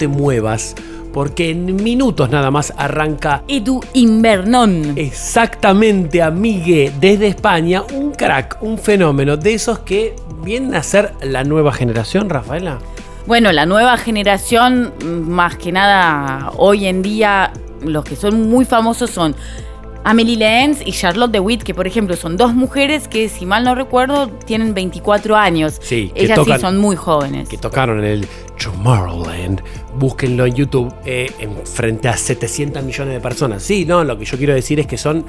te 0.00 0.08
muevas, 0.08 0.74
porque 1.12 1.50
en 1.50 1.76
minutos 1.76 2.30
nada 2.30 2.50
más 2.50 2.72
arranca 2.78 3.42
Edu 3.48 3.80
Invernón. 3.92 4.94
exactamente, 4.96 6.22
amigue, 6.22 6.90
desde 6.98 7.26
España, 7.28 7.82
un 7.94 8.12
crack, 8.12 8.56
un 8.62 8.78
fenómeno 8.78 9.36
de 9.36 9.52
esos 9.54 9.80
que 9.80 10.16
vienen 10.42 10.74
a 10.74 10.82
ser 10.82 11.12
la 11.22 11.44
nueva 11.44 11.72
generación, 11.72 12.30
Rafaela. 12.30 12.78
Bueno, 13.26 13.52
la 13.52 13.66
nueva 13.66 13.98
generación, 13.98 14.92
mm, 15.04 15.06
más 15.30 15.56
que 15.56 15.70
nada, 15.70 16.50
hoy 16.56 16.86
en 16.86 17.02
día, 17.02 17.52
los 17.84 18.02
que 18.04 18.16
son 18.16 18.48
muy 18.48 18.64
famosos 18.64 19.10
son 19.10 19.36
Amelie 20.02 20.38
Lenz 20.38 20.80
y 20.82 20.92
Charlotte 20.92 21.30
DeWitt, 21.30 21.62
que 21.62 21.74
por 21.74 21.86
ejemplo 21.86 22.16
son 22.16 22.38
dos 22.38 22.54
mujeres 22.54 23.06
que, 23.06 23.28
si 23.28 23.44
mal 23.44 23.64
no 23.64 23.74
recuerdo, 23.74 24.28
tienen 24.46 24.72
24 24.72 25.36
años. 25.36 25.76
Sí, 25.82 26.10
Ellas 26.14 26.38
tocan- 26.38 26.54
sí 26.56 26.60
son 26.62 26.78
muy 26.78 26.96
jóvenes. 26.96 27.50
que 27.50 27.58
tocaron 27.58 27.98
en 27.98 28.04
el 28.06 28.28
Tomorrowland. 28.62 29.60
Búsquenlo 30.00 30.46
en 30.46 30.54
YouTube 30.54 30.92
eh, 31.04 31.30
en 31.38 31.54
frente 31.66 32.08
a 32.08 32.16
700 32.16 32.82
millones 32.82 33.12
de 33.14 33.20
personas. 33.20 33.62
Sí, 33.62 33.84
no, 33.84 34.02
lo 34.02 34.18
que 34.18 34.24
yo 34.24 34.38
quiero 34.38 34.54
decir 34.54 34.80
es 34.80 34.86
que 34.86 34.96
son. 34.96 35.24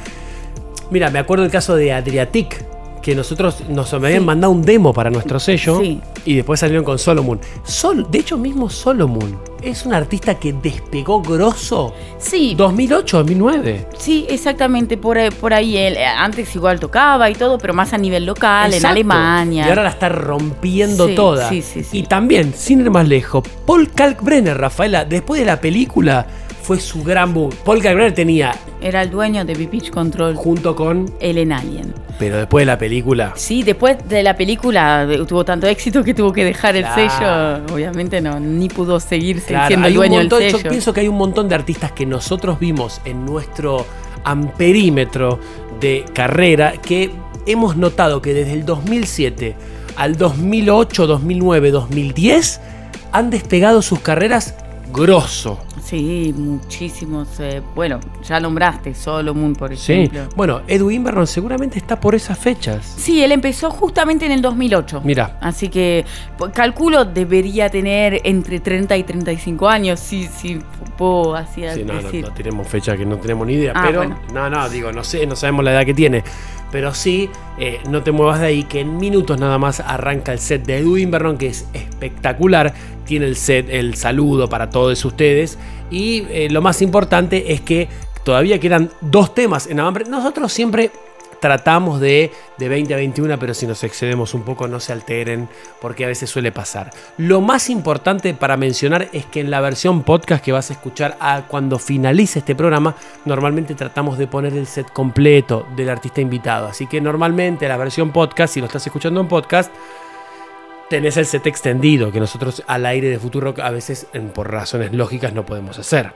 Mira, 0.90 1.10
me 1.10 1.20
acuerdo 1.20 1.44
del 1.44 1.52
caso 1.52 1.76
de 1.76 1.92
Adriatic, 1.92 2.66
que 3.02 3.14
nosotros 3.14 3.64
nos 3.70 3.92
me 4.00 4.08
habían 4.08 4.22
Sí. 4.22 4.26
mandado 4.26 4.54
un 4.54 4.62
demo 4.62 4.94
para 4.94 5.10
nuestro 5.10 5.40
sello 5.40 5.80
Sí. 5.82 6.00
Y 6.26 6.36
después 6.36 6.60
salieron 6.60 6.84
con 6.84 6.98
Solomon. 7.00 7.40
Sol, 7.64 8.08
de 8.10 8.20
hecho, 8.20 8.38
mismo 8.38 8.70
Solomon 8.70 9.40
es 9.62 9.86
un 9.86 9.94
artista 9.94 10.36
que 10.40 10.54
despegó 10.54 11.22
grosso. 11.22 11.94
Sí. 12.18 12.56
2008, 12.56 13.18
2009. 13.18 13.88
Sí, 13.98 14.26
exactamente, 14.30 14.98
por, 14.98 15.18
ahí- 15.20 15.30
por 15.30 15.54
ahí 15.54 15.78
él. 15.78 15.98
eh, 15.98 16.06
Antes 16.06 16.56
igual 16.56 16.80
tocaba 16.80 17.30
y 17.30 17.36
todo, 17.36 17.58
pero 17.60 17.74
más 17.74 17.94
a 17.94 17.98
nivel 17.98 18.26
local, 18.26 18.74
en. 18.74 18.86
Alemania. 18.86 19.66
Y 19.66 19.70
ahora 19.70 19.84
la 19.84 19.90
está 19.90 20.10
rompiendo 20.10 21.08
Sí, 21.08 21.16
toda. 21.16 21.50
sí, 21.50 21.62
sí, 21.62 21.84
sí. 21.84 22.00
Y 22.00 22.04
también, 22.04 22.54
sin 22.56 22.82
ir 22.82 22.90
más 22.90 23.08
lejos, 23.08 23.44
Paul 23.66 23.92
Kalkbrenner, 23.92 24.58
Rafaela, 24.58 25.06
después 25.06 25.40
de 25.40 25.46
la 25.46 25.62
película, 25.62 26.26
fue 26.62 26.80
su 26.80 27.04
gran 27.04 27.34
boom. 27.34 27.52
Paul 27.66 27.82
Kalkbrenner 27.82 28.14
tenía, 28.14 28.54
Era 28.82 29.02
el 29.02 29.10
dueño 29.10 29.44
de 29.46 29.56
Pitch 29.56 29.90
Control. 29.90 30.36
junto 30.36 30.76
con. 30.76 31.12
Ellen 31.20 31.52
Alien. 31.52 31.94
Pero 32.20 32.38
después 32.38 32.62
de 32.62 32.66
la 32.68 32.78
película. 32.78 33.34
Sí, 33.36 33.64
después 33.64 33.98
de 34.08 34.22
la 34.22 34.36
película 34.36 35.08
eh, 35.10 35.26
tuvo 35.28 35.44
tanto 35.44 35.66
éxito 35.68 36.04
que 36.04 36.14
tuvo 36.14 36.32
que 36.32 36.46
dejar 36.46 36.76
el 36.76 36.84
Claro. 36.84 37.64
sello. 37.66 37.74
Obviamente 37.76 38.22
no, 38.22 38.40
ni 38.40 38.70
pudo 38.70 39.00
seguir 39.00 39.42
Claro, 39.42 39.68
siendo 39.68 39.88
hay 39.88 39.94
un 39.94 39.98
dueño 39.98 40.16
montón- 40.20 40.40
del 40.40 40.52
yo 40.52 40.58
sello. 40.60 40.70
pienso 40.70 40.94
que 40.94 41.00
hay 41.02 41.08
un 41.08 41.18
montón 41.18 41.50
de 41.50 41.56
artistas 41.56 41.92
que 41.94 42.06
nosotros 42.06 42.60
vimos 42.60 43.02
en 43.06 43.26
nuestro 43.26 43.86
amperímetro 44.24 45.40
de 45.80 46.06
carrera 46.14 46.74
que 46.74 47.10
hemos 47.48 47.76
notado 47.78 48.22
que 48.22 48.34
desde 48.36 48.54
el 48.54 48.66
2007 48.66 49.56
al 49.96 50.16
2008, 50.18 51.08
2009, 51.08 51.72
2010 51.72 52.60
han 53.12 53.30
despegado 53.30 53.82
sus 53.82 54.00
carreras 54.00 54.56
grosso. 54.94 55.60
Sí, 55.92 56.34
muchísimos. 56.38 57.28
eh, 57.42 57.62
bueno, 57.76 58.00
ya 58.24 58.40
nombraste 58.40 58.96
Solomon, 58.96 59.54
por 59.54 59.76
Sí. 59.76 59.92
ejemplo. 59.92 60.22
Bueno, 60.38 60.62
Edu 60.66 60.90
Invernon 60.90 61.28
seguramente 61.28 61.78
está 61.78 62.00
por 62.00 62.16
esas 62.16 62.40
fechas. 62.40 62.86
Sí, 62.98 63.22
él 63.22 63.34
empezó 63.34 63.70
justamente 63.70 64.26
en 64.26 64.32
el 64.32 64.42
2008. 64.42 65.02
Mira. 65.04 65.38
Así 65.42 65.68
que 65.68 66.06
calculo 66.54 67.04
debería 67.04 67.70
tener 67.70 68.22
entre 68.24 68.62
30 68.62 68.96
y 68.96 69.04
35 69.04 69.68
años, 69.68 70.00
sí, 70.00 70.30
sí, 70.34 70.62
puedo 70.98 71.36
así 71.36 71.62
Sí, 71.74 71.84
no, 71.84 71.96
no, 71.96 72.02
no 72.10 72.34
tenemos 72.34 72.68
fecha 72.70 72.96
que 72.96 73.06
no 73.06 73.18
tenemos 73.18 73.46
ni 73.46 73.54
idea, 73.56 73.74
Ah, 73.76 73.84
pero 73.86 74.00
bueno. 74.00 74.18
no, 74.34 74.50
no, 74.50 74.70
digo, 74.70 74.94
no 74.94 75.04
sé, 75.04 75.26
no 75.28 75.36
sabemos 75.36 75.66
la 75.66 75.74
edad 75.74 75.86
que 75.86 75.94
tiene. 75.94 76.24
Pero 76.72 76.94
sí, 76.94 77.30
eh, 77.60 77.82
no 77.90 78.02
te 78.02 78.14
muevas 78.14 78.40
de 78.40 78.46
ahí, 78.48 78.64
que 78.64 78.80
en 78.80 78.96
minutos 78.96 79.38
nada 79.38 79.58
más 79.58 79.82
arranca 79.82 80.32
el 80.32 80.40
set 80.40 80.66
de 80.66 80.78
Edu 80.78 80.96
Invernon, 80.96 81.38
que 81.38 81.48
es 81.48 81.66
espectacular. 81.74 82.74
Tiene 83.06 83.26
el 83.26 83.36
set, 83.36 83.68
el 83.70 83.96
saludo 83.96 84.48
para 84.48 84.70
todos 84.70 85.04
ustedes. 85.04 85.60
Y 85.92 86.26
eh, 86.30 86.48
lo 86.50 86.62
más 86.62 86.82
importante 86.82 87.54
es 87.54 87.62
que 87.62 87.90
todavía 88.24 88.60
quedan 88.60 88.90
dos 89.02 89.36
temas 89.36 89.68
en 89.68 89.80
Avambre. 89.80 90.06
Nosotros 90.06 90.52
siempre 90.52 90.92
tratamos 91.42 92.00
de, 92.00 92.32
de 92.58 92.70
20 92.70 92.94
a 92.94 92.98
21, 92.98 93.40
pero 93.40 93.54
si 93.54 93.66
nos 93.66 93.84
excedemos 93.84 94.34
un 94.34 94.44
poco 94.44 94.68
no 94.68 94.80
se 94.80 94.94
alteren, 94.94 95.50
porque 95.82 96.06
a 96.06 96.08
veces 96.08 96.30
suele 96.30 96.52
pasar. 96.52 96.92
Lo 97.18 97.42
más 97.42 97.70
importante 97.70 98.34
para 98.36 98.56
mencionar 98.56 99.10
es 99.12 99.26
que 99.26 99.42
en 99.42 99.50
la 99.50 99.60
versión 99.60 100.04
podcast 100.04 100.46
que 100.46 100.52
vas 100.52 100.70
a 100.70 100.74
escuchar 100.74 101.18
a 101.20 101.48
cuando 101.48 101.80
finalice 101.80 102.40
este 102.40 102.56
programa, 102.56 102.96
normalmente 103.26 103.74
tratamos 103.74 104.20
de 104.20 104.28
poner 104.28 104.54
el 104.54 104.68
set 104.68 104.92
completo 104.94 105.68
del 105.76 105.90
artista 105.90 106.22
invitado. 106.22 106.68
Así 106.68 106.86
que 106.86 107.02
normalmente 107.02 107.68
la 107.68 107.76
versión 107.76 108.12
podcast, 108.12 108.54
si 108.54 108.60
lo 108.60 108.68
estás 108.68 108.86
escuchando 108.86 109.20
en 109.20 109.28
podcast, 109.28 109.74
tenés 110.92 111.16
el 111.16 111.26
set 111.26 111.48
extendido, 111.48 112.12
que 112.12 112.20
nosotros 112.20 112.64
al 112.68 112.86
aire 112.86 113.08
de 113.08 113.18
Futuro 113.18 113.56
a 113.64 113.72
veces 113.72 114.08
por 114.36 114.52
razones 114.52 114.92
lógicas 114.92 115.34
no 115.34 115.46
podemos 115.46 115.80
hacer. 115.80 116.12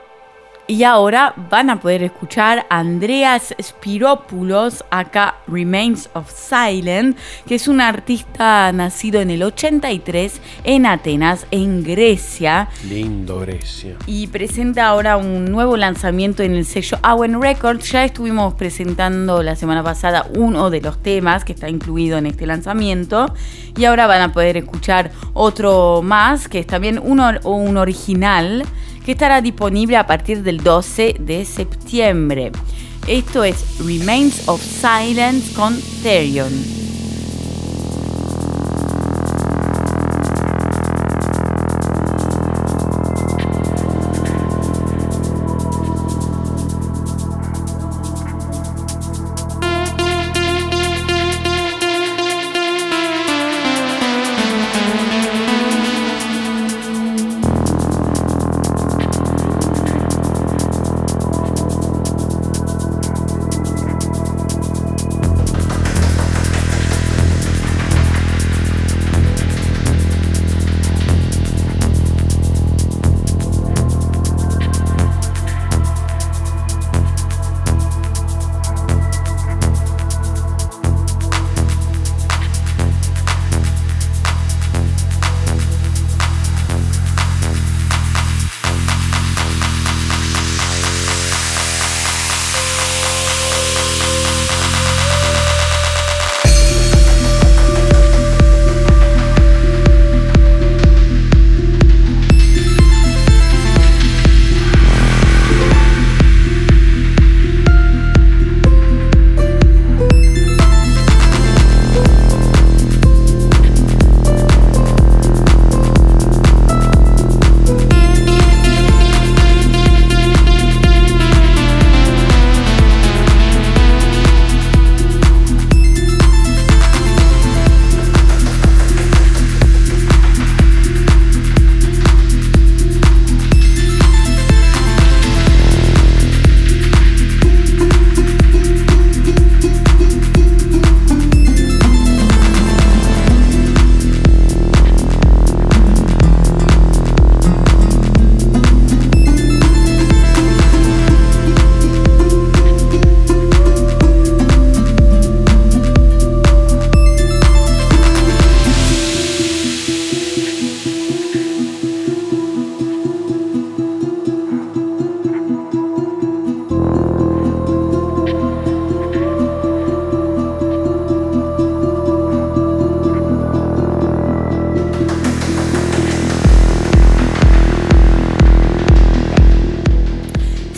Y 0.68 0.82
ahora 0.82 1.32
van 1.48 1.70
a 1.70 1.78
poder 1.78 2.02
escuchar 2.02 2.66
a 2.68 2.80
Andreas 2.80 3.54
Spiropoulos, 3.62 4.84
acá 4.90 5.36
Remains 5.46 6.10
of 6.14 6.28
Silent, 6.32 7.16
que 7.46 7.54
es 7.54 7.68
un 7.68 7.80
artista 7.80 8.72
nacido 8.72 9.20
en 9.20 9.30
el 9.30 9.44
83 9.44 10.40
en 10.64 10.86
Atenas, 10.86 11.46
en 11.52 11.84
Grecia. 11.84 12.68
Lindo 12.88 13.38
Grecia. 13.40 13.94
y 14.06 14.26
presenta 14.26 14.88
ahora 14.88 15.16
un 15.16 15.44
nuevo 15.52 15.76
lanzamiento 15.76 16.42
en 16.42 16.56
el 16.56 16.64
sello 16.64 16.98
Awen 17.00 17.40
Records. 17.40 17.92
Ya 17.92 18.04
estuvimos 18.04 18.54
presentando 18.54 19.44
la 19.44 19.54
semana 19.54 19.84
pasada 19.84 20.26
uno 20.36 20.68
de 20.70 20.80
los 20.80 21.00
temas 21.00 21.44
que 21.44 21.52
está 21.52 21.68
incluido 21.68 22.18
en 22.18 22.26
este 22.26 22.44
lanzamiento 22.44 23.32
y 23.78 23.84
ahora 23.84 24.08
van 24.08 24.20
a 24.22 24.32
poder 24.32 24.56
escuchar 24.56 25.12
otro 25.32 26.02
más 26.02 26.48
que 26.48 26.58
es 26.58 26.66
también 26.66 26.98
un, 26.98 27.20
or- 27.20 27.40
un 27.44 27.76
original 27.76 28.64
que 29.06 29.12
estará 29.12 29.40
disponible 29.40 29.96
a 29.96 30.04
partir 30.04 30.42
del 30.42 30.58
12 30.58 31.16
de 31.20 31.44
septiembre. 31.44 32.50
Esto 33.06 33.44
es 33.44 33.78
Remains 33.78 34.48
of 34.48 34.60
Silence 34.60 35.54
con 35.54 35.80
Therion. 36.02 36.85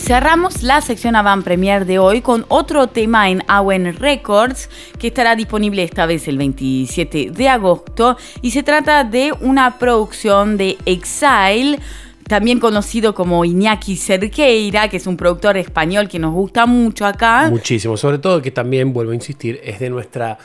Cerramos 0.09 0.63
la 0.63 0.81
sección 0.81 1.15
Avant 1.15 1.43
Premier 1.43 1.85
de 1.85 1.99
hoy 1.99 2.21
con 2.21 2.43
otro 2.47 2.87
tema 2.87 3.29
en 3.29 3.43
Awen 3.47 3.95
Records 3.95 4.67
que 4.97 5.09
estará 5.09 5.35
disponible 5.35 5.83
esta 5.83 6.07
vez 6.07 6.27
el 6.27 6.39
27 6.39 7.29
de 7.29 7.47
agosto 7.47 8.17
y 8.41 8.49
se 8.49 8.63
trata 8.63 9.03
de 9.03 9.31
una 9.39 9.77
producción 9.77 10.57
de 10.57 10.79
Exile 10.87 11.77
también 12.27 12.59
conocido 12.59 13.13
como 13.13 13.45
Iñaki 13.45 13.97
Cerqueira, 13.97 14.87
que 14.87 14.97
es 14.97 15.05
un 15.05 15.15
productor 15.15 15.57
español 15.57 16.07
que 16.07 16.17
nos 16.17 16.33
gusta 16.33 16.65
mucho 16.65 17.05
acá. 17.05 17.47
Muchísimo, 17.51 17.95
sobre 17.95 18.17
todo 18.17 18.41
que 18.41 18.49
también, 18.49 18.93
vuelvo 18.93 19.11
a 19.11 19.15
insistir, 19.15 19.59
es 19.63 19.79
de 19.79 19.91
nuestra 19.91 20.39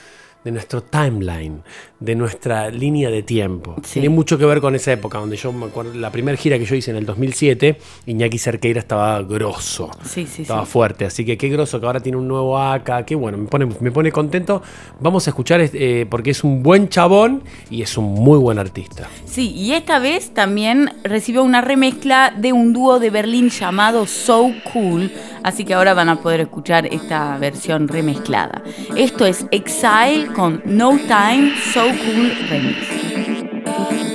de 0.44 0.50
nuestro 0.50 0.82
timeline, 0.82 1.62
de 1.98 2.14
nuestra 2.14 2.68
línea 2.68 3.10
de 3.10 3.22
tiempo. 3.22 3.76
Tiene 3.90 4.10
mucho 4.10 4.36
que 4.36 4.44
ver 4.44 4.60
con 4.60 4.74
esa 4.74 4.92
época, 4.92 5.18
donde 5.18 5.36
yo 5.36 5.52
me 5.52 5.66
acuerdo, 5.66 5.94
la 5.94 6.10
primera 6.10 6.36
gira 6.36 6.58
que 6.58 6.66
yo 6.66 6.74
hice 6.74 6.90
en 6.90 6.98
el 6.98 7.06
2007, 7.06 7.78
Iñaki 8.06 8.38
Cerqueira 8.38 8.78
estaba 8.78 9.22
grosso, 9.22 9.90
Sí, 10.04 10.26
sí, 10.26 10.42
estaba 10.42 10.66
fuerte, 10.66 11.06
así 11.06 11.24
que 11.24 11.38
qué 11.38 11.48
grosso 11.48 11.80
que 11.80 11.86
ahora 11.86 12.00
tiene 12.00 12.18
un 12.18 12.28
nuevo 12.28 12.58
AK, 12.58 13.06
qué 13.06 13.14
bueno, 13.14 13.38
me 13.38 13.46
pone, 13.46 13.66
me 13.80 13.90
pone 13.90 14.12
contento. 14.12 14.62
Vamos 15.00 15.26
a 15.26 15.30
escuchar 15.30 15.62
eh, 15.62 16.06
porque 16.10 16.30
es 16.30 16.44
un 16.44 16.62
buen 16.62 16.90
chabón 16.90 17.42
y 17.70 17.80
es 17.80 17.96
un 17.96 18.12
muy 18.12 18.38
buen 18.38 18.58
artista. 18.58 19.08
Sí, 19.24 19.50
y 19.52 19.72
esta 19.72 19.98
vez 19.98 20.34
también 20.34 20.92
recibió 21.04 21.42
una 21.42 21.62
remezcla 21.62 22.34
de 22.36 22.52
un 22.52 22.74
dúo 22.74 22.98
de 22.98 23.08
Berlín 23.08 23.48
llamado 23.48 24.06
So 24.06 24.52
Cool, 24.72 25.10
así 25.42 25.64
que 25.64 25.72
ahora 25.72 25.94
van 25.94 26.10
a 26.10 26.20
poder 26.20 26.40
escuchar 26.40 26.86
esta 26.86 27.38
versión 27.38 27.88
remezclada. 27.88 28.62
Esto 28.94 29.24
es 29.24 29.46
Exile 29.50 30.33
con 30.34 30.60
No 30.64 30.98
Time 31.06 31.54
So 31.72 31.82
Cool 31.82 32.32
Remix. 32.50 34.13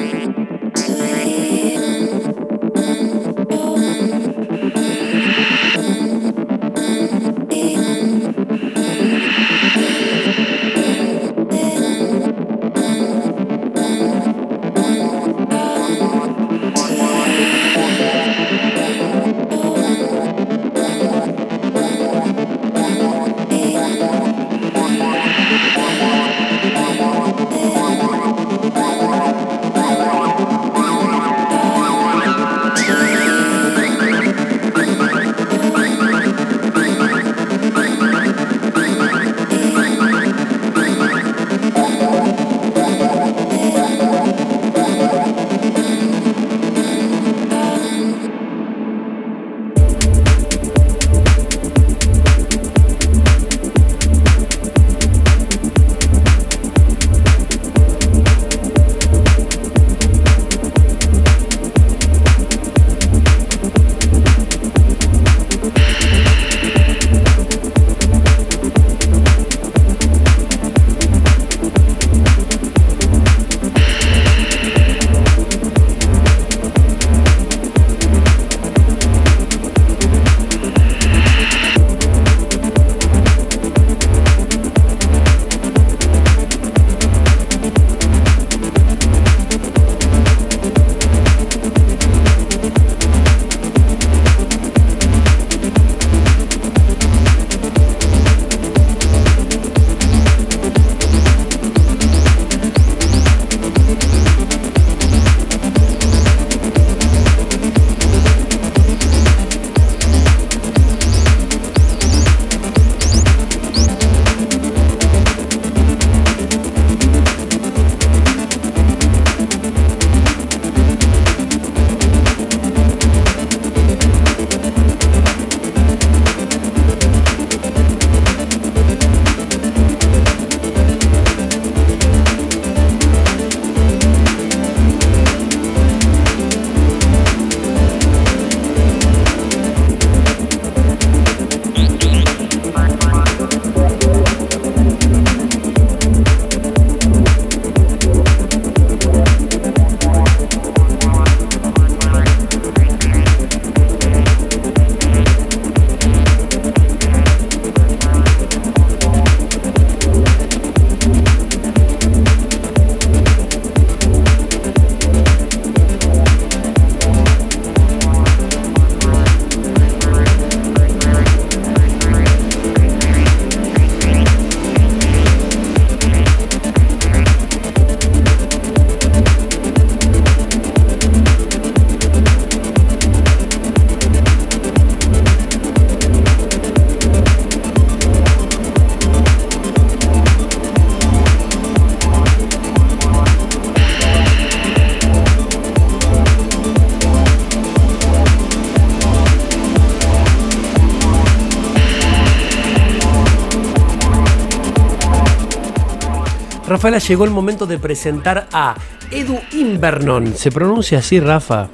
Rafaela, 206.79 206.99
llegó 206.99 207.25
el 207.25 207.31
momento 207.31 207.65
de 207.65 207.77
presentar 207.77 208.47
a 208.53 208.73
Edu 209.11 209.37
Invernon. 209.51 210.33
¿Se 210.33 210.49
pronuncia 210.49 210.99
así, 210.99 211.19
Rafa? 211.19 211.67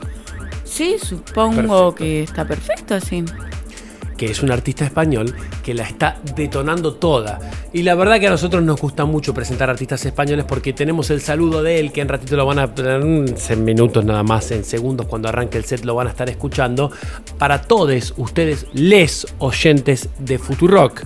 Sí, 0.64 0.95
supongo 0.99 1.93
que 1.93 2.24
está 2.24 2.43
perfecto 2.47 2.95
así. 2.95 3.24
que 4.18 4.26
es 4.26 4.41
un 4.41 4.51
artista 4.51 4.84
español 4.84 5.36
que 5.64 5.76
la 5.76 5.84
está 5.84 6.18
detonando 6.36 6.95
toda. 6.95 7.39
Y 7.72 7.84
la 7.84 7.93
verdad 7.93 8.20
que 8.20 8.26
a 8.26 8.32
nosotros 8.32 8.64
nos 8.64 8.82
gusta 8.82 9.06
mucho 9.06 9.32
presentar 9.32 9.70
artistas 9.70 10.03
españoles 10.08 10.43
porque 10.45 10.74
tenemos 10.74 11.12
el 11.12 11.22
saludo 11.22 11.62
de 11.62 11.80
él, 11.80 11.91
que 11.91 12.01
en 12.01 12.08
ratito 12.08 12.36
lo 12.36 12.47
van 12.47 12.58
a, 12.58 12.74
en 12.76 13.64
minutos 13.64 14.03
nada 14.06 14.24
más, 14.24 14.49
en 14.49 14.64
segundos 14.64 15.06
cuando 15.06 15.30
arranque 15.30 15.60
el 15.60 15.66
set 15.66 15.86
lo 15.86 15.93
van 15.93 16.08
a 16.08 16.10
estar 16.10 16.32
escuchando, 16.32 16.91
para 17.38 17.62
todos 17.62 18.16
ustedes, 18.18 18.66
les 18.74 19.28
oyentes 19.38 20.10
de 20.18 20.39
Futurock. 20.39 21.03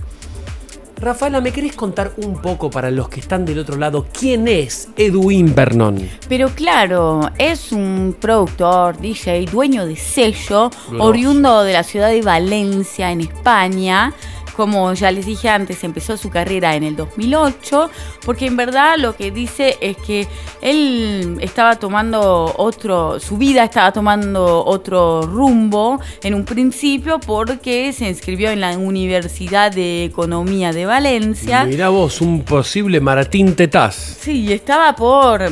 Rafaela, 1.00 1.40
¿me 1.40 1.50
querés 1.50 1.74
contar 1.74 2.12
un 2.18 2.42
poco 2.42 2.68
para 2.68 2.90
los 2.90 3.08
que 3.08 3.20
están 3.20 3.46
del 3.46 3.60
otro 3.60 3.76
lado 3.76 4.06
quién 4.12 4.46
es 4.46 4.90
Edwin 4.96 5.54
Vernon? 5.54 5.98
Pero 6.28 6.50
claro, 6.50 7.30
es 7.38 7.72
un 7.72 8.14
productor, 8.20 8.98
DJ, 8.98 9.46
dueño 9.46 9.86
de 9.86 9.96
sello, 9.96 10.70
oriundo 10.98 11.62
de 11.62 11.72
la 11.72 11.84
ciudad 11.84 12.10
de 12.10 12.20
Valencia, 12.20 13.10
en 13.10 13.22
España. 13.22 14.12
Como 14.54 14.92
ya 14.92 15.10
les 15.10 15.24
dije 15.24 15.48
antes, 15.48 15.82
empezó 15.84 16.18
su 16.18 16.28
carrera 16.28 16.76
en 16.76 16.82
el 16.82 16.96
2008, 16.96 17.88
porque 18.26 18.44
en 18.44 18.58
verdad 18.58 18.98
lo 18.98 19.16
que 19.16 19.30
dice 19.30 19.78
es 19.80 19.96
que 19.96 20.28
él 20.60 21.38
estaba 21.40 21.76
tomando 21.76 22.52
otro, 22.56 23.18
su 23.20 23.36
vida 23.36 23.64
estaba 23.64 23.92
tomando 23.92 24.64
otro 24.64 25.22
rumbo 25.22 26.00
en 26.22 26.34
un 26.34 26.44
principio 26.44 27.18
porque 27.18 27.92
se 27.92 28.08
inscribió 28.08 28.50
en 28.50 28.60
la 28.60 28.76
Universidad 28.76 29.72
de 29.72 30.04
Economía 30.04 30.72
de 30.72 30.86
Valencia. 30.86 31.64
Mirá 31.64 31.88
vos, 31.88 32.20
un 32.20 32.42
posible 32.42 33.00
Martín 33.00 33.54
Tetaz. 33.54 33.94
Sí, 34.20 34.52
estaba 34.52 34.94
por, 34.94 35.50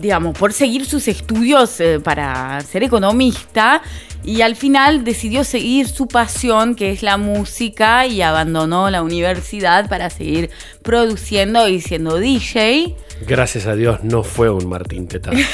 digamos, 0.00 0.36
por 0.36 0.52
seguir 0.52 0.86
sus 0.86 1.08
estudios 1.08 1.80
eh, 1.80 2.00
para 2.00 2.60
ser 2.62 2.82
economista 2.84 3.82
y 4.24 4.42
al 4.42 4.56
final 4.56 5.04
decidió 5.04 5.44
seguir 5.44 5.88
su 5.88 6.06
pasión, 6.08 6.74
que 6.74 6.90
es 6.90 7.02
la 7.02 7.16
música, 7.16 8.06
y 8.06 8.20
abandonó 8.22 8.90
la 8.90 9.02
universidad 9.02 9.88
para 9.88 10.10
seguir 10.10 10.50
produciendo 10.82 11.68
y 11.68 11.80
siendo 11.80 12.16
DJ. 12.18 12.94
Gracias 13.26 13.66
a 13.66 13.74
Dios 13.74 14.04
no 14.04 14.22
fue 14.22 14.50
un 14.50 14.68
Martín 14.68 15.08
Tetaz. 15.08 15.34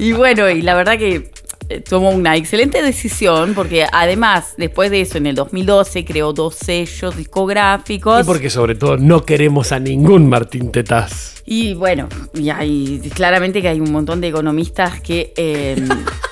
Y 0.00 0.12
bueno, 0.12 0.50
y 0.50 0.62
la 0.62 0.74
verdad 0.74 0.98
que 0.98 1.30
eh, 1.68 1.80
tomó 1.80 2.10
una 2.10 2.36
excelente 2.36 2.82
decisión 2.82 3.54
porque 3.54 3.86
además, 3.90 4.54
después 4.58 4.90
de 4.90 5.00
eso, 5.00 5.18
en 5.18 5.26
el 5.26 5.36
2012 5.36 6.04
creó 6.04 6.32
dos 6.32 6.56
sellos 6.56 7.16
discográficos. 7.16 8.22
y 8.22 8.24
porque 8.24 8.50
sobre 8.50 8.74
todo 8.74 8.96
no 8.96 9.24
queremos 9.24 9.70
a 9.70 9.78
ningún 9.78 10.28
Martín 10.28 10.72
Tetaz. 10.72 11.42
Y 11.46 11.74
bueno, 11.74 12.08
y 12.34 12.50
hay, 12.50 13.00
claramente 13.14 13.62
que 13.62 13.68
hay 13.68 13.80
un 13.80 13.92
montón 13.92 14.20
de 14.20 14.28
economistas 14.28 15.00
que... 15.00 15.32
eh, 15.36 15.76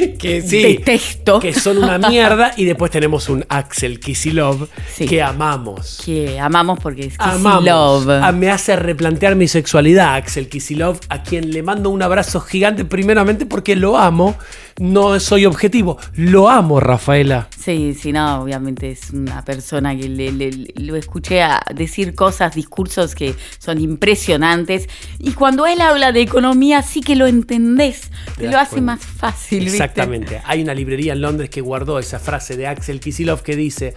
Que 0.18 0.42
sí, 0.42 0.62
Detesto. 0.62 1.40
que 1.40 1.52
son 1.52 1.78
una 1.78 1.98
mierda 1.98 2.52
y 2.56 2.64
después 2.64 2.90
tenemos 2.90 3.28
un 3.28 3.44
Axel 3.48 4.00
Kisilov 4.00 4.68
Sí. 4.94 5.06
que 5.06 5.22
amamos. 5.22 6.02
que 6.04 6.38
amamos 6.38 6.78
porque 6.80 7.06
es. 7.06 7.14
Love. 7.18 8.08
Ah, 8.22 8.32
me 8.32 8.50
hace 8.50 8.76
replantear 8.76 9.36
mi 9.36 9.48
sexualidad, 9.48 10.14
Axel 10.14 10.48
Kisilov, 10.48 10.98
a 11.08 11.22
quien 11.22 11.50
le 11.52 11.62
mando 11.62 11.90
un 11.90 12.02
abrazo 12.02 12.40
gigante 12.40 12.84
primeramente 12.84 13.46
porque 13.46 13.76
lo 13.76 13.96
amo, 13.98 14.36
no 14.80 15.20
soy 15.20 15.46
objetivo, 15.46 15.98
lo 16.14 16.48
amo, 16.48 16.80
Rafaela. 16.80 17.48
Sí, 17.56 17.94
sí, 17.94 18.12
no, 18.12 18.42
obviamente 18.42 18.90
es 18.90 19.10
una 19.10 19.44
persona 19.44 19.96
que 19.96 20.08
le, 20.08 20.32
le- 20.32 20.72
lo 20.76 20.96
escuché 20.96 21.42
a 21.42 21.60
decir 21.74 22.14
cosas, 22.14 22.54
discursos 22.54 23.14
que 23.14 23.34
son 23.58 23.78
impresionantes. 23.78 24.88
Y 25.18 25.32
cuando 25.32 25.66
él 25.66 25.80
habla 25.80 26.12
de 26.12 26.22
economía, 26.22 26.82
sí 26.82 27.02
que 27.02 27.14
lo 27.14 27.26
entendés. 27.26 28.10
Te 28.36 28.50
lo 28.50 28.58
hace 28.58 28.76
cuenta. 28.76 28.96
más 28.96 29.04
fácil. 29.04 29.60
¿viste? 29.60 29.76
Exactamente. 29.76 30.40
Hay 30.44 30.62
una 30.62 30.74
librería 30.74 31.12
en 31.12 31.20
Londres 31.20 31.50
que 31.50 31.60
guardó 31.60 31.98
esa 31.98 32.18
frase 32.18 32.56
de 32.56 32.66
Axel 32.66 33.00
Kisilov 33.00 33.42
que 33.42 33.56
dice 33.56 33.94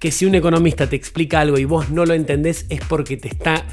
que 0.00 0.10
si 0.10 0.26
un 0.26 0.34
economista 0.34 0.88
te 0.88 0.96
explica 0.96 1.40
algo 1.40 1.56
y 1.58 1.64
vos 1.64 1.90
no 1.90 2.04
lo 2.04 2.12
entendés 2.12 2.66
es 2.68 2.80
porque 2.86 3.16
te 3.16 3.28
está 3.28 3.64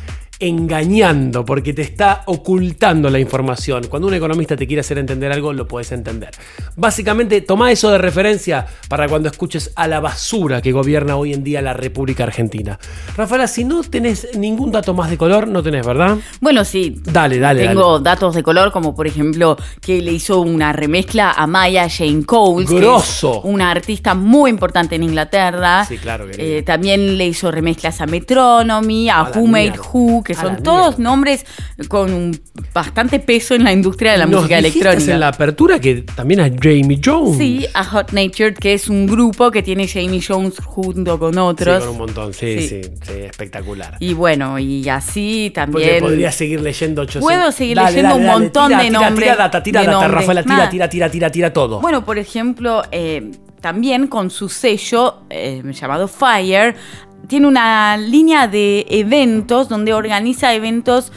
engañando, 0.41 1.45
porque 1.45 1.73
te 1.73 1.81
está 1.83 2.23
ocultando 2.25 3.09
la 3.09 3.19
información. 3.19 3.85
Cuando 3.89 4.07
un 4.07 4.13
economista 4.13 4.55
te 4.55 4.67
quiere 4.67 4.81
hacer 4.81 4.97
entender 4.97 5.31
algo, 5.31 5.53
lo 5.53 5.67
puedes 5.67 5.91
entender. 5.91 6.31
Básicamente, 6.75 7.41
toma 7.41 7.71
eso 7.71 7.91
de 7.91 7.97
referencia 7.97 8.65
para 8.89 9.07
cuando 9.07 9.29
escuches 9.29 9.71
a 9.75 9.87
la 9.87 9.99
basura 9.99 10.61
que 10.61 10.71
gobierna 10.71 11.15
hoy 11.15 11.33
en 11.33 11.43
día 11.43 11.61
la 11.61 11.73
República 11.73 12.23
Argentina. 12.23 12.79
Rafaela, 13.15 13.47
si 13.47 13.63
no 13.63 13.81
tenés 13.83 14.29
ningún 14.35 14.71
dato 14.71 14.93
más 14.93 15.09
de 15.09 15.17
color, 15.17 15.47
no 15.47 15.61
tenés, 15.63 15.85
¿verdad? 15.85 16.17
Bueno, 16.39 16.65
sí. 16.65 16.95
Dale, 17.03 17.39
dale, 17.39 17.67
Tengo 17.67 17.93
dale. 17.99 18.03
datos 18.03 18.35
de 18.35 18.43
color, 18.43 18.71
como 18.71 18.95
por 18.95 19.07
ejemplo 19.07 19.57
que 19.79 20.01
le 20.01 20.11
hizo 20.11 20.41
una 20.41 20.73
remezcla 20.73 21.31
a 21.31 21.45
Maya 21.47 21.87
Jane 21.89 22.23
Coles, 22.25 22.67
que 22.69 22.75
es 22.75 22.81
Grosso. 22.81 23.41
una 23.41 23.69
artista 23.71 24.15
muy 24.15 24.49
importante 24.49 24.95
en 24.95 25.03
Inglaterra. 25.03 25.85
Sí, 25.85 25.97
claro, 25.97 26.25
querido. 26.25 26.43
Eh, 26.57 26.63
también 26.63 27.17
le 27.17 27.27
hizo 27.27 27.51
remezclas 27.51 28.01
a 28.01 28.05
Metronomy, 28.07 29.09
a, 29.09 29.19
A 29.19 29.31
Who 29.31 29.47
Made. 29.47 29.73
Who, 29.93 30.23
que 30.35 30.41
son 30.41 30.63
todos 30.63 30.97
mierda. 30.97 31.03
nombres 31.11 31.45
con 31.87 32.31
bastante 32.73 33.19
peso 33.19 33.55
en 33.55 33.63
la 33.63 33.71
industria 33.71 34.13
de 34.13 34.17
la 34.19 34.25
Nos 34.25 34.41
música 34.41 34.57
electrónica. 34.59 35.13
en 35.13 35.19
la 35.19 35.27
apertura 35.29 35.79
que 35.79 36.01
también 36.01 36.39
a 36.41 36.49
Jamie 36.49 36.99
Jones. 37.03 37.37
Sí, 37.37 37.65
a 37.73 37.83
Hot 37.83 38.11
Natured, 38.11 38.55
que 38.55 38.73
es 38.73 38.87
un 38.89 39.07
grupo 39.07 39.51
que 39.51 39.63
tiene 39.63 39.87
Jamie 39.87 40.21
Jones 40.25 40.55
junto 40.63 41.17
con 41.19 41.37
otros. 41.37 41.77
Sí, 41.77 41.87
con 41.87 41.89
un 41.89 41.97
montón, 41.97 42.33
sí, 42.33 42.61
sí, 42.61 42.67
Sí. 42.83 42.89
sí, 43.05 43.13
espectacular. 43.21 43.97
Y 43.99 44.13
bueno, 44.13 44.57
y 44.59 44.87
así 44.89 45.51
Porque 45.53 45.71
también. 45.71 45.99
podría 45.99 46.31
seguir 46.31 46.61
leyendo 46.61 47.01
800. 47.03 47.21
Puedo 47.27 47.51
seguir 47.51 47.77
leyendo 47.77 48.15
un 48.15 48.25
montón 48.25 48.67
tira, 48.69 48.83
de 48.83 48.89
nombres, 48.89 49.29
Tira 49.29 49.35
data, 49.35 49.63
tira 49.63 49.83
data. 49.83 50.07
Rafaela, 50.07 50.43
tira, 50.43 50.69
tira, 50.69 50.89
tira, 50.89 51.09
tira, 51.11 51.31
tira 51.31 51.53
todo. 51.53 51.79
Bueno, 51.81 52.03
por 52.05 52.17
ejemplo, 52.17 52.83
eh, 52.91 53.31
también 53.59 54.07
con 54.07 54.29
su 54.29 54.49
sello 54.49 55.21
eh, 55.29 55.61
llamado 55.73 56.07
Fire, 56.07 56.75
tiene 57.27 57.47
una 57.47 57.97
línea 57.97 58.47
de 58.47 58.85
eventos 58.89 59.69
donde 59.69 59.93
organiza 59.93 60.53
eventos. 60.53 61.11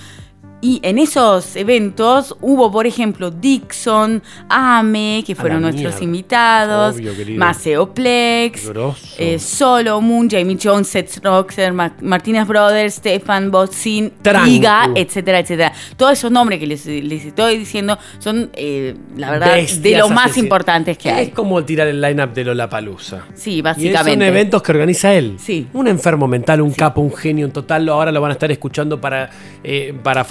Y 0.65 0.81
en 0.83 0.99
esos 0.99 1.57
eventos 1.57 2.35
hubo, 2.41 2.73
por 2.73 2.87
ejemplo, 2.87 3.31
Dixon, 3.31 4.23
AME, 4.49 5.23
que 5.27 5.35
fueron 5.35 5.61
nuestros 5.61 5.83
mierda. 6.01 6.05
invitados, 6.05 6.97
Obvio. 6.97 7.13
Maceoplex, 7.37 8.71
eh, 9.19 9.39
Solomon, 9.39 10.29
Jamie 10.31 10.57
Jones, 10.63 10.89
Seth 10.89 11.23
Roxer, 11.23 11.73
Ma- 11.75 11.95
Martínez 12.01 12.47
Brothers, 12.47 12.95
Stefan 12.95 13.51
Botzin. 13.51 14.11
Liga, 14.47 14.89
etcétera, 14.95 15.41
etcétera. 15.41 15.73
Todos 15.99 16.13
esos 16.15 16.31
nombres 16.31 16.59
que 16.61 16.67
les, 16.67 16.87
les 16.87 17.25
estoy 17.27 17.59
diciendo 17.59 17.99
son, 18.19 18.51
eh, 18.55 18.95
la 19.17 19.31
verdad, 19.33 19.57
de 19.57 19.99
los 19.99 20.11
más 20.11 20.37
importantes 20.39 20.97
que 20.97 21.11
Es 21.11 21.15
hay. 21.15 21.29
como 21.29 21.63
tirar 21.65 21.89
el 21.89 22.01
lineup 22.01 22.33
de 22.33 22.45
Lollapalooza. 22.45 23.25
Sí, 23.35 23.51
Y 23.51 23.57
son 23.57 23.65
básicamente. 23.65 24.27
eventos 24.29 24.63
que 24.63 24.73
organiza 24.73 25.13
él. 25.13 25.37
Sí. 25.39 25.67
Un 25.75 25.89
enfermo 25.89 26.27
mental, 26.27 26.61
un 26.63 26.73
capo, 26.73 27.03
un 27.03 27.13
genio, 27.15 27.45
un 27.47 27.53
total. 27.53 27.87
Ahora 27.91 28.11
lo 28.13 28.21
van 28.23 28.31
a 28.31 28.33
estar 28.35 28.51
escuchando 28.51 29.01
para, 29.01 29.29
eh, 29.63 29.95
para 30.03 30.25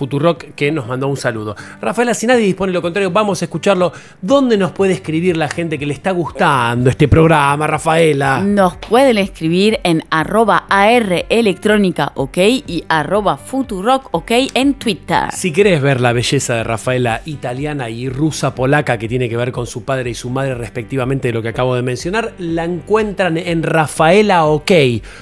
Que 0.56 0.72
nos 0.72 0.88
mandó 0.88 1.08
un 1.08 1.18
saludo. 1.18 1.56
Rafaela, 1.82 2.14
si 2.14 2.28
nadie 2.28 2.46
dispone 2.46 2.72
lo 2.72 2.82
contrario, 2.82 3.12
vamos 3.12 3.42
a 3.42 3.46
escucharlo. 3.46 3.92
¿Dónde 4.22 4.58
nos 4.58 4.72
puede 4.72 4.94
escribir 4.94 5.38
la 5.38 5.50
gente 5.50 5.78
que 5.78 5.86
le 5.86 5.94
está 5.94 6.12
gustando 6.12 6.90
este 6.90 7.08
programa, 7.08 7.68
Rafaela? 7.68 8.40
Nos 8.40 8.78
pueden 8.78 9.18
escribir 9.18 9.80
en 9.84 10.04
arroba 10.10 10.66
AR 10.70 11.26
electrónica 11.30 12.12
ok 12.16 12.38
y 12.38 12.84
arroba 12.88 13.38
futurock 13.38 14.10
ok 14.12 14.32
en 14.54 14.76
Twitter. 14.76 15.32
Si 15.34 15.52
querés 15.52 15.82
ver 15.82 16.00
la 16.00 16.14
belleza 16.14 16.56
de 16.56 16.64
Rafaela 16.64 17.22
italiana 17.26 17.90
y 17.90 18.10
rusa 18.10 18.56
polaca 18.56 18.98
que 18.98 19.08
tiene 19.08 19.30
que 19.30 19.38
ver 19.38 19.52
con 19.52 19.68
su 19.68 19.84
padre 19.84 20.10
y 20.10 20.14
su 20.14 20.30
madre 20.30 20.56
respectivamente 20.56 21.28
de 21.28 21.34
lo 21.34 21.42
que 21.42 21.50
acabo 21.50 21.76
de 21.76 21.82
mencionar, 21.82 22.34
la 22.38 22.64
encuentran 22.64 23.38
en 23.38 23.64
Rafaela 23.64 24.46
OK 24.46 24.72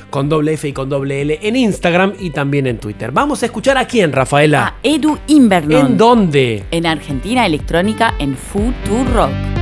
con 0.09 0.29
doble 0.29 0.53
F 0.53 0.67
y 0.67 0.73
con 0.73 0.89
doble 0.89 1.21
L 1.21 1.39
en 1.41 1.55
Instagram 1.55 2.13
y 2.19 2.31
también 2.31 2.67
en 2.67 2.77
Twitter. 2.77 3.11
Vamos 3.11 3.43
a 3.43 3.45
escuchar 3.45 3.77
a 3.77 3.85
quién, 3.85 4.11
Rafaela. 4.11 4.75
Edu 4.83 5.17
Invernon. 5.27 5.85
¿En 5.85 5.97
dónde? 5.97 6.63
En 6.71 6.85
Argentina 6.85 7.45
Electrónica 7.45 8.15
en 8.19 8.35
Futurock. 8.35 9.29
Thank 9.29 9.60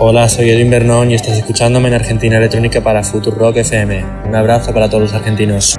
Hola, 0.00 0.28
soy 0.28 0.48
Edwin 0.50 0.70
Bernón 0.70 1.10
y 1.10 1.14
estás 1.14 1.36
escuchándome 1.36 1.88
en 1.88 1.94
Argentina 1.94 2.36
Electrónica 2.36 2.80
para 2.80 3.02
Future 3.02 3.36
Rock 3.36 3.56
FM. 3.56 4.04
Un 4.28 4.34
abrazo 4.36 4.72
para 4.72 4.88
todos 4.88 5.02
los 5.02 5.12
argentinos. 5.12 5.77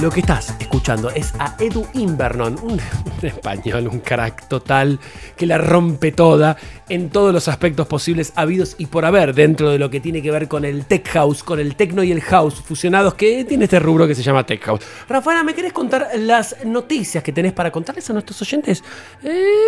Lo 0.00 0.10
que 0.10 0.20
estás 0.20 0.54
escuchando 0.58 1.10
es 1.10 1.34
a 1.38 1.56
Edu 1.58 1.86
Invernon, 1.92 2.58
un, 2.62 2.80
español, 3.20 3.86
un 3.86 4.00
crack 4.00 4.48
total 4.48 4.98
que 5.36 5.44
la 5.44 5.58
rompe 5.58 6.10
toda 6.10 6.56
en 6.88 7.10
todos 7.10 7.34
los 7.34 7.48
aspectos 7.48 7.86
posibles 7.86 8.32
habidos 8.34 8.76
y 8.78 8.86
por 8.86 9.04
haber 9.04 9.34
dentro 9.34 9.68
de 9.68 9.78
lo 9.78 9.90
que 9.90 10.00
tiene 10.00 10.22
que 10.22 10.30
ver 10.30 10.48
con 10.48 10.64
el 10.64 10.86
tech 10.86 11.06
house, 11.08 11.44
con 11.44 11.60
el 11.60 11.76
techno 11.76 12.02
y 12.02 12.12
el 12.12 12.22
house 12.22 12.62
fusionados 12.62 13.12
que 13.12 13.44
tiene 13.44 13.64
este 13.64 13.78
rubro 13.78 14.08
que 14.08 14.14
se 14.14 14.22
llama 14.22 14.46
tech 14.46 14.62
house. 14.64 14.80
Rafaela, 15.06 15.44
¿me 15.44 15.52
querés 15.52 15.74
contar 15.74 16.08
las 16.16 16.56
noticias 16.64 17.22
que 17.22 17.32
tenés 17.32 17.52
para 17.52 17.70
contarles 17.70 18.08
a 18.08 18.14
nuestros 18.14 18.40
oyentes 18.40 18.82
eh, 19.22 19.59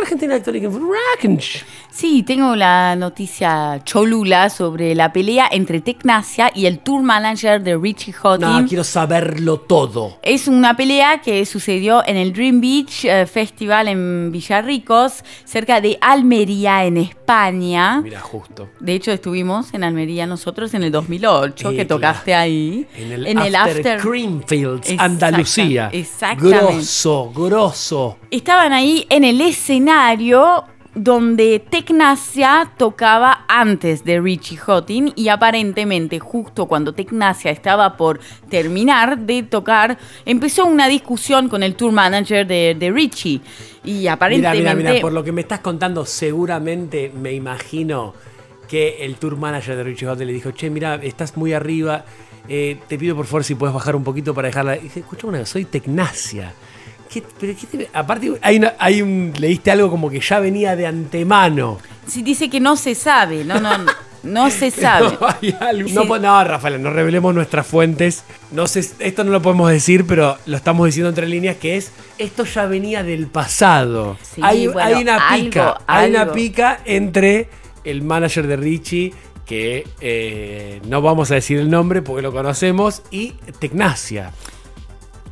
Argentina 0.00 0.38
Rockensh? 0.38 1.64
Sí, 1.90 2.22
tengo 2.22 2.54
la 2.54 2.94
noticia 2.96 3.80
cholula 3.84 4.48
sobre 4.48 4.94
la 4.94 5.12
pelea 5.12 5.48
entre 5.50 5.80
Tecnacia 5.80 6.50
y 6.54 6.66
el 6.66 6.78
tour 6.78 7.02
manager 7.02 7.62
de 7.62 7.76
Richie 7.76 8.12
Houghton. 8.12 8.62
No, 8.62 8.68
quiero 8.68 8.84
saberlo 8.84 9.58
todo. 9.60 10.18
Es 10.22 10.48
una 10.48 10.76
pelea 10.76 11.20
que 11.20 11.44
sucedió 11.44 12.02
en 12.06 12.16
el 12.16 12.32
Dream 12.32 12.60
Beach 12.60 13.04
eh, 13.04 13.26
Festival 13.26 13.88
en 13.88 14.30
Villarricos, 14.32 15.24
cerca 15.44 15.80
de 15.80 15.98
Almería, 16.00 16.84
en 16.84 16.96
España. 16.96 18.00
Mira, 18.00 18.20
justo. 18.20 18.68
De 18.78 18.94
hecho, 18.94 19.10
estuvimos 19.10 19.74
en 19.74 19.84
Almería 19.84 20.26
nosotros 20.26 20.72
en 20.74 20.84
el 20.84 20.92
2008, 20.92 21.70
Eh, 21.70 21.76
que 21.76 21.84
tocaste 21.84 22.34
ahí. 22.34 22.86
En 22.96 23.38
el, 23.38 23.54
after, 23.54 24.00
Creamfields, 24.00 24.94
Andalucía. 24.98 25.90
Exactamente. 25.92 26.66
Grosso, 26.66 27.32
grosso. 27.34 28.18
Estaban 28.30 28.72
ahí 28.72 29.04
en 29.10 29.24
el 29.24 29.40
escenario 29.40 29.89
donde 30.94 31.64
Tecnacia 31.70 32.72
tocaba 32.76 33.44
antes 33.48 34.04
de 34.04 34.20
Richie 34.20 34.56
Houghton 34.56 35.12
y 35.14 35.28
aparentemente 35.28 36.18
justo 36.18 36.66
cuando 36.66 36.92
Tecnacia 36.92 37.50
estaba 37.50 37.96
por 37.96 38.20
terminar 38.48 39.18
de 39.18 39.44
tocar, 39.44 39.98
empezó 40.24 40.66
una 40.66 40.88
discusión 40.88 41.48
con 41.48 41.62
el 41.62 41.76
tour 41.76 41.92
manager 41.92 42.46
de, 42.46 42.76
de 42.78 42.90
Richie. 42.90 43.40
Y 43.84 43.92
Mira, 43.92 44.12
aparentemente... 44.14 44.74
mira, 44.74 44.90
mira, 44.90 45.00
por 45.00 45.12
lo 45.12 45.22
que 45.22 45.32
me 45.32 45.42
estás 45.42 45.60
contando, 45.60 46.04
seguramente 46.04 47.12
me 47.14 47.32
imagino 47.32 48.14
que 48.68 49.04
el 49.04 49.16
tour 49.16 49.36
manager 49.36 49.76
de 49.76 49.84
Richie 49.84 50.06
Houghton 50.06 50.26
le 50.26 50.32
dijo, 50.32 50.50
che, 50.50 50.70
mira, 50.70 50.96
estás 50.96 51.36
muy 51.36 51.52
arriba, 51.52 52.04
eh, 52.48 52.78
te 52.88 52.98
pido 52.98 53.14
por 53.14 53.26
favor 53.26 53.44
si 53.44 53.54
puedes 53.54 53.74
bajar 53.74 53.94
un 53.94 54.04
poquito 54.04 54.34
para 54.34 54.48
dejarla. 54.48 54.76
Y 54.76 54.80
dije, 54.80 55.00
escucha 55.00 55.26
una 55.26 55.46
soy 55.46 55.64
Tecnacia. 55.64 56.52
¿Qué- 57.12 57.22
pero 57.40 57.54
qué 57.58 57.66
te- 57.78 57.90
aparte, 57.92 58.32
hay, 58.42 58.56
una- 58.58 58.74
hay 58.78 59.02
un, 59.02 59.32
leíste 59.38 59.70
algo 59.70 59.90
como 59.90 60.08
que 60.10 60.20
ya 60.20 60.38
venía 60.40 60.76
de 60.76 60.86
antemano. 60.86 61.78
Sí, 62.06 62.22
dice 62.22 62.48
que 62.48 62.60
no 62.60 62.76
se 62.76 62.94
sabe, 62.94 63.44
no, 63.44 63.58
no, 63.60 63.70
no, 64.22 64.50
se 64.50 64.70
sabe. 64.70 65.16
No, 65.20 65.26
hay 65.26 65.56
algo. 65.60 65.88
Sí. 65.88 65.94
No, 66.20 66.44
Rafael, 66.44 66.80
no 66.82 66.90
revelemos 66.90 67.34
nuestras 67.34 67.66
fuentes. 67.66 68.22
No 68.52 68.66
sé, 68.66 68.84
esto 69.00 69.24
no 69.24 69.32
lo 69.32 69.42
podemos 69.42 69.70
decir, 69.70 70.06
pero 70.06 70.38
lo 70.46 70.56
estamos 70.56 70.86
diciendo 70.86 71.08
entre 71.08 71.26
líneas, 71.26 71.56
que 71.56 71.76
es, 71.76 71.90
esto 72.18 72.44
ya 72.44 72.66
venía 72.66 73.02
del 73.02 73.26
pasado. 73.26 74.16
Sí, 74.22 74.40
hay, 74.44 74.66
bueno, 74.68 74.88
hay 74.96 75.02
una 75.02 75.16
algo, 75.28 75.44
pica, 75.46 75.78
hay 75.86 76.10
una 76.10 76.32
pica 76.32 76.80
entre 76.84 77.48
el 77.84 78.02
manager 78.02 78.46
de 78.46 78.56
Richie, 78.56 79.14
que 79.46 79.84
eh, 80.00 80.80
no 80.86 81.02
vamos 81.02 81.30
a 81.32 81.34
decir 81.34 81.58
el 81.58 81.70
nombre 81.70 82.02
porque 82.02 82.22
lo 82.22 82.30
conocemos, 82.30 83.02
y 83.10 83.32
Tecnacia. 83.58 84.30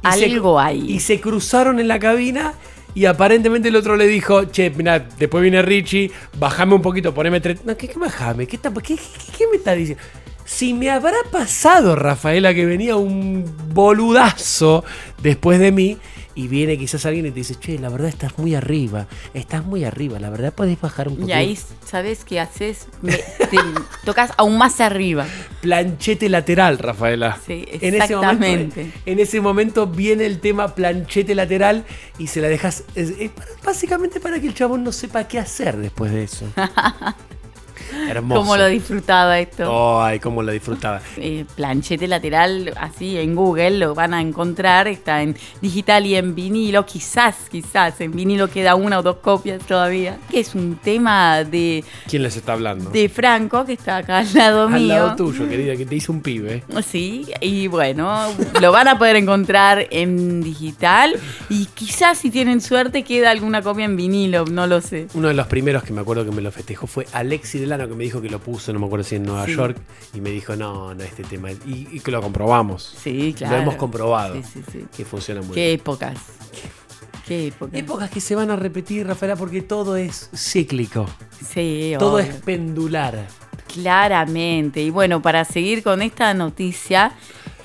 Y 0.05 0.13
se- 0.19 0.25
Algo 0.27 0.59
hay. 0.61 0.91
Y 0.93 1.01
se 1.01 1.21
cruzaron 1.21 1.81
en 1.81 1.89
la 1.89 1.99
cabina 1.99 2.55
y 2.95 3.05
aparentemente 3.05 3.69
el 3.69 3.77
otro 3.77 3.97
le 3.97 4.07
dijo, 4.07 4.45
che, 4.45 4.71
mirá, 4.71 4.99
después 4.99 5.43
viene 5.43 5.63
Richie, 5.63 6.11
bajame 6.39 6.75
un 6.75 6.83
poquito, 6.83 7.13
poneme 7.15 7.41
tres... 7.41 7.65
No, 7.65 7.77
¿qué, 7.77 7.87
qué 7.89 7.99
bajame? 7.99 8.47
¿Qué, 8.47 8.57
está- 8.57 8.73
qué- 8.73 8.97
qué 9.37 9.45
me 9.51 9.57
está 9.59 9.75
diciendo? 9.75 10.03
Si 10.45 10.73
me 10.73 10.89
habrá 10.91 11.19
pasado, 11.31 11.95
Rafaela, 11.95 12.55
que 12.55 12.65
venía 12.65 12.97
un 12.97 13.45
boludazo 13.75 14.83
después 15.23 15.59
de 15.59 15.73
mí 15.73 15.99
y 16.39 16.47
viene 16.47 16.79
quizás 16.79 17.05
alguien 17.05 17.27
y 17.27 17.31
te 17.31 17.35
dice, 17.41 17.57
che, 17.57 17.81
la 17.81 17.89
verdad 17.89 18.09
estás 18.09 18.39
muy 18.39 18.55
arriba, 18.55 19.09
estás 19.35 19.65
muy 19.67 19.83
arriba, 19.83 20.21
la 20.21 20.31
verdad 20.31 20.53
podés 20.55 20.81
bajar 20.81 21.09
un 21.09 21.15
poquito. 21.17 21.31
Y 21.31 21.33
ahí, 21.33 21.59
¿sabes 21.85 22.25
qué 22.25 22.39
haces? 22.39 22.87
Me- 23.03 23.17
te 23.17 23.59
tocas 24.05 24.31
aún 24.37 24.57
más 24.57 24.81
arriba. 24.81 25.27
planchete 25.63 26.29
lateral, 26.29 26.79
Rafaela. 26.79 27.41
Sí, 27.45 27.65
En 27.69 27.95
ese, 28.01 28.15
momento, 28.15 28.45
exactamente. 28.47 28.93
en 29.05 29.19
ese 29.19 29.41
momento 29.41 29.87
viene 29.89 30.27
el 30.27 30.39
tema 30.39 30.77
planchete 30.77 31.35
lateral 31.35 31.85
y 32.19 32.29
se 32.29 32.41
la 32.41 32.47
dejas. 32.47 32.85
es- 32.95 33.15
es 33.19 33.31
para- 33.33 33.51
básicamente 33.65 34.21
para 34.21 34.41
que 34.41 34.47
el 34.47 34.55
chabón 34.55 34.85
no 34.85 34.93
sepa 34.93 35.27
qué 35.27 35.41
hacer 35.41 35.77
después 35.77 36.13
de 36.13 36.23
eso. 36.23 36.47
Hermoso. 38.09 38.41
Cómo 38.41 38.57
lo 38.57 38.67
disfrutaba 38.67 39.39
esto. 39.39 40.03
Ay, 40.03 40.19
cómo 40.19 40.43
lo 40.43 40.53
disfrutaba. 40.53 41.01
Eh, 41.21 41.45
planchete 41.57 42.07
lateral, 42.07 42.73
así 42.81 43.19
en 43.19 43.35
Google 43.35 43.79
lo 43.79 43.95
van 43.95 44.15
a 44.15 44.21
encontrar. 44.21 44.87
Está 44.89 45.23
en 45.23 45.37
digital 45.61 46.07
y 46.07 46.15
en 46.15 46.35
vinilo. 46.35 46.87
Quizás, 46.87 47.35
quizás 47.51 48.01
en 48.01 48.13
vinilo 48.13 48.49
queda 48.49 48.75
una 48.77 48.99
o 49.01 49.03
dos 49.03 49.17
copias 49.17 49.61
todavía. 49.67 50.19
Que 50.31 50.41
es 50.41 50.55
un 50.55 50.77
tema 50.77 51.45
de, 51.45 51.85
¿Quién 52.09 52.23
les 52.23 52.37
está 52.37 52.53
hablando? 52.53 52.91
de 52.91 53.09
Franco, 53.09 53.65
que 53.65 53.73
está 53.73 53.99
acá 53.99 54.19
al 54.19 54.33
lado 54.33 54.69
Al 54.69 54.75
mío. 54.81 54.89
lado 54.89 55.17
tuyo, 55.17 55.49
querida, 55.49 55.77
que 55.77 55.87
te 55.87 55.97
hizo 55.97 56.13
un 56.13 56.21
pibe. 56.23 56.63
Sí, 56.87 57.27
y 57.41 57.67
bueno, 57.67 58.29
lo 58.61 58.73
van 58.73 58.89
a 58.89 58.97
poder 58.99 59.17
encontrar 59.17 59.87
en 59.91 60.41
digital 60.43 61.15
y 61.49 61.67
quizás 61.67 62.19
si 62.19 62.31
tienen 62.31 62.61
suerte 62.61 63.03
queda 63.03 63.31
alguna 63.31 63.63
copia 63.63 63.85
en 63.85 63.97
vinilo, 63.97 64.45
no 64.45 64.67
lo 64.67 64.81
sé. 64.81 65.09
Uno 65.15 65.29
de 65.29 65.35
los 65.35 65.47
primeros 65.49 65.83
que 65.83 65.93
me 65.93 66.01
acuerdo 66.01 66.25
que 66.25 66.31
me 66.31 66.43
lo 66.43 66.51
festejó 66.53 66.87
fue 66.87 67.07
Alexi 67.13 67.59
Que 67.87 67.95
me 67.95 68.05
dijo 68.05 68.21
que 68.23 68.31
lo 68.31 68.41
puso, 68.41 68.73
no 68.73 68.81
me 68.81 68.87
acuerdo 68.87 69.05
si 69.05 69.17
en 69.17 69.25
Nueva 69.25 69.45
Sí. 69.47 69.55
York, 69.55 69.77
y 70.15 70.21
me 70.21 70.31
dijo, 70.31 70.57
no, 70.57 70.95
no, 70.95 71.03
este 71.05 71.23
tema. 71.23 71.53
Y, 71.53 71.87
y 71.93 72.01
que 72.01 72.11
lo 72.11 72.21
comprobamos. 72.23 72.97
Sí, 73.03 73.35
claro. 73.37 73.57
Lo 73.57 73.63
hemos 73.63 73.75
comprobado. 73.77 74.35
Sí, 74.35 74.43
sí, 74.55 74.63
sí. 74.73 74.85
Que 74.97 75.05
funciona 75.05 75.43
muy 75.43 75.55
Qué 75.55 75.67
bien. 75.67 75.81
épocas. 75.81 76.19
Qué 77.27 77.49
épocas. 77.49 77.79
Épocas 77.79 78.11
que 78.11 78.21
se 78.23 78.35
van 78.35 78.51
a 78.51 78.57
repetir, 78.57 79.07
Rafaela, 79.07 79.37
porque 79.37 79.61
todo 79.61 79.97
es 79.97 80.31
cíclico. 80.35 81.07
Sí, 81.47 81.93
Todo 81.99 82.15
obvio. 82.17 82.25
es 82.25 82.35
pendular. 82.41 83.27
Claramente. 83.73 84.81
Y 84.83 84.91
bueno, 84.91 85.21
para 85.23 85.45
seguir 85.45 85.83
con 85.83 86.01
esta 86.03 86.33
noticia, 86.35 87.13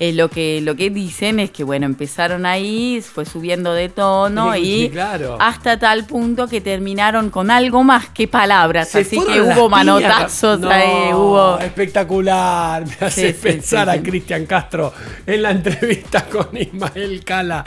eh, 0.00 0.12
lo, 0.12 0.28
que, 0.28 0.60
lo 0.60 0.74
que 0.74 0.90
dicen 0.90 1.38
es 1.38 1.50
que, 1.50 1.62
bueno, 1.62 1.86
empezaron 1.86 2.46
ahí, 2.46 3.00
fue 3.00 3.24
subiendo 3.24 3.72
de 3.72 3.88
tono 3.88 4.56
y 4.56 4.90
claro. 4.90 5.36
hasta 5.40 5.78
tal 5.78 6.04
punto 6.04 6.48
que 6.48 6.60
terminaron 6.60 7.30
con 7.30 7.50
algo 7.50 7.84
más 7.84 8.08
que 8.08 8.26
palabras. 8.26 8.88
Se 8.88 9.00
Así 9.00 9.20
que 9.24 9.40
hubo 9.40 9.68
manotazos 9.68 10.58
no, 10.58 10.68
ahí, 10.68 11.12
hubo... 11.12 11.58
Espectacular. 11.58 12.84
Me 12.84 13.06
hace 13.06 13.32
sí, 13.32 13.38
pensar 13.40 13.90
sí, 13.90 13.98
a. 13.98 14.02
Cristian 14.02 14.46
Castro 14.46 14.92
en 15.26 15.42
la 15.42 15.52
entrevista 15.52 16.24
con 16.30 16.48
Ismael 16.56 17.22
Cala. 17.24 17.64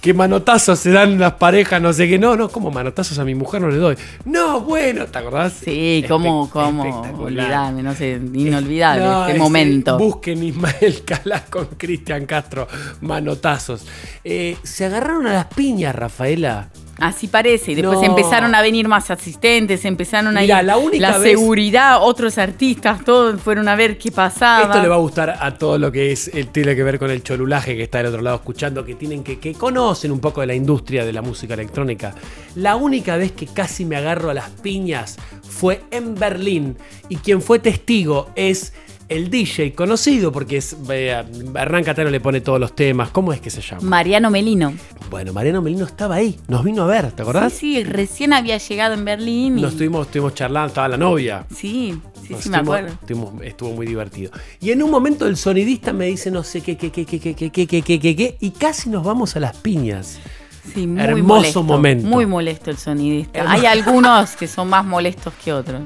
Que 0.00 0.12
manotazos 0.12 0.78
se 0.78 0.90
dan 0.90 1.18
las 1.18 1.34
parejas, 1.34 1.80
no 1.80 1.92
sé 1.92 2.08
qué. 2.08 2.18
No, 2.18 2.36
no, 2.36 2.48
como 2.48 2.70
manotazos 2.70 3.18
a 3.18 3.24
mi 3.24 3.34
mujer 3.34 3.60
no 3.60 3.68
le 3.68 3.76
doy. 3.76 3.96
No, 4.24 4.60
bueno, 4.60 5.06
¿te 5.06 5.18
acordás? 5.18 5.52
Sí, 5.64 6.04
cómo, 6.08 6.50
cómo 6.50 7.02
olvidarme, 7.18 7.82
no 7.82 7.94
sé, 7.94 8.20
inolvidable 8.34 9.04
No, 9.04 9.26
este 9.26 9.38
momento. 9.38 9.98
Busquen 9.98 10.42
Ismael 10.42 11.02
Cala 11.04 11.44
con 11.48 11.59
Cristian 11.76 12.26
Castro. 12.26 12.66
Manotazos. 13.00 13.86
Eh, 14.24 14.56
se 14.62 14.84
agarraron 14.86 15.26
a 15.26 15.32
las 15.32 15.46
piñas, 15.46 15.94
Rafaela. 15.94 16.68
Así 16.98 17.28
parece, 17.28 17.72
y 17.72 17.74
después 17.76 17.98
No. 18.00 18.04
empezaron 18.04 18.54
a 18.54 18.60
venir 18.60 18.86
más 18.86 19.10
asistentes, 19.10 19.86
empezaron 19.86 20.36
a 20.36 20.42
Mirá, 20.42 20.60
ir 20.60 20.66
la 20.66 20.76
única 20.76 21.16
vez- 21.16 21.30
seguridad, 21.32 21.96
otros 22.02 22.36
artistas, 22.36 23.02
todos 23.06 23.40
fueron 23.40 23.68
a 23.68 23.74
ver 23.74 23.96
qué 23.96 24.12
pasaba. 24.12 24.64
Esto 24.64 24.82
le 24.82 24.88
va 24.88 24.96
a 24.96 24.98
gustar 24.98 25.30
a 25.40 25.56
todo 25.56 25.78
lo 25.78 25.90
que 25.90 26.12
es 26.12 26.28
el 26.34 26.48
tiene 26.48 26.76
que 26.76 26.82
ver 26.82 26.98
con 26.98 27.10
el 27.10 27.22
cholulaje 27.22 27.74
que 27.74 27.84
está 27.84 27.98
del 27.98 28.08
otro 28.08 28.20
lado 28.20 28.36
escuchando, 28.36 28.84
que 28.84 28.96
tienen 28.96 29.24
que, 29.24 29.38
que 29.38 29.54
conocen 29.54 30.12
un 30.12 30.20
poco 30.20 30.42
de 30.42 30.48
la 30.48 30.54
industria 30.54 31.06
de 31.06 31.14
la 31.14 31.22
música 31.22 31.54
electrónica. 31.54 32.14
La 32.56 32.76
única 32.76 33.16
vez 33.16 33.32
que 33.32 33.46
casi 33.46 33.86
me 33.86 33.96
agarro 33.96 34.28
a 34.28 34.34
las 34.34 34.50
piñas 34.50 35.16
fue 35.42 35.80
en 35.90 36.14
Berlín 36.14 36.76
y 37.08 37.16
quien 37.16 37.40
fue 37.40 37.60
testigo 37.60 38.28
es 38.34 38.74
el 39.10 39.28
DJ 39.28 39.74
conocido 39.74 40.32
porque 40.32 40.56
es 40.56 40.74
eh, 40.88 41.22
Hernán 41.54 41.84
Catano 41.84 42.08
le 42.08 42.20
pone 42.20 42.40
todos 42.40 42.58
los 42.58 42.74
temas. 42.74 43.10
¿Cómo 43.10 43.32
es 43.34 43.40
que 43.40 43.50
se 43.50 43.60
llama? 43.60 43.82
Mariano 43.82 44.30
Melino. 44.30 44.72
Bueno, 45.10 45.32
Mariano 45.32 45.60
Melino 45.60 45.84
estaba 45.84 46.14
ahí, 46.14 46.38
nos 46.48 46.62
vino 46.64 46.84
a 46.84 46.86
ver, 46.86 47.10
¿te 47.12 47.22
acordás? 47.22 47.52
Sí, 47.52 47.74
sí, 47.74 47.84
recién 47.84 48.32
había 48.32 48.56
llegado 48.58 48.94
en 48.94 49.04
Berlín. 49.04 49.58
y- 49.58 49.62
Nos 49.62 49.72
estuvimos, 49.72 50.06
estuvimos 50.06 50.34
charlando, 50.34 50.68
estaba 50.68 50.88
la 50.88 50.96
novia. 50.96 51.44
Sí, 51.54 52.00
sí, 52.24 52.32
Nos 52.32 52.42
sí, 52.44 52.48
me 52.48 52.58
acuerdo. 52.58 52.88
estuvimos- 52.90 53.42
estuvo 53.42 53.72
muy 53.72 53.86
divertido. 53.86 54.30
Y 54.60 54.70
en 54.70 54.82
un 54.82 54.90
momento 54.90 55.26
el 55.26 55.36
sonidista 55.36 55.92
me 55.92 56.06
dice 56.06 56.30
no 56.30 56.44
sé 56.44 56.60
qué, 56.60 56.76
qué, 56.76 56.90
qué, 56.92 57.04
qué, 57.04 57.18
qué, 57.18 57.34
qué, 57.34 57.50
qué, 57.50 57.66
qué, 57.66 57.82
qué, 57.82 57.98
qué, 58.00 58.16
qué, 58.16 58.36
y 58.40 58.50
casi 58.52 58.88
nos 58.88 59.04
vamos 59.04 59.34
a 59.34 59.40
las 59.40 59.56
piñas. 59.56 60.20
Sí, 60.74 60.86
muy 60.86 61.00
Hermoso 61.00 61.24
molesto, 61.34 61.62
momento. 61.62 62.06
Muy 62.06 62.26
molesto 62.26 62.70
el 62.70 62.76
sonidista. 62.76 63.50
Hay 63.50 63.66
algunos 63.66 64.32
que 64.36 64.46
son 64.46 64.68
más 64.68 64.84
molestos 64.84 65.32
que 65.42 65.52
otros. 65.52 65.82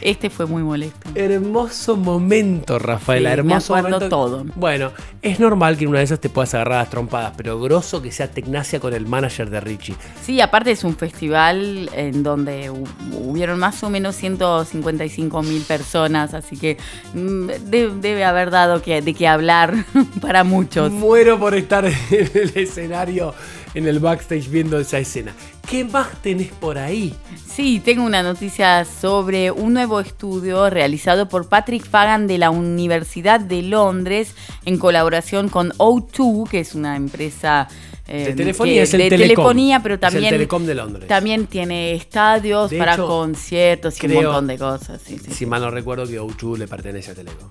Este 0.00 0.28
fue 0.30 0.46
muy 0.46 0.64
molesto. 0.64 0.98
Hermoso 1.14 1.96
momento, 1.96 2.80
Rafaela. 2.80 3.30
Sí, 3.30 3.36
me 3.36 3.38
hermoso 3.52 3.76
acuerdo 3.76 3.96
momento. 3.98 4.16
todo. 4.16 4.44
Bueno, 4.56 4.90
es 5.22 5.38
normal 5.38 5.76
que 5.76 5.84
en 5.84 5.90
una 5.90 5.98
de 6.00 6.04
esas 6.06 6.18
te 6.18 6.28
puedas 6.28 6.52
agarrar 6.54 6.78
las 6.80 6.90
trompadas, 6.90 7.34
pero 7.36 7.60
grosso 7.60 8.02
que 8.02 8.10
sea 8.10 8.28
Tecnacia 8.28 8.80
con 8.80 8.92
el 8.92 9.06
manager 9.06 9.48
de 9.50 9.60
Richie. 9.60 9.94
Sí, 10.20 10.40
aparte 10.40 10.72
es 10.72 10.82
un 10.82 10.96
festival 10.96 11.88
en 11.94 12.24
donde 12.24 12.72
hu- 12.72 12.84
hubieron 13.12 13.60
más 13.60 13.80
o 13.84 13.90
menos 13.90 14.16
155 14.16 15.42
mil 15.42 15.62
personas, 15.62 16.34
así 16.34 16.56
que 16.56 16.76
mm, 17.14 17.46
de- 17.70 17.90
debe 18.00 18.24
haber 18.24 18.50
dado 18.50 18.82
que, 18.82 19.00
de 19.00 19.14
qué 19.14 19.28
hablar 19.28 19.72
para 20.20 20.42
muchos. 20.42 20.90
Muero 20.90 21.38
por 21.38 21.54
estar 21.54 21.84
en 21.86 21.94
el 22.10 22.52
escenario, 22.56 23.32
en 23.74 23.86
el 23.86 23.98
backstage 24.00 24.48
viendo 24.48 24.78
esa 24.78 24.98
escena. 24.98 25.34
¿Qué 25.68 25.84
más 25.84 26.08
tenés 26.22 26.48
por 26.52 26.76
ahí? 26.78 27.14
Sí, 27.46 27.80
tengo 27.84 28.04
una 28.04 28.22
noticia 28.22 28.84
sobre 28.84 29.50
un 29.50 29.72
nuevo 29.74 30.00
estudio 30.00 30.68
realizado 30.70 31.28
por 31.28 31.48
Patrick 31.48 31.86
Fagan 31.88 32.26
de 32.26 32.38
la 32.38 32.50
Universidad 32.50 33.40
de 33.40 33.62
Londres 33.62 34.34
en 34.64 34.78
colaboración 34.78 35.48
con 35.48 35.70
O2, 35.78 36.48
que 36.48 36.60
es 36.60 36.74
una 36.74 36.96
empresa 36.96 37.68
eh, 38.08 38.26
De 38.26 38.32
telefonía, 38.34 38.74
que- 38.74 38.82
es 38.82 38.94
el 38.94 39.00
de 39.02 39.08
Telecom. 39.10 39.28
telefonía, 39.36 39.80
pero 39.80 39.94
Es 39.94 39.98
el 40.02 40.10
también 40.10 40.30
Telecom 40.34 40.66
de 40.66 40.74
Londres. 40.74 41.08
también 41.08 41.46
tiene 41.46 41.94
estadios 41.94 42.68
De 42.70 42.76
para 42.78 42.94
hecho, 42.94 43.06
conciertos 43.06 44.02
y 44.02 44.06
un 44.08 44.14
montón 44.14 44.46
de 44.48 44.58
cosas. 44.58 45.00
sí, 45.02 45.18
sí. 45.18 45.32
Si 45.32 45.46
mal 45.46 45.62
no 45.62 45.70
recuerdo 45.70 46.06
que 46.06 46.20
O2 46.20 46.58
le 46.58 46.66
pertenece 46.66 47.12
a 47.12 47.14
Telecom. 47.14 47.48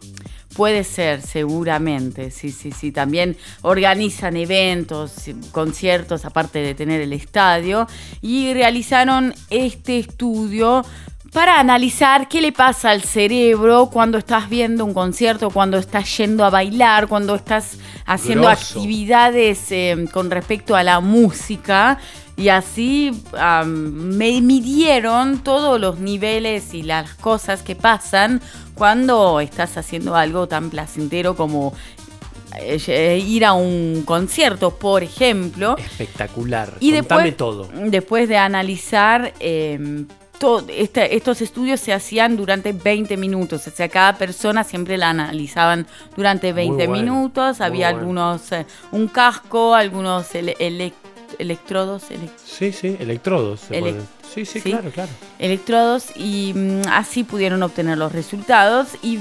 Puede 0.56 0.84
ser, 0.84 1.22
seguramente, 1.22 2.30
sí, 2.30 2.52
sí, 2.52 2.72
sí. 2.72 2.92
También 2.92 3.38
organizan 3.62 4.36
eventos, 4.36 5.14
conciertos, 5.52 6.26
aparte 6.26 6.60
de 6.60 6.76
tener 6.76 7.02
el 7.02 7.14
estadio, 7.14 7.88
y 8.22 8.54
realizaron 8.54 9.34
este 9.50 10.00
estudio 10.00 10.84
para 11.32 11.60
analizar 11.60 12.28
qué 12.28 12.42
le 12.42 12.52
pasa 12.52 12.90
al 12.92 13.04
cerebro 13.04 13.90
cuando 13.92 14.18
estás 14.18 14.50
viendo 14.50 14.84
un 14.84 14.94
concierto, 14.94 15.50
cuando 15.50 15.78
estás 15.78 16.18
yendo 16.18 16.44
a 16.44 16.50
bailar, 16.50 17.08
cuando 17.08 17.36
estás 17.36 17.78
haciendo 18.06 18.48
Grosso. 18.48 18.80
actividades 18.80 19.72
eh, 19.72 20.10
con 20.12 20.30
respecto 20.30 20.76
a 20.76 20.84
la 20.84 21.00
música. 21.00 21.98
Y 22.38 22.50
así 22.50 23.12
me 23.66 24.42
midieron 24.42 25.44
todos 25.44 25.80
los 25.80 26.00
niveles 26.00 26.74
y 26.74 26.82
las 26.82 27.14
cosas 27.16 27.62
que 27.62 27.76
pasan 27.76 28.42
cuando 28.82 29.40
estás 29.42 29.78
haciendo 29.78 30.16
algo 30.16 30.48
tan 30.48 30.72
placentero 30.72 31.36
como 31.36 31.72
eh, 32.60 33.24
ir 33.24 33.46
a 33.46 33.54
un 33.54 34.02
concierto, 34.08 34.72
por 34.72 35.04
ejemplo. 35.04 35.78
Espectacular. 35.78 36.78
Y 36.80 36.92
Contame 36.92 37.26
después, 37.26 37.38
todo. 37.38 37.70
después 37.92 38.28
de 38.28 38.38
analizar, 38.38 39.34
eh, 39.40 40.04
este- 40.70 41.16
estos 41.16 41.44
estudios 41.44 41.80
se 41.80 41.94
hacían 41.94 42.36
durante 42.36 42.74
20 42.74 43.18
minutos. 43.18 43.68
O 43.68 43.70
sea, 43.70 43.88
cada 43.88 44.18
persona 44.18 44.64
siempre 44.64 44.98
la 44.98 45.12
analizaban 45.12 45.86
durante 46.18 46.52
20 46.52 46.88
bueno, 46.88 47.04
minutos. 47.04 47.62
Había 47.62 47.92
bueno. 47.92 48.00
algunos, 48.00 48.52
eh, 48.52 48.66
un 48.92 49.08
casco, 49.10 49.76
algunos 49.76 50.34
ele- 50.34 50.56
electrodos. 51.40 52.04
elec- 52.12 52.30
Sí, 52.46 52.72
sí, 52.72 52.96
electrodos. 53.00 53.62
se 53.62 53.76
Elec- 53.80 53.80
ponen. 53.94 54.08
Sí, 54.34 54.46
sí, 54.46 54.62
sí. 54.62 54.72
claro, 54.72 54.90
claro. 54.92 55.10
electrodos 55.40 56.06
y 56.16 56.54
mm, 56.56 56.82
así 56.90 57.24
pudieron 57.26 57.62
obtener 57.64 57.98
los 57.98 58.14
resultados 58.14 58.88
y 59.02 59.18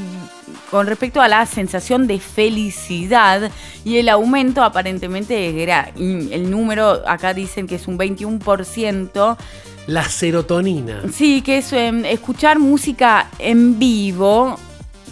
con 0.71 0.87
respecto 0.87 1.21
a 1.21 1.27
la 1.27 1.45
sensación 1.47 2.07
de 2.07 2.21
felicidad 2.21 3.51
y 3.85 3.97
el 3.99 4.09
aumento 4.09 4.63
aparentemente 4.63 5.63
era 5.63 5.91
el 5.97 6.49
número 6.51 7.03
acá 7.09 7.35
dicen 7.35 7.67
que 7.67 7.75
es 7.75 7.89
un 7.89 7.99
21% 7.99 9.37
La 9.89 10.05
serotonina. 10.05 11.03
sí 11.13 11.43
que 11.43 11.59
es 11.59 11.73
em, 11.73 12.05
escuchar 12.05 12.59
música 12.61 13.29
en 13.39 13.79
vivo 13.79 14.57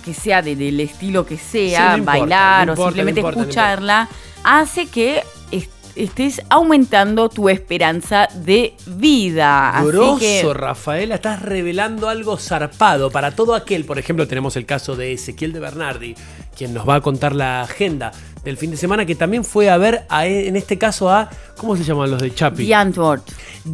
que 0.04 0.14
sea 0.14 0.42
de- 0.42 0.54
del 0.56 0.78
estilo 0.80 1.26
que 1.26 1.36
Sí, 1.36 1.70
sea 1.70 1.90
no 1.92 1.98
importa, 1.98 2.18
bailar 2.20 2.66
no 2.68 2.72
o 2.74 2.76
simplemente 2.76 3.20
no 3.20 3.28
importa, 3.28 3.36
no 3.38 3.42
escucharla 3.48 4.08
hace 4.44 4.86
que 4.86 5.22
est- 5.50 5.70
estés 5.98 6.40
aumentando 6.48 7.28
tu 7.28 7.48
esperanza 7.48 8.28
de 8.34 8.74
vida 8.86 9.70
Así 9.70 9.86
Grosso, 9.88 10.18
que- 10.18 10.54
Rafaela, 10.54 11.16
estás 11.16 11.42
revelando 11.42 12.08
algo 12.08 12.36
zarpado 12.36 13.10
para 13.10 13.32
todo 13.32 13.54
aquel. 13.54 13.84
Por 13.84 13.98
ejemplo, 13.98 14.26
tenemos 14.28 14.56
el 14.56 14.66
caso 14.66 14.96
de 14.96 15.12
Ezequiel 15.12 15.52
de 15.52 15.60
Bernardi, 15.60 16.14
quien 16.56 16.72
nos 16.74 16.88
va 16.88 16.96
a 16.96 17.00
contar 17.00 17.34
la 17.34 17.62
agenda 17.62 18.12
del 18.44 18.56
fin 18.56 18.70
de 18.70 18.76
semana, 18.76 19.04
que 19.04 19.14
también 19.14 19.44
fue 19.44 19.68
a 19.68 19.76
ver, 19.76 20.06
a, 20.08 20.26
en 20.26 20.56
este 20.56 20.78
caso, 20.78 21.10
a. 21.10 21.28
¿Cómo 21.56 21.76
se 21.76 21.84
llaman 21.84 22.10
los 22.10 22.22
de 22.22 22.34
Chapi? 22.34 22.66
The 22.66 22.74
Antwoord. 22.74 23.22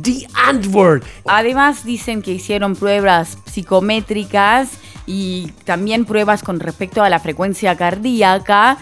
The 0.02 0.26
Antwoord. 0.34 1.02
Además 1.26 1.84
dicen 1.84 2.22
que 2.22 2.32
hicieron 2.32 2.74
pruebas 2.74 3.38
psicométricas 3.46 4.70
y 5.06 5.48
también 5.64 6.04
pruebas 6.06 6.42
con 6.42 6.60
respecto 6.60 7.02
a 7.02 7.08
la 7.10 7.20
frecuencia 7.20 7.76
cardíaca 7.76 8.78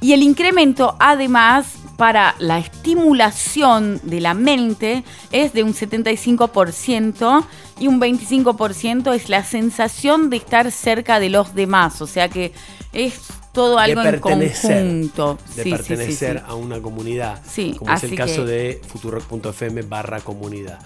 y 0.00 0.12
el 0.14 0.22
incremento 0.22 0.96
además 0.98 1.74
para 1.98 2.36
la 2.38 2.58
estimulación 2.60 4.00
de 4.04 4.20
la 4.20 4.32
mente 4.32 5.02
es 5.32 5.52
de 5.52 5.64
un 5.64 5.74
75% 5.74 7.44
y 7.80 7.88
un 7.88 8.00
25% 8.00 9.12
es 9.14 9.28
la 9.28 9.42
sensación 9.44 10.30
de 10.30 10.36
estar 10.36 10.70
cerca 10.70 11.18
de 11.20 11.28
los 11.28 11.54
demás, 11.56 12.00
o 12.00 12.06
sea 12.06 12.28
que 12.28 12.52
es 12.92 13.14
todo 13.52 13.78
algo 13.80 14.02
de 14.02 14.10
en 14.10 14.20
conjunto. 14.20 15.38
de 15.56 15.64
Sí, 15.64 15.70
sí, 15.70 15.70
sí, 15.70 15.70
pertenecer 15.70 16.38
sí. 16.38 16.44
a 16.46 16.54
una 16.54 16.80
comunidad, 16.80 17.42
Sí, 17.44 17.74
como 17.76 17.92
es 17.92 18.04
el 18.04 18.14
caso 18.14 18.44
que- 18.44 18.50
de 18.52 18.80
futurock.fm 18.86 19.82
barra 19.82 20.20
comunidad. 20.20 20.78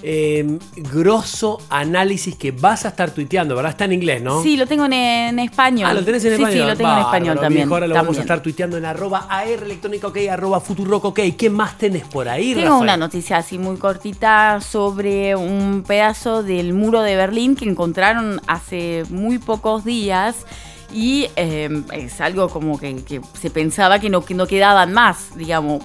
Eh, 0.00 0.58
grosso 0.76 1.58
análisis 1.70 2.36
que 2.36 2.52
vas 2.52 2.84
a 2.84 2.88
estar 2.90 3.10
tuiteando, 3.10 3.56
¿verdad? 3.56 3.70
Está 3.72 3.84
en 3.86 3.94
inglés, 3.94 4.22
¿no? 4.22 4.42
Sí, 4.44 4.56
lo 4.56 4.64
tengo 4.66 4.84
en, 4.84 4.92
en 4.92 5.38
español. 5.40 5.88
Ah, 5.90 5.94
lo 5.94 6.04
tenés 6.04 6.24
en 6.24 6.36
sí, 6.36 6.42
español. 6.42 6.62
Sí, 6.62 6.68
lo 6.70 6.76
tengo 6.76 6.92
en 6.92 6.98
español 6.98 7.40
también. 7.40 7.68
ahora 7.72 7.86
lo 7.88 7.94
vamos 7.96 8.16
a 8.16 8.20
estar 8.20 8.40
tuiteando 8.40 8.76
en 8.76 8.84
arroba 8.84 9.26
AR 9.28 9.48
electrónica 9.48 10.06
ok, 10.06 10.18
arroba 10.30 10.60
futurock 10.60 11.04
ok. 11.06 11.20
¿Qué 11.36 11.50
más 11.50 11.76
tenés 11.78 12.04
por 12.04 12.28
ahí, 12.28 12.54
Tengo 12.54 12.66
Rafael? 12.66 12.82
una 12.82 12.96
noticia 12.96 13.38
así 13.38 13.58
muy 13.58 13.76
cortita 13.76 14.60
sobre 14.60 15.34
un 15.34 15.82
pedazo 15.86 16.42
del 16.44 16.74
muro 16.74 17.02
de 17.02 17.16
Berlín 17.16 17.56
que 17.56 17.64
encontraron 17.68 18.40
hace 18.46 19.02
muy 19.10 19.38
pocos 19.38 19.84
días 19.84 20.46
y 20.92 21.28
eh, 21.36 21.82
es 21.92 22.20
algo 22.20 22.48
como 22.48 22.78
que, 22.78 23.20
se 23.40 23.50
pensaba 23.50 23.98
que 23.98 24.08
no, 24.10 24.24
que 24.24 24.34
no 24.34 24.46
quedaban 24.46 24.92
más, 24.92 25.36
digamos. 25.36 25.82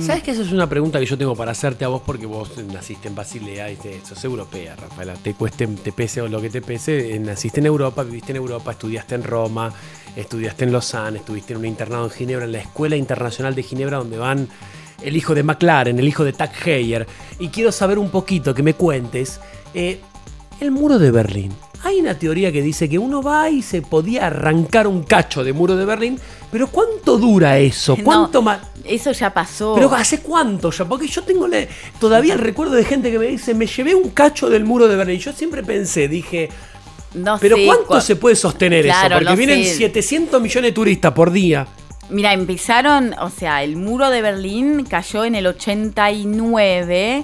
¿Sabes 0.00 0.22
que 0.22 0.30
esa 0.30 0.40
es 0.40 0.52
una 0.52 0.66
pregunta 0.66 0.98
que 0.98 1.04
yo 1.04 1.18
tengo 1.18 1.36
para 1.36 1.52
hacerte 1.52 1.84
a 1.84 1.88
vos 1.88 2.00
porque 2.04 2.24
vos 2.24 2.56
naciste 2.72 3.08
en 3.08 3.14
Basilea 3.14 3.70
y 3.70 3.76
sos 4.02 4.24
europea, 4.24 4.74
Rafaela? 4.74 5.14
Te 5.14 5.34
cueste, 5.34 5.66
te 5.66 5.92
pese 5.92 6.22
o 6.22 6.28
lo 6.28 6.40
que 6.40 6.48
te 6.48 6.62
pese, 6.62 7.14
eh, 7.14 7.18
naciste 7.18 7.60
en 7.60 7.66
Europa, 7.66 8.02
viviste 8.02 8.32
en 8.32 8.36
Europa, 8.36 8.72
estudiaste 8.72 9.16
en 9.16 9.24
Roma, 9.24 9.72
estudiaste 10.16 10.64
en 10.64 10.72
Lausanne, 10.72 11.18
estuviste 11.18 11.52
en 11.52 11.58
un 11.58 11.66
internado 11.66 12.04
en 12.04 12.10
Ginebra, 12.10 12.46
en 12.46 12.52
la 12.52 12.58
Escuela 12.58 12.96
Internacional 12.96 13.54
de 13.54 13.62
Ginebra, 13.62 13.98
donde 13.98 14.16
van 14.16 14.48
el 15.02 15.16
hijo 15.16 15.34
de 15.34 15.42
McLaren, 15.42 15.98
el 15.98 16.08
hijo 16.08 16.24
de 16.24 16.32
Tag 16.32 16.52
Heuer. 16.64 17.06
Y 17.38 17.48
quiero 17.48 17.70
saber 17.70 17.98
un 17.98 18.10
poquito, 18.10 18.54
que 18.54 18.62
me 18.62 18.74
cuentes, 18.74 19.40
eh, 19.74 20.00
el 20.60 20.70
muro 20.70 20.98
de 20.98 21.10
Berlín. 21.10 21.52
Hay 21.84 22.00
una 22.00 22.18
teoría 22.18 22.50
que 22.50 22.60
dice 22.60 22.88
que 22.88 22.98
uno 22.98 23.22
va 23.22 23.48
y 23.50 23.62
se 23.62 23.82
podía 23.82 24.26
arrancar 24.26 24.86
un 24.88 25.04
cacho 25.04 25.44
de 25.44 25.52
muro 25.52 25.76
de 25.76 25.84
Berlín, 25.84 26.18
pero 26.50 26.66
¿cuánto 26.66 27.18
dura 27.18 27.58
eso? 27.58 27.96
No, 27.96 28.04
¿Cuánto 28.04 28.42
más? 28.42 28.60
Eso 28.84 29.12
ya 29.12 29.32
pasó. 29.32 29.74
Pero 29.76 29.94
¿hace 29.94 30.20
cuánto 30.20 30.70
ya? 30.72 30.84
Porque 30.88 31.06
yo 31.06 31.22
tengo 31.22 31.46
la- 31.46 31.66
todavía 32.00 32.34
el 32.34 32.40
recuerdo 32.40 32.74
de 32.74 32.84
gente 32.84 33.12
que 33.12 33.18
me 33.18 33.26
dice, 33.26 33.54
me 33.54 33.66
llevé 33.66 33.94
un 33.94 34.10
cacho 34.10 34.50
del 34.50 34.64
muro 34.64 34.88
de 34.88 34.96
Berlín. 34.96 35.20
Yo 35.20 35.32
siempre 35.32 35.62
pensé, 35.62 36.08
dije, 36.08 36.48
No 37.14 37.38
pero 37.38 37.56
sé 37.56 37.64
¿cuánto 37.66 38.00
se 38.00 38.16
puede 38.16 38.34
sostener 38.34 38.84
Claro, 38.84 39.16
eso? 39.16 39.24
Porque 39.24 39.36
vienen 39.36 39.64
sé. 39.64 39.74
700 39.76 40.42
millones 40.42 40.70
de 40.70 40.74
turistas 40.74 41.12
por 41.12 41.30
día. 41.30 41.66
Mira, 42.10 42.32
empezaron, 42.32 43.14
o 43.20 43.30
sea, 43.30 43.62
el 43.62 43.76
muro 43.76 44.10
de 44.10 44.22
Berlín 44.22 44.84
cayó 44.88 45.24
en 45.24 45.34
el 45.34 45.46
89 45.46 47.22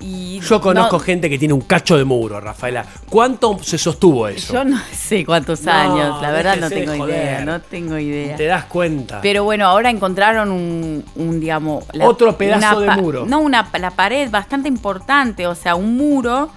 y... 0.00 0.40
Yo 0.40 0.60
conozco 0.60 0.96
no- 0.98 1.00
gente 1.00 1.28
que 1.28 1.38
tiene 1.38 1.54
un 1.54 1.62
cacho 1.62 1.96
de 1.96 2.04
muro, 2.04 2.40
Rafaela. 2.40 2.84
¿Cuánto 3.10 3.58
se 3.62 3.78
sostuvo 3.78 4.28
eso? 4.28 4.52
Yo 4.52 4.64
no 4.64 4.78
sé 4.92 5.24
cuántos 5.24 5.62
No, 5.62 5.72
años, 5.72 6.22
la 6.22 6.30
verdad 6.30 6.56
no 6.56 6.68
tengo 6.68 6.96
joder. 6.96 7.14
idea, 7.16 7.44
no 7.44 7.60
tengo 7.60 7.98
idea. 7.98 8.36
¿Te 8.36 8.46
das 8.46 8.64
cuenta? 8.64 9.20
Pero 9.20 9.44
bueno, 9.44 9.66
ahora 9.66 9.90
encontraron 9.90 10.50
un, 10.50 11.04
un, 11.16 11.40
digamos... 11.40 11.84
Otro 12.00 12.36
pedazo 12.36 12.80
de 12.80 12.90
muro. 12.92 13.26
No, 13.26 13.40
una, 13.40 13.68
la 13.78 13.90
pared 13.90 14.30
bastante 14.30 14.68
importante, 14.68 15.46
o 15.46 15.54
sea, 15.54 15.74
un 15.74 15.96
muro 15.96 16.50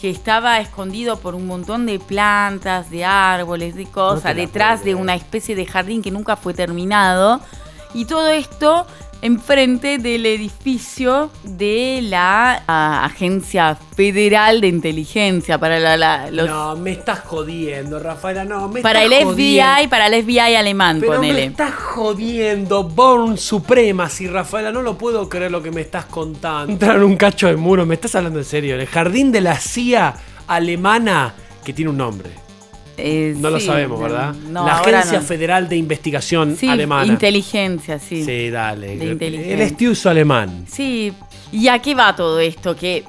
que 0.00 0.10
estaba 0.10 0.58
escondido 0.58 1.18
por 1.20 1.34
un 1.36 1.46
montón 1.46 1.86
de 1.86 2.00
plantas, 2.00 2.90
de 2.90 3.04
árboles, 3.04 3.76
de 3.76 3.86
cosas, 3.86 4.34
detrás 4.34 4.84
de 4.84 4.96
una 4.96 5.14
especie 5.14 5.54
de 5.54 5.64
jardín 5.64 6.02
que 6.02 6.10
nunca 6.10 6.34
fue 6.36 6.54
terminado. 6.54 7.40
Y 7.94 8.06
todo 8.06 8.28
esto 8.28 8.86
enfrente 9.22 9.98
del 9.98 10.26
edificio 10.26 11.30
de 11.44 12.00
la 12.02 12.62
ah, 12.66 13.04
Agencia 13.04 13.78
Federal 13.96 14.60
de 14.60 14.66
Inteligencia 14.68 15.58
para 15.58 15.78
la, 15.78 15.96
la- 15.96 16.30
los- 16.30 16.48
No, 16.48 16.76
me 16.76 16.90
estás 16.92 17.20
jodiendo, 17.20 17.98
Rafaela, 18.00 18.44
no, 18.44 18.68
me 18.68 18.82
para 18.82 19.04
el 19.04 19.12
FBI, 19.12 19.24
jodiendo. 19.24 19.90
para 19.90 20.06
el 20.08 20.22
FBI 20.24 20.38
alemán, 20.56 20.98
Pero 21.00 21.12
me 21.12 21.16
ponele. 21.18 21.44
estás 21.44 21.72
jodiendo, 21.74 22.82
Born 22.84 23.38
Supremacy, 23.38 24.26
Rafaela, 24.26 24.72
no 24.72 24.82
lo 24.82 24.98
puedo 24.98 25.28
creer 25.28 25.50
lo 25.52 25.62
que 25.62 25.70
me 25.70 25.80
estás 25.82 26.04
contando. 26.06 26.72
Entrar 26.72 26.96
en 26.96 27.04
un 27.04 27.16
cacho 27.16 27.46
de 27.46 27.56
muro, 27.56 27.86
me 27.86 27.94
estás 27.94 28.14
hablando 28.16 28.40
en 28.40 28.44
serio. 28.44 28.74
El 28.74 28.86
jardín 28.86 29.30
de 29.32 29.40
la 29.40 29.56
CIA 29.58 30.14
alemana, 30.48 31.32
que 31.64 31.72
tiene 31.72 31.90
un 31.90 31.96
nombre. 31.98 32.30
Eh, 32.98 33.34
No 33.38 33.50
lo 33.50 33.58
sabemos, 33.58 34.00
¿verdad? 34.00 34.34
no, 34.34 34.66
la 34.66 34.78
Agencia 34.80 35.18
no. 35.20 35.24
Federal 35.24 35.68
de 35.68 35.76
Investigación 35.76 36.56
Sí, 36.56 36.68
Alemana. 36.68 37.06
inteligencia, 37.12 37.98
sí. 37.98 38.24
Sí, 38.24 38.50
dale. 38.50 38.92
El 38.94 39.60
estiuso 39.60 40.10
alemán. 40.10 40.66
Sí, 40.70 41.12
¿y 41.50 41.68
a 41.68 41.78
qué 41.80 41.94
va 41.94 42.14
todo 42.14 42.38
esto? 42.40 42.76
Que 42.76 43.04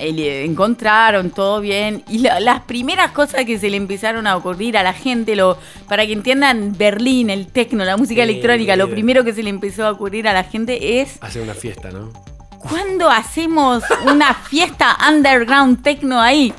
eh, 0.00 0.42
encontraron 0.44 1.30
todo 1.30 1.60
bien 1.60 2.02
y 2.08 2.18
la- 2.18 2.40
las 2.40 2.62
primeras 2.62 3.12
cosas 3.12 3.44
que 3.44 3.60
se 3.60 3.70
le 3.70 3.76
empezaron 3.76 4.26
a 4.26 4.36
ocurrir 4.36 4.76
a 4.76 4.82
la 4.82 4.92
gente, 4.92 5.36
lo, 5.36 5.56
para 5.88 6.04
que 6.04 6.12
entiendan 6.12 6.74
Berlín, 6.76 7.30
el 7.30 7.46
tecno, 7.46 7.84
la 7.84 7.96
música 7.96 8.24
Sí, 8.24 8.30
electrónica, 8.30 8.74
lo 8.74 8.90
primero 8.90 9.22
que 9.22 9.32
se 9.32 9.44
le 9.44 9.50
empezó 9.50 9.86
a 9.86 9.92
ocurrir 9.92 10.26
a 10.26 10.32
la 10.32 10.42
gente 10.42 11.00
es 11.00 11.18
Hacer 11.20 11.42
una 11.42 11.54
fiesta, 11.54 11.90
¿no? 11.92 12.12
¿cuándo 12.58 13.08
hacemos 13.08 13.84
una 14.04 14.34
fiesta 14.34 14.98
underground 15.08 15.80
tecno 15.80 16.20
ahí? 16.20 16.52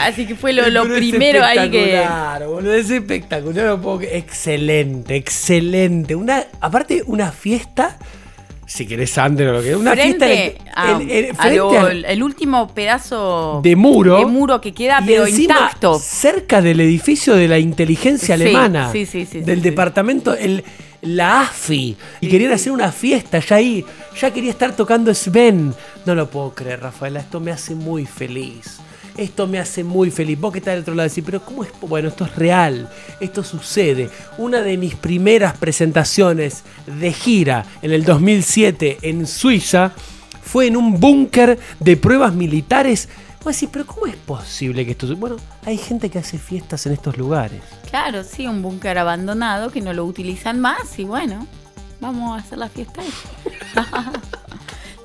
Así 0.00 0.26
que 0.26 0.34
fue 0.34 0.52
lo, 0.52 0.68
lo 0.70 0.82
Pero 0.82 0.94
es 0.94 1.00
primero 1.00 1.44
ahí 1.44 1.70
que... 1.70 2.04
boludo, 2.46 2.74
es 2.74 2.90
espectacular. 2.90 3.78
no. 3.78 4.00
Excelente, 4.02 5.16
excelente. 5.16 6.14
Una, 6.14 6.44
aparte, 6.60 7.02
una 7.06 7.32
fiesta, 7.32 7.96
si 8.66 8.86
querés 8.86 9.16
under 9.16 9.48
o 9.48 9.52
lo 9.54 9.62
que 9.62 9.76
una 9.76 9.92
frente 9.92 10.26
fiesta 10.58 10.72
a- 10.74 10.90
el- 11.00 11.34
frente 11.36 11.56
lo- 11.56 11.70
al- 11.78 12.04
el 12.04 12.22
último 12.22 12.68
pedazo 12.74 13.60
de 13.62 13.76
muro. 13.76 14.18
de 14.18 14.26
muro 14.26 14.60
que 14.60 14.72
queda, 14.72 15.00
y 15.02 15.06
pero 15.06 15.26
encima, 15.26 15.54
intacto. 15.54 15.98
cerca 15.98 16.60
del 16.62 16.80
edificio 16.80 17.34
de 17.34 17.48
la 17.48 17.58
inteligencia 17.58 18.34
alemana. 18.34 18.90
sí, 18.92 19.06
sí, 19.06 19.26
sí, 19.26 19.40
Del 19.40 19.62
departamento, 19.62 20.34
el, 20.34 20.64
la 21.02 21.42
AFI. 21.42 21.96
Y 22.20 22.28
querían 22.28 22.52
hacer 22.52 22.72
una 22.72 22.90
fiesta 22.90 23.38
ya 23.38 23.56
ahí. 23.56 23.84
Ya 24.20 24.30
quería 24.32 24.50
estar 24.50 24.74
tocando 24.74 25.14
Sven. 25.14 25.72
No 26.04 26.14
lo 26.14 26.28
puedo 26.30 26.52
creer, 26.54 26.80
Rafaela. 26.80 27.20
Esto 27.20 27.38
me 27.38 27.52
hace 27.52 27.74
muy 27.74 28.06
feliz. 28.06 28.80
Esto 29.16 29.46
me 29.46 29.58
hace 29.58 29.82
muy 29.82 30.10
feliz. 30.10 30.38
Vos 30.38 30.52
que 30.52 30.58
estás 30.58 30.74
del 30.74 30.82
otro 30.82 30.94
lado 30.94 31.08
decís, 31.08 31.24
pero 31.24 31.42
¿cómo 31.42 31.64
es? 31.64 31.70
Bueno, 31.80 32.08
esto 32.08 32.24
es 32.24 32.36
real. 32.36 32.88
Esto 33.20 33.42
sucede. 33.42 34.10
Una 34.36 34.60
de 34.60 34.76
mis 34.76 34.94
primeras 34.94 35.56
presentaciones 35.56 36.64
de 36.86 37.12
gira 37.12 37.64
en 37.80 37.92
el 37.92 38.04
2007 38.04 38.98
en 39.02 39.26
Suiza 39.26 39.92
fue 40.42 40.66
en 40.66 40.76
un 40.76 41.00
búnker 41.00 41.58
de 41.80 41.96
pruebas 41.96 42.34
militares. 42.34 43.08
Vos 43.42 43.54
decís, 43.54 43.70
pero 43.72 43.86
¿cómo 43.86 44.06
es 44.06 44.16
posible 44.16 44.84
que 44.84 44.92
esto... 44.92 45.06
su-?" 45.06 45.16
Bueno, 45.16 45.36
hay 45.64 45.78
gente 45.78 46.10
que 46.10 46.18
hace 46.18 46.38
fiestas 46.38 46.84
en 46.86 46.92
estos 46.92 47.16
lugares. 47.16 47.62
Claro, 47.88 48.22
sí, 48.22 48.46
un 48.46 48.60
búnker 48.60 48.98
abandonado 48.98 49.70
que 49.70 49.80
no 49.80 49.92
lo 49.92 50.04
utilizan 50.04 50.60
más 50.60 50.98
y 50.98 51.04
bueno, 51.04 51.46
vamos 52.00 52.36
a 52.36 52.42
hacer 52.42 52.58
la 52.58 52.68
fiesta 52.68 53.00
ahí. 53.00 53.12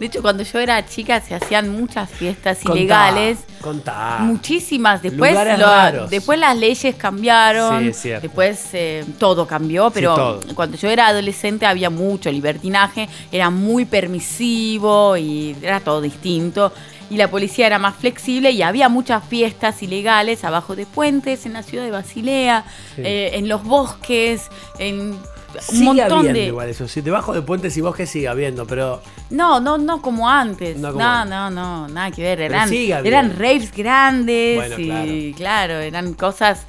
De 0.02 0.08
hecho, 0.08 0.24
cuando 0.24 0.42
yo 0.42 0.58
era 0.58 0.84
chica 0.84 1.22
se 1.22 1.36
hacían 1.36 1.70
muchas 1.70 2.10
fiestas 2.10 2.58
Contá, 2.64 2.76
ilegales. 2.80 3.38
Contá. 3.62 4.18
Muchísimas. 4.22 5.04
Después, 5.04 5.38
lo- 5.60 6.08
después 6.08 6.40
las 6.40 6.58
leyes 6.58 6.96
cambiaron. 6.96 7.94
Sí. 7.94 8.10
Después 8.10 8.70
eh, 8.74 9.06
todo 9.20 9.46
cambió, 9.46 9.92
pero 9.92 10.16
todo. 10.16 10.40
cuando 10.56 10.76
yo 10.76 10.90
era 10.90 11.06
adolescente 11.06 11.68
había 11.68 11.92
mucho 11.92 12.32
libertinaje, 12.32 13.08
era 13.32 13.52
muy 13.52 13.86
permisivo 13.86 15.18
y 15.18 15.56
era 15.62 15.80
todo 15.82 16.02
distinto. 16.02 16.74
Y 17.12 17.18
la 17.18 17.30
policía 17.30 17.68
era 17.68 17.78
más 17.78 17.96
flexible 17.96 18.52
y 18.52 18.62
había 18.64 18.88
muchas 18.90 19.24
fiestas 19.26 19.84
ilegales 19.84 20.44
abajo 20.46 20.76
de 20.78 20.86
puentes, 20.86 21.46
en 21.46 21.54
la 21.54 21.62
ciudad 21.62 21.84
de 21.84 21.92
Basilea, 21.92 22.64
Sí. 22.96 23.02
eh, 23.06 23.32
en 23.34 23.50
los 23.50 23.64
bosques, 23.66 24.44
en 24.80 25.20
un 25.60 25.62
Sigue 25.76 25.84
montón 25.86 26.20
habiendo 26.20 26.40
de... 26.40 26.46
igual 26.46 26.70
eso. 26.70 26.88
Sí, 26.88 27.02
debajo 27.02 27.34
de 27.34 27.42
puentes 27.42 27.76
y 27.78 27.82
bosques 27.82 28.10
sigue 28.10 28.28
habiendo, 28.28 28.66
pero... 28.66 29.02
No, 29.30 29.60
no, 29.60 29.78
no 29.78 30.02
como 30.02 30.30
antes. 30.30 30.78
No 30.78 30.88
No, 30.90 30.94
como 30.94 31.04
no, 31.06 31.12
antes. 31.12 31.56
no, 31.56 31.88
nada 31.88 32.12
que 32.12 32.22
ver. 32.24 32.42
Eran, 32.42 32.72
eran 32.74 33.38
raves 33.38 33.72
grandes 33.72 34.56
Bueno, 34.58 34.76
y 34.80 35.34
claro. 35.34 35.74
eran 35.76 36.14
cosas 36.14 36.66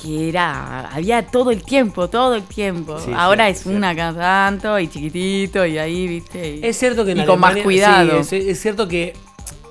que 0.00 0.28
era, 0.28 0.88
había 0.88 1.24
todo 1.26 1.50
el 1.52 1.62
tiempo, 1.62 2.08
todo 2.10 2.34
el 2.34 2.42
tiempo. 2.42 2.98
Sí, 2.98 3.12
Ahora 3.14 3.44
cierto, 3.52 3.70
es 3.70 3.76
una 3.76 3.94
cada 3.94 4.48
tanto 4.48 4.78
y 4.80 4.88
chiquitito 4.88 5.64
y 5.64 5.78
ahí, 5.78 6.08
viste. 6.08 6.56
y- 6.56 6.60
Es 6.66 6.76
cierto 6.76 7.04
que 7.04 7.12
en 7.12 7.20
y 7.20 7.24
con 7.26 7.38
más 7.38 7.56
cuidado. 7.58 8.24
sí, 8.24 8.36
es, 8.36 8.44
es 8.46 8.60
cierto 8.60 8.88
que 8.88 9.14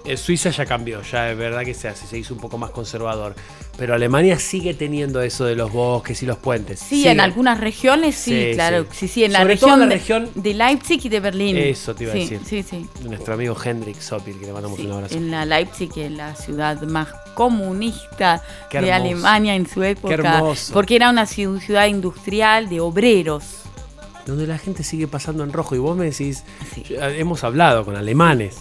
eh, 0.05 0.15
Suiza 0.17 0.49
ya 0.51 0.65
cambió, 0.65 1.01
ya 1.01 1.31
es 1.31 1.37
verdad 1.37 1.63
que 1.65 1.73
se 1.73 1.89
hace, 1.89 2.07
se 2.07 2.17
hizo 2.17 2.33
un 2.33 2.39
poco 2.39 2.57
más 2.57 2.71
conservador. 2.71 3.35
Pero 3.81 3.95
Alemania 3.95 4.37
sigue 4.37 4.75
teniendo 4.75 5.23
eso 5.23 5.43
de 5.43 5.55
los 5.55 5.73
bosques 5.73 6.21
y 6.21 6.27
los 6.27 6.37
puentes. 6.37 6.79
Sí, 6.79 6.97
Sigue. 6.97 7.09
en 7.13 7.19
algunas 7.19 7.59
regiones 7.59 8.13
sí, 8.13 8.49
Sí, 8.49 8.51
claro. 8.53 8.83
sí. 8.83 8.89
Sí, 8.91 9.07
sí, 9.07 9.23
en 9.23 9.33
la 9.33 9.39
Sobre 9.39 9.57
todo 9.57 9.69
región, 9.71 9.73
en 9.73 9.79
la 9.79 9.85
de- 9.95 9.99
región- 9.99 10.29
de, 10.35 10.53
Leipzig 10.53 10.99
y 11.05 11.09
de 11.09 11.19
Berlín. 11.19 11.57
Eso 11.57 11.95
te 11.95 12.03
iba 12.03 12.13
a 12.13 12.15
Sí, 12.15 12.19
decir. 12.21 12.39
Sí, 12.45 12.61
sí. 12.61 12.85
Nuestro 13.09 13.33
amigo 13.33 13.57
Hendrik 13.65 13.99
Sopil, 13.99 14.37
que 14.39 14.45
le 14.45 14.53
mandamos 14.53 14.77
un 14.79 14.91
abrazo. 14.91 15.15
En 15.15 15.31
la 15.31 15.45
Leipzig, 15.47 15.91
que 15.91 16.05
es 16.05 16.11
la 16.11 16.35
ciudad 16.35 16.79
más 16.83 17.07
comunista 17.33 18.43
Qué 18.69 18.81
de. 18.81 18.91
Alemania 18.93 19.55
en 19.55 19.67
su 19.67 19.81
época. 19.81 20.13
hermoso. 20.13 20.73
Porque 20.73 20.95
era 20.95 21.09
una 21.09 21.23
ciu- 21.25 21.59
ciudad 21.59 21.87
industrial 21.87 22.69
de 22.69 22.79
obreros. 22.81 23.43
donde 24.27 24.45
la 24.45 24.59
gente 24.59 24.83
sigue 24.83 25.07
pasando 25.07 25.43
en 25.43 25.51
rojo. 25.51 25.73
Y 25.75 25.79
vos 25.79 25.97
me 25.97 26.05
decís, 26.05 26.43
yo- 26.87 27.01
hemos 27.03 27.43
hablado 27.43 27.83
con 27.83 27.95
alemanes 27.95 28.57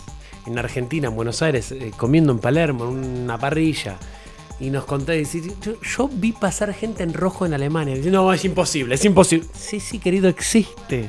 en 0.47 0.59
Argentina, 0.59 1.09
en 1.09 1.15
Buenos 1.15 1.43
Aires, 1.43 1.71
eh, 1.73 1.93
comiendo 1.95 2.33
en 2.33 2.39
Palermo, 2.39 2.85
en 2.85 2.97
una 3.25 3.39
parrilla. 3.39 3.99
Y 4.61 4.69
nos 4.71 4.85
conté, 4.85 5.13
decís, 5.13 5.45
yo, 5.63 5.81
yo 5.81 6.09
vi 6.13 6.33
pasar 6.33 6.73
gente 6.75 7.03
en 7.03 7.15
rojo 7.15 7.47
en 7.47 7.55
Alemania. 7.55 7.95
Y 7.95 7.99
dice, 7.99 8.11
no, 8.11 8.33
es 8.33 8.45
imposible, 8.45 8.95
es 8.95 9.05
imposible. 9.05 9.47
Sí, 9.55 9.81
sí, 9.81 9.99
querido, 9.99 10.29
existe. 10.29 11.09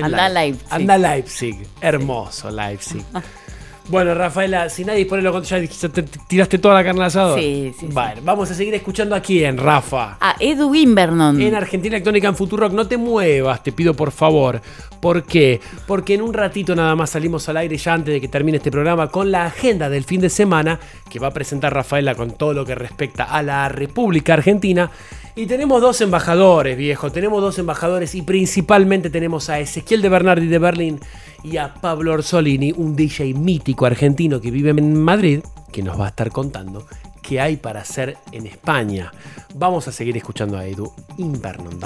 Anda 0.00 0.26
a 0.26 0.28
Leip- 0.28 0.34
Leipzig. 0.34 0.66
Anda 0.70 0.94
a 0.94 0.98
Leipzig. 0.98 1.56
Hermoso 1.80 2.50
Leipzig. 2.50 3.02
Bueno, 3.88 4.14
Rafaela, 4.14 4.68
si 4.68 4.84
nadie 4.84 4.98
dispone 5.00 5.22
lo 5.22 5.32
contrario, 5.32 5.68
ya 5.68 5.88
te- 5.88 6.02
te 6.02 6.18
tiraste 6.26 6.58
toda 6.58 6.74
la 6.74 6.82
carne 6.84 7.00
al 7.02 7.06
asador. 7.06 7.38
Sí, 7.38 7.72
sí, 7.78 7.86
sí. 7.86 7.92
Bueno, 7.92 8.20
vamos 8.24 8.50
a 8.50 8.54
seguir 8.54 8.74
escuchando 8.74 9.14
aquí 9.14 9.44
en 9.44 9.56
Rafa. 9.58 10.16
A 10.20 10.34
Edu 10.40 10.68
Wimbernon. 10.70 11.40
En 11.40 11.54
Argentina 11.54 11.94
Electrónica 11.96 12.26
en 12.28 12.34
Futurock, 12.34 12.72
no 12.72 12.86
te 12.88 12.96
muevas, 12.96 13.62
te 13.62 13.70
pido 13.70 13.94
por 13.94 14.10
favor. 14.10 14.60
¿Por 15.00 15.22
qué? 15.22 15.60
Porque 15.86 16.14
en 16.14 16.22
un 16.22 16.34
ratito 16.34 16.74
nada 16.74 16.96
más 16.96 17.10
salimos 17.10 17.48
al 17.48 17.58
aire 17.58 17.76
ya 17.76 17.92
antes 17.94 18.12
de 18.12 18.20
que 18.20 18.26
termine 18.28 18.56
este 18.56 18.72
programa 18.72 19.08
con 19.08 19.30
la 19.30 19.46
agenda 19.46 19.88
del 19.88 20.02
fin 20.02 20.20
de 20.20 20.30
semana 20.30 20.80
que 21.08 21.20
va 21.20 21.28
a 21.28 21.32
presentar 21.32 21.72
Rafaela 21.72 22.14
con 22.16 22.32
todo 22.32 22.54
lo 22.54 22.64
que 22.66 22.74
respecta 22.74 23.24
a 23.24 23.42
la 23.42 23.68
República 23.68 24.34
Argentina. 24.34 24.90
Y 25.38 25.44
tenemos 25.44 25.82
dos 25.82 26.00
embajadores, 26.00 26.78
viejo, 26.78 27.12
tenemos 27.12 27.42
dos 27.42 27.58
embajadores 27.58 28.14
y 28.14 28.22
principalmente 28.22 29.10
tenemos 29.10 29.50
a 29.50 29.60
Ezequiel 29.60 30.00
de 30.00 30.08
Bernardi 30.08 30.46
de 30.46 30.58
Berlín 30.58 30.98
y 31.44 31.58
a 31.58 31.74
Pablo 31.74 32.14
Orsolini, 32.14 32.72
un 32.72 32.96
DJ 32.96 33.34
mítico 33.34 33.84
argentino 33.84 34.40
que 34.40 34.50
vive 34.50 34.70
en 34.70 34.98
Madrid, 34.98 35.40
que 35.70 35.82
nos 35.82 36.00
va 36.00 36.06
a 36.06 36.08
estar 36.08 36.30
contando 36.30 36.86
qué 37.20 37.38
hay 37.38 37.58
para 37.58 37.82
hacer 37.82 38.16
en 38.32 38.46
España. 38.46 39.12
Vamos 39.54 39.86
a 39.88 39.92
seguir 39.92 40.16
escuchando 40.16 40.56
a 40.56 40.64
Edu 40.64 40.90
Invernon, 41.18 41.78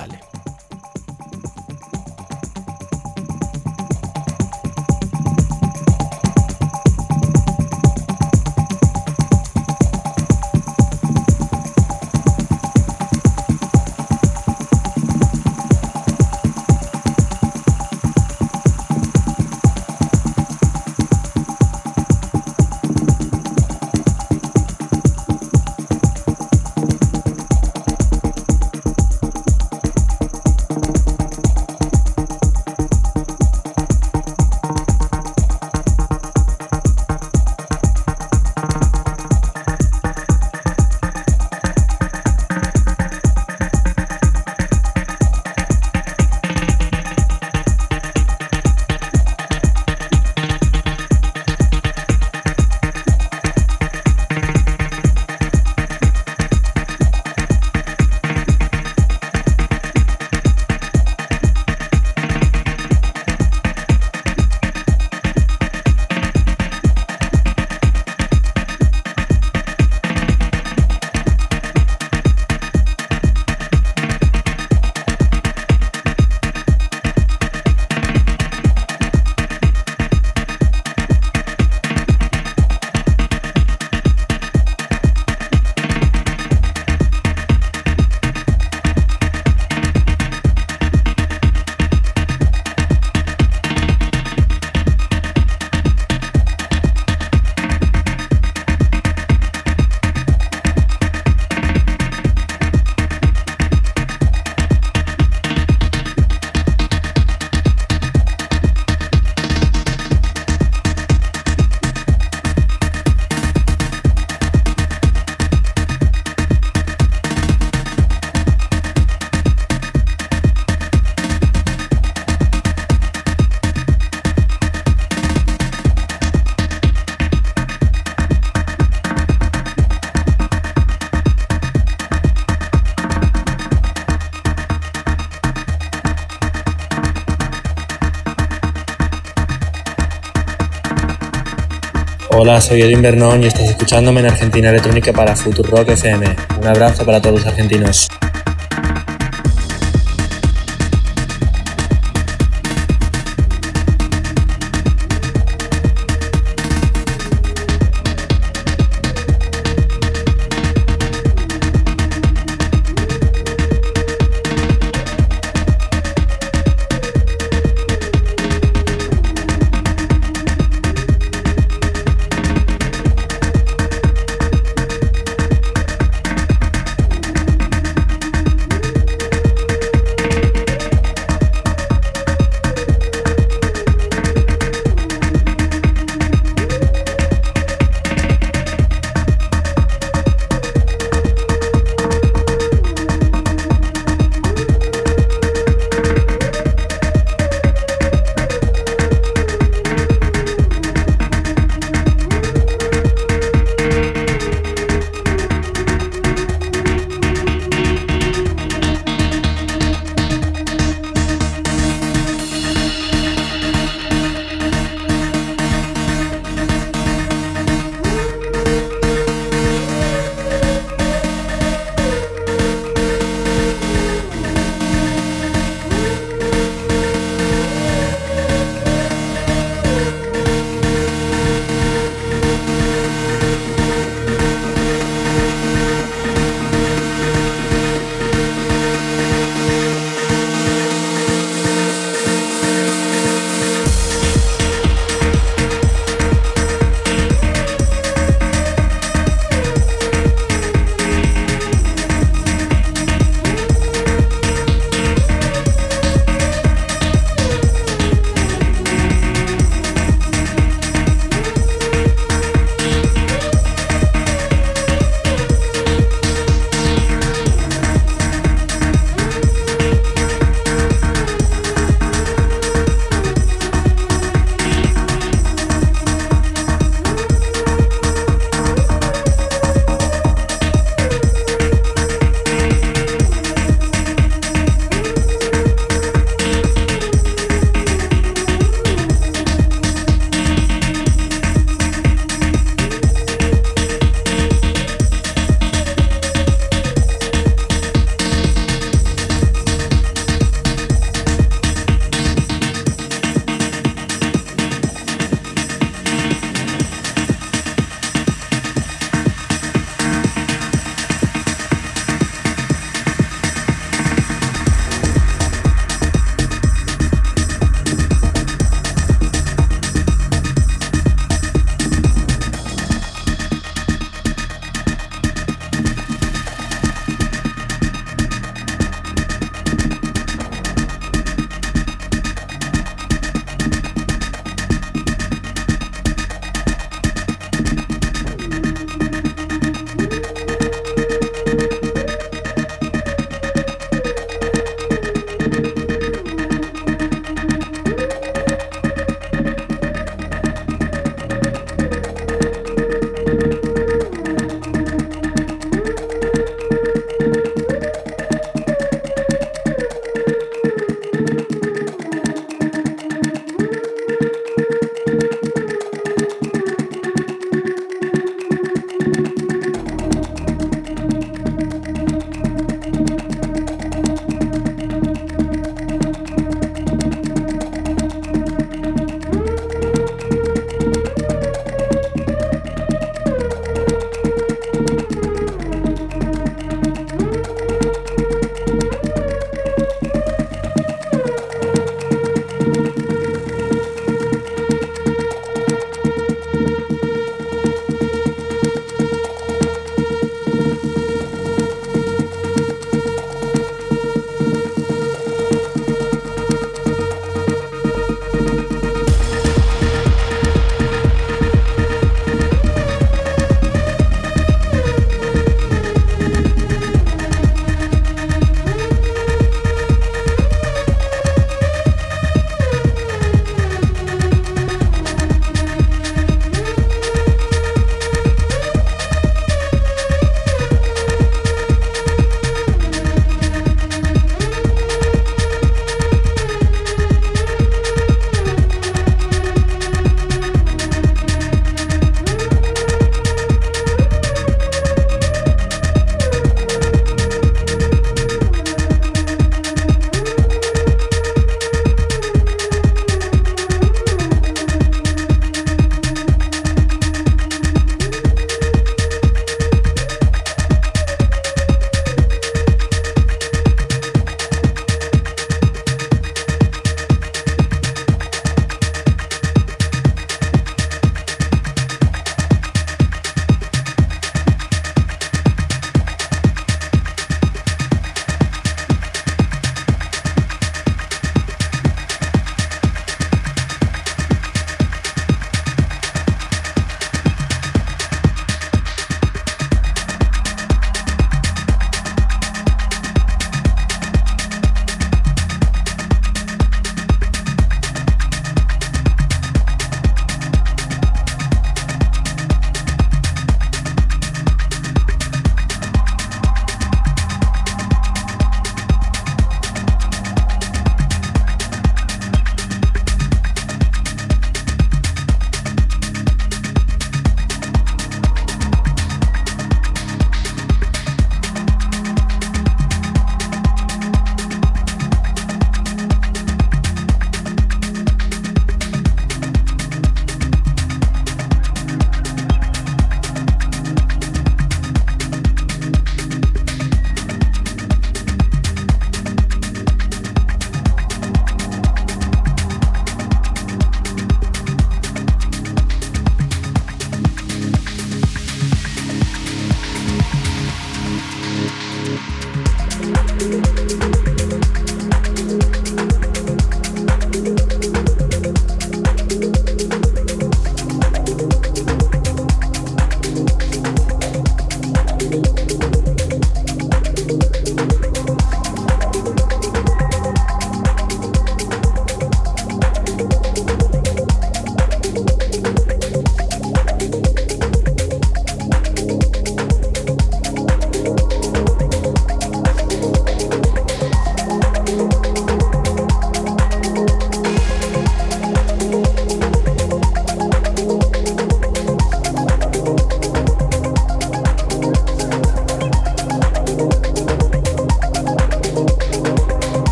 Hola, 142.42 142.58
soy 142.58 142.80
Edwin 142.80 143.02
Bernón 143.02 143.42
y 143.42 143.48
estás 143.48 143.68
escuchándome 143.68 144.20
en 144.20 144.28
Argentina 144.28 144.70
Electrónica 144.70 145.12
para 145.12 145.36
Futurock 145.36 145.90
FM. 145.90 146.24
Un 146.58 146.66
abrazo 146.66 147.04
para 147.04 147.20
todos 147.20 147.40
los 147.40 147.46
argentinos. 147.46 148.08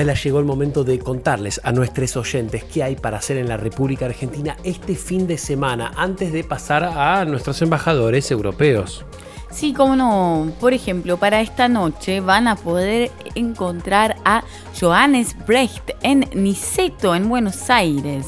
Rafaela, 0.00 0.14
llegó 0.14 0.38
el 0.38 0.46
momento 0.46 0.82
de 0.82 0.98
contarles 0.98 1.60
a 1.62 1.72
nuestros 1.72 2.16
oyentes 2.16 2.64
qué 2.64 2.82
hay 2.82 2.96
para 2.96 3.18
hacer 3.18 3.36
en 3.36 3.48
la 3.48 3.56
República 3.58 4.06
Argentina 4.06 4.56
este 4.64 4.94
fin 4.94 5.26
de 5.26 5.36
semana 5.36 5.92
antes 5.94 6.32
de 6.32 6.42
pasar 6.42 6.84
a 6.84 7.24
nuestros 7.26 7.60
embajadores 7.60 8.30
europeos. 8.30 9.04
Sí, 9.50 9.74
cómo 9.74 9.96
no. 9.96 10.52
Por 10.58 10.72
ejemplo, 10.72 11.18
para 11.18 11.40
esta 11.42 11.68
noche 11.68 12.20
van 12.20 12.48
a 12.48 12.56
poder 12.56 13.10
encontrar 13.34 14.16
a 14.24 14.42
Johannes 14.80 15.36
Brecht 15.46 15.90
en 16.02 16.24
Niceto, 16.34 17.14
en 17.14 17.28
Buenos 17.28 17.68
Aires. 17.68 18.26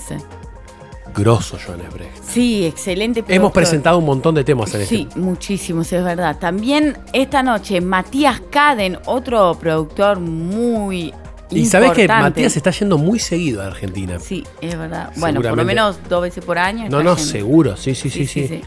Grosso, 1.15 1.57
Johannes 1.65 1.93
Brecht. 1.93 2.23
Sí, 2.23 2.67
excelente. 2.67 3.21
Hemos 3.21 3.29
productor. 3.29 3.53
presentado 3.53 3.99
un 3.99 4.05
montón 4.05 4.35
de 4.35 4.45
temas 4.45 4.75
en 4.75 4.85
Sí, 4.87 5.07
este. 5.09 5.21
muchísimos, 5.21 5.91
es 5.93 6.05
verdad. 6.05 6.39
También 6.39 6.99
esta 7.15 7.43
noche 7.43 7.81
Matías 7.81 8.41
Caden, 8.51 8.99
otro 9.07 9.55
productor 9.61 10.21
muy 10.21 11.15
Y 11.53 11.67
sabes 11.67 11.93
que. 11.93 12.09
Matías 12.09 12.57
está 12.57 12.71
yendo 12.71 12.99
muy 12.99 13.19
seguido 13.19 13.63
a 13.63 13.67
Argentina. 13.67 14.19
Sí, 14.19 14.45
es 14.61 14.77
verdad. 14.79 15.11
Bueno, 15.17 15.41
por 15.41 15.57
lo 15.57 15.65
menos 15.65 15.99
dos 16.09 16.23
veces 16.23 16.45
por 16.45 16.59
año. 16.59 16.85
No, 16.89 17.03
no, 17.03 17.17
yendo. 17.17 17.31
seguro, 17.31 17.77
sí, 17.77 17.95
sí, 17.95 18.11
sí, 18.11 18.27
sí. 18.27 18.63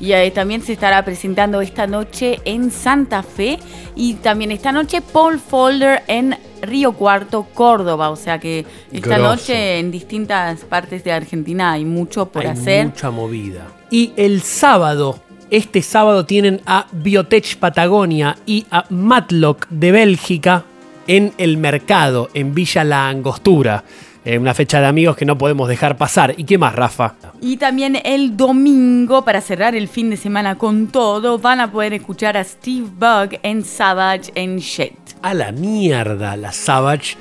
Y 0.00 0.12
eh, 0.12 0.32
también 0.32 0.62
se 0.62 0.72
estará 0.72 1.04
presentando 1.04 1.60
esta 1.60 1.86
noche 1.86 2.40
en 2.44 2.72
Santa 2.72 3.22
Fe 3.22 3.60
y 3.94 4.14
también 4.14 4.50
esta 4.50 4.72
noche 4.72 5.00
Paul 5.00 5.38
Folder 5.38 6.02
en 6.08 6.36
Río 6.60 6.92
Cuarto, 6.94 7.46
Córdoba. 7.54 8.10
O 8.10 8.16
sea 8.16 8.40
que 8.40 8.66
esta 8.90 9.16
Grosso. 9.16 9.22
noche 9.22 9.78
en 9.78 9.92
distintas 9.92 10.64
partes 10.64 11.04
de 11.04 11.12
Argentina 11.12 11.70
hay 11.70 11.84
mucho 11.84 12.26
por 12.26 12.42
Hay 12.42 12.48
hacer. 12.48 12.86
mucha 12.86 13.12
movida. 13.12 13.68
Y 13.92 14.12
el 14.16 14.42
sábado, 14.42 15.20
este 15.50 15.82
sábado 15.82 16.26
tienen 16.26 16.62
a 16.66 16.88
Biotech 16.90 17.56
Patagonia 17.58 18.36
y 18.44 18.66
a 18.72 18.84
Matlock 18.90 19.68
de 19.68 19.92
Bélgica 19.92 20.64
en 21.06 21.32
el 21.38 21.56
mercado, 21.56 22.28
en 22.34 22.54
Villa 22.54 22.84
La 22.84 23.08
Angostura. 23.08 23.84
Eh, 24.24 24.38
una 24.38 24.54
fecha 24.54 24.80
de 24.80 24.86
amigos 24.86 25.16
que 25.16 25.24
no 25.24 25.36
podemos 25.36 25.68
dejar 25.68 25.96
pasar. 25.96 26.34
¿Y 26.36 26.44
qué 26.44 26.56
más, 26.56 26.74
Rafa? 26.76 27.14
Y 27.40 27.56
también 27.56 27.98
el 28.04 28.36
domingo, 28.36 29.24
para 29.24 29.40
cerrar 29.40 29.74
el 29.74 29.88
fin 29.88 30.10
de 30.10 30.16
semana 30.16 30.56
con 30.56 30.88
todo, 30.88 31.38
van 31.38 31.58
a 31.60 31.72
poder 31.72 31.92
escuchar 31.94 32.36
a 32.36 32.44
Steve 32.44 32.86
Bug 32.98 33.40
en 33.42 33.64
Savage 33.64 34.30
en 34.36 34.58
Shed. 34.58 34.92
A 35.22 35.34
la 35.34 35.50
mierda, 35.50 36.36
la 36.36 36.52
Savage, 36.52 37.16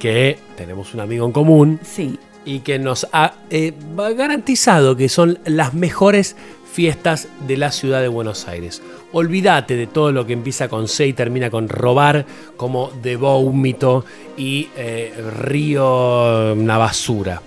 que 0.00 0.38
tenemos 0.56 0.94
un 0.94 1.00
amigo 1.00 1.26
en 1.26 1.32
común. 1.32 1.80
Sí. 1.82 2.18
Y 2.46 2.60
que 2.60 2.78
nos 2.78 3.06
ha 3.12 3.34
eh, 3.50 3.74
garantizado 4.16 4.96
que 4.96 5.10
son 5.10 5.38
las 5.44 5.74
mejores 5.74 6.36
fiestas 6.76 7.28
de 7.46 7.56
la 7.56 7.72
ciudad 7.72 8.02
de 8.02 8.08
Buenos 8.08 8.48
Aires. 8.48 8.82
Olvídate 9.12 9.76
de 9.76 9.86
todo 9.86 10.12
lo 10.12 10.26
que 10.26 10.34
empieza 10.34 10.68
con 10.68 10.88
C 10.88 11.06
y 11.06 11.14
termina 11.14 11.48
con 11.48 11.70
robar, 11.70 12.26
como 12.58 12.90
de 13.02 13.16
vómito 13.16 14.04
y 14.36 14.68
eh, 14.76 15.14
río, 15.38 16.52
una 16.52 16.76
basura. 16.76 17.40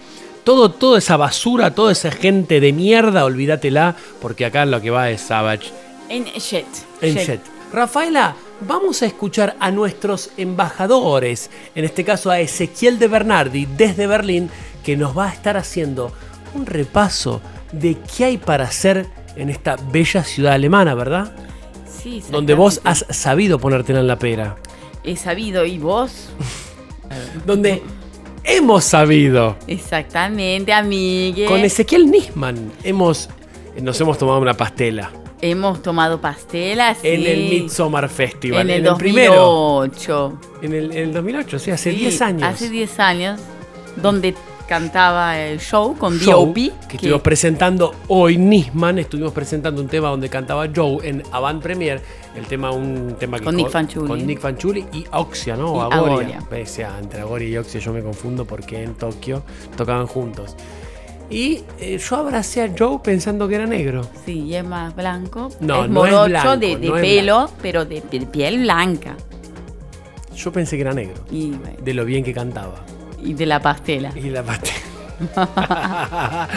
Todo, 0.43 0.71
toda 0.71 0.97
esa 0.97 1.15
basura, 1.15 1.75
toda 1.75 1.91
esa 1.91 2.09
gente 2.09 2.59
de 2.59 2.73
mierda, 2.73 3.23
olvídatela, 3.23 3.95
porque 4.19 4.45
acá 4.45 4.65
lo 4.65 4.81
que 4.81 4.89
va 4.89 5.11
es 5.11 5.21
Savage 5.21 5.69
En 6.09 6.23
Shed. 6.23 6.65
en 7.01 7.13
Shed. 7.13 7.25
Jet. 7.27 7.41
Rafaela, 7.71 8.35
vamos 8.61 9.03
a 9.03 9.05
escuchar 9.05 9.55
a 9.59 9.69
nuestros 9.69 10.31
embajadores, 10.37 11.51
en 11.75 11.85
este 11.85 12.03
caso 12.03 12.31
a 12.31 12.39
Ezequiel 12.39 12.97
de 12.97 13.07
Bernardi 13.07 13.67
desde 13.77 14.07
Berlín, 14.07 14.49
que 14.83 14.97
nos 14.97 15.15
va 15.15 15.29
a 15.29 15.33
estar 15.33 15.55
haciendo 15.55 16.11
un 16.55 16.65
repaso 16.65 17.41
de 17.71 17.95
qué 18.17 18.25
hay 18.25 18.37
para 18.39 18.63
hacer 18.63 19.18
en 19.35 19.49
esta 19.49 19.75
bella 19.91 20.23
ciudad 20.23 20.53
alemana, 20.53 20.93
¿verdad? 20.95 21.33
Sí, 21.85 22.23
Donde 22.31 22.53
vos 22.53 22.81
has 22.83 23.05
sabido 23.09 23.59
ponértela 23.59 23.99
en 23.99 24.07
la 24.07 24.17
pera. 24.17 24.55
He 25.03 25.15
sabido, 25.15 25.65
¿y 25.65 25.77
vos? 25.77 26.29
Donde 27.45 27.81
hemos 28.43 28.83
sabido. 28.85 29.57
Exactamente, 29.67 30.71
amigue. 30.73 31.45
Con 31.45 31.59
Ezequiel 31.61 32.09
Nisman 32.09 32.71
hemos, 32.83 33.29
nos 33.81 33.99
hemos 33.99 34.17
tomado 34.17 34.39
una 34.39 34.53
pastela 34.55 35.11
Hemos 35.41 35.81
tomado 35.81 36.19
pastelas. 36.19 36.97
en 37.03 37.21
sí. 37.21 37.27
el 37.27 37.39
Midsommar 37.49 38.09
Festival. 38.09 38.69
En 38.69 38.85
el, 38.85 38.95
primero. 38.95 39.35
2008. 39.35 40.39
En 40.63 40.73
el, 40.73 40.91
en 40.91 40.97
el 40.97 41.13
2008, 41.13 41.59
sí, 41.59 41.71
hace 41.71 41.91
Sí, 41.91 41.97
10 41.97 42.21
años. 42.21 42.43
Hace 42.43 42.69
10 42.69 42.99
años, 42.99 43.39
donde 43.95 44.35
cantaba 44.69 45.39
el 45.39 45.59
show 45.59 45.97
con 45.97 46.19
show 46.19 46.45
D.O.P. 46.45 46.71
que 46.87 46.95
estuvimos 46.97 47.21
presentando 47.23 47.95
hoy 48.07 48.37
Nisman, 48.37 48.99
estuvimos 48.99 49.33
presentando 49.33 49.81
un 49.81 49.87
tema 49.87 50.09
donde 50.09 50.29
cantaba 50.29 50.67
Joe 50.73 50.99
en 51.09 51.23
Avant 51.31 51.59
Premier, 51.59 51.99
el 52.35 52.45
tema 52.45 52.69
un 52.69 53.15
tema 53.19 53.39
que 53.39 53.45
Con 53.45 53.55
Nick 53.55 53.69
Fanciulli. 53.71 54.07
con 54.07 54.27
Nick 54.27 54.39
Fanciulli 54.39 54.85
y 54.93 55.05
Oxia, 55.11 55.57
¿no? 55.57 55.73
Y 55.73 55.77
O 55.77 55.81
Agoria. 55.81 56.05
Agoria. 56.05 56.39
Pese 56.47 56.85
a 56.85 56.99
entre 56.99 57.21
Agoria 57.21 57.49
y 57.49 57.57
Oxia 57.57 57.79
yo 57.79 57.91
me 57.91 58.03
confundo 58.03 58.45
porque 58.45 58.83
en 58.83 58.93
Tokio 58.93 59.41
tocaban 59.75 60.05
juntos. 60.05 60.55
Y 61.31 61.63
eh, 61.79 61.97
yo 61.97 62.15
abracé 62.17 62.61
a 62.61 62.69
Joe 62.77 62.99
pensando 63.03 63.47
que 63.47 63.55
era 63.55 63.65
negro. 63.65 64.03
Sí, 64.23 64.41
y 64.41 64.55
es 64.55 64.63
más 64.63 64.95
blanco. 64.95 65.49
No, 65.61 65.85
es 65.85 65.89
no 65.89 66.05
es 66.05 66.11
morocho 66.11 66.29
blanco, 66.29 66.57
de, 66.57 66.77
de 66.77 66.87
no 66.89 66.95
es 66.95 67.01
pelo, 67.01 67.49
pero 67.61 67.85
de, 67.85 68.01
de 68.01 68.19
piel 68.27 68.59
blanca. 68.59 69.17
Yo 70.35 70.51
pensé 70.51 70.75
que 70.75 70.81
era 70.81 70.93
negro. 70.93 71.23
Y, 71.31 71.49
bueno, 71.51 71.77
De 71.83 71.93
lo 71.95 72.05
bien 72.05 72.23
que 72.23 72.33
cantaba. 72.33 72.75
Y 73.23 73.33
de 73.33 73.45
la 73.45 73.59
pastela. 73.61 74.11
Y 74.15 74.29
la 74.29 74.43
pastela. 74.43 74.79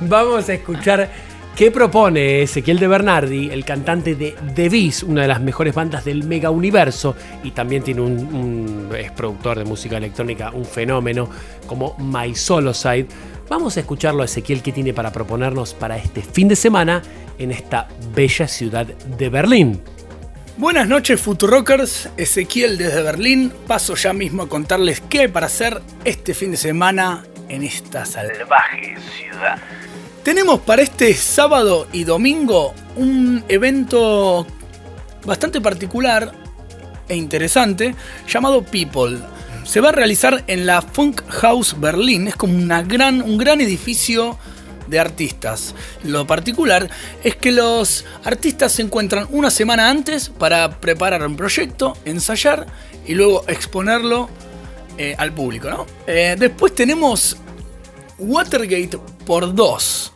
Vamos 0.00 0.48
a 0.48 0.54
escuchar 0.54 1.10
qué 1.56 1.70
propone 1.70 2.42
Ezequiel 2.42 2.78
de 2.78 2.88
Bernardi, 2.88 3.50
el 3.50 3.64
cantante 3.64 4.14
de 4.14 4.34
The 4.54 4.68
Beast, 4.68 5.02
una 5.02 5.22
de 5.22 5.28
las 5.28 5.40
mejores 5.40 5.74
bandas 5.74 6.04
del 6.04 6.24
mega 6.24 6.50
universo, 6.50 7.14
y 7.42 7.50
también 7.50 7.82
tiene 7.82 8.00
un, 8.02 8.90
es 8.96 9.10
productor 9.12 9.58
de 9.58 9.64
música 9.64 9.96
electrónica, 9.96 10.50
un 10.50 10.64
fenómeno 10.64 11.28
como 11.66 11.96
My 11.98 12.34
Solo 12.34 12.74
Side. 12.74 13.06
Vamos 13.48 13.76
a 13.76 13.80
escucharlo 13.80 14.22
a 14.22 14.26
Ezequiel 14.26 14.62
qué 14.62 14.72
tiene 14.72 14.94
para 14.94 15.10
proponernos 15.10 15.74
para 15.74 15.96
este 15.96 16.22
fin 16.22 16.48
de 16.48 16.56
semana 16.56 17.02
en 17.38 17.50
esta 17.50 17.88
bella 18.14 18.46
ciudad 18.46 18.86
de 18.86 19.28
Berlín. 19.28 19.80
Buenas 20.60 20.86
noches 20.88 21.18
Futurockers, 21.18 22.10
Ezequiel 22.18 22.76
desde 22.76 23.00
Berlín. 23.00 23.50
Paso 23.66 23.94
ya 23.94 24.12
mismo 24.12 24.42
a 24.42 24.48
contarles 24.50 25.00
qué 25.00 25.26
para 25.30 25.46
hacer 25.46 25.80
este 26.04 26.34
fin 26.34 26.50
de 26.50 26.58
semana 26.58 27.24
en 27.48 27.62
esta 27.62 28.04
salvaje 28.04 28.94
ciudad. 29.16 29.58
Tenemos 30.22 30.60
para 30.60 30.82
este 30.82 31.14
sábado 31.14 31.88
y 31.94 32.04
domingo 32.04 32.74
un 32.96 33.42
evento 33.48 34.46
bastante 35.24 35.62
particular 35.62 36.30
e 37.08 37.16
interesante 37.16 37.94
llamado 38.28 38.62
People. 38.62 39.16
Se 39.64 39.80
va 39.80 39.88
a 39.88 39.92
realizar 39.92 40.44
en 40.46 40.66
la 40.66 40.82
Funk 40.82 41.22
House 41.26 41.74
Berlín, 41.80 42.28
es 42.28 42.36
como 42.36 42.54
una 42.54 42.82
gran, 42.82 43.22
un 43.22 43.38
gran 43.38 43.62
edificio 43.62 44.38
de 44.90 44.98
artistas. 44.98 45.74
Lo 46.04 46.26
particular 46.26 46.90
es 47.24 47.36
que 47.36 47.52
los 47.52 48.04
artistas 48.24 48.72
se 48.72 48.82
encuentran 48.82 49.26
una 49.30 49.50
semana 49.50 49.88
antes 49.88 50.28
para 50.28 50.80
preparar 50.80 51.24
un 51.26 51.36
proyecto, 51.36 51.96
ensayar 52.04 52.66
y 53.06 53.14
luego 53.14 53.44
exponerlo 53.46 54.28
eh, 54.98 55.14
al 55.16 55.32
público. 55.32 55.86
Eh, 56.06 56.36
después 56.38 56.74
tenemos 56.74 57.36
Watergate 58.18 58.98
por 59.24 59.54
dos. 59.54 60.12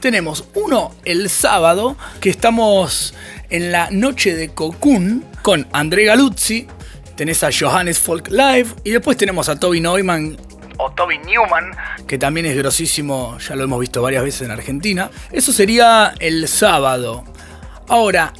Tenemos 0.00 0.44
uno 0.54 0.94
el 1.04 1.28
sábado, 1.28 1.96
que 2.20 2.30
estamos 2.30 3.14
en 3.50 3.72
la 3.72 3.90
noche 3.90 4.36
de 4.36 4.50
Cocoon 4.50 5.24
con 5.42 5.66
André 5.72 6.04
Galuzzi. 6.04 6.68
Tenés 7.16 7.42
a 7.42 7.50
Johannes 7.50 7.98
Folk 7.98 8.28
Live. 8.28 8.68
Y 8.84 8.90
después 8.90 9.16
tenemos 9.16 9.48
a 9.48 9.58
Toby 9.58 9.80
Neumann 9.80 10.38
o 10.78 10.90
Toby 10.92 11.18
Newman, 11.18 11.76
que 12.06 12.18
también 12.18 12.46
es 12.46 12.56
grosísimo, 12.56 13.36
ya 13.38 13.54
lo 13.54 13.64
hemos 13.64 13.80
visto 13.80 14.00
varias 14.00 14.24
veces 14.24 14.42
en 14.42 14.50
Argentina. 14.50 15.10
Eso 15.30 15.52
sería 15.52 16.14
el 16.18 16.48
sábado. 16.48 17.24
Ahora, 17.88 18.32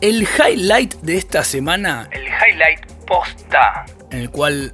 el 0.00 0.22
highlight 0.22 0.94
de 0.96 1.16
esta 1.16 1.42
semana, 1.42 2.08
el 2.12 2.24
highlight 2.24 2.86
posta, 3.06 3.86
en 4.10 4.20
el 4.20 4.30
cual 4.30 4.72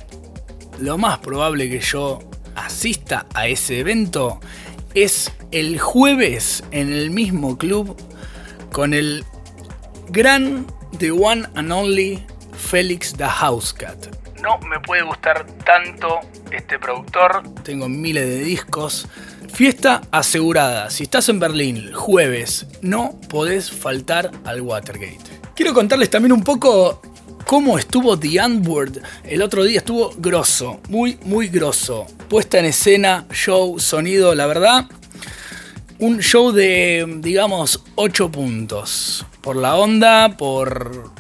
lo 0.81 0.99
más 0.99 1.19
probable 1.19 1.69
que 1.71 1.81
yo 1.81 2.19
asista 2.57 3.27
a 3.35 3.47
ese 3.47 3.81
evento 3.81 4.41
es 4.95 5.33
el 5.53 5.79
jueves 5.79 6.65
en 6.71 6.93
el 6.93 7.11
mismo 7.11 7.57
club 7.57 7.97
con 8.73 8.95
el 8.95 9.25
gran 10.09 10.67
The 10.99 11.11
One 11.11 11.47
and 11.55 11.73
Only 11.73 12.25
Félix 12.53 13.13
the 13.17 13.25
Housecat. 13.25 14.22
No 14.43 14.59
me 14.59 14.81
puede 14.81 15.03
gustar 15.03 15.47
tanto 15.65 16.19
este 16.51 16.77
productor. 16.77 17.45
Tengo 17.63 17.89
miles 17.89 18.27
de 18.27 18.41
discos. 18.41 19.07
Fiesta 19.55 20.01
asegurada. 20.11 20.91
Si 20.91 21.05
estás 21.05 21.29
en 21.29 21.39
Berlín 21.39 21.93
jueves, 21.93 22.67
no 22.81 23.21
podés 23.29 23.71
faltar 23.71 24.33
al 24.45 24.63
Watergate. 24.63 25.21
Quiero 25.55 25.73
contarles 25.73 26.11
también 26.11 26.33
un 26.33 26.43
poco 26.43 27.01
cómo 27.47 27.79
estuvo 27.79 28.19
The 28.19 28.41
Antwoord. 28.41 28.99
El 29.23 29.43
otro 29.43 29.63
día 29.63 29.79
estuvo 29.79 30.11
grosso, 30.17 30.81
muy, 30.89 31.21
muy 31.23 31.47
grosso. 31.47 32.09
Puesta 32.29 32.59
en 32.59 32.65
escena, 32.65 33.27
show, 33.31 33.79
sonido, 33.79 34.35
la 34.35 34.47
verdad. 34.47 34.87
Un 36.01 36.19
show 36.19 36.51
de, 36.51 37.07
digamos, 37.19 37.85
8 37.95 38.33
puntos. 38.33 39.25
Por 39.41 39.55
la 39.55 39.77
onda, 39.77 40.37
por 40.37 41.13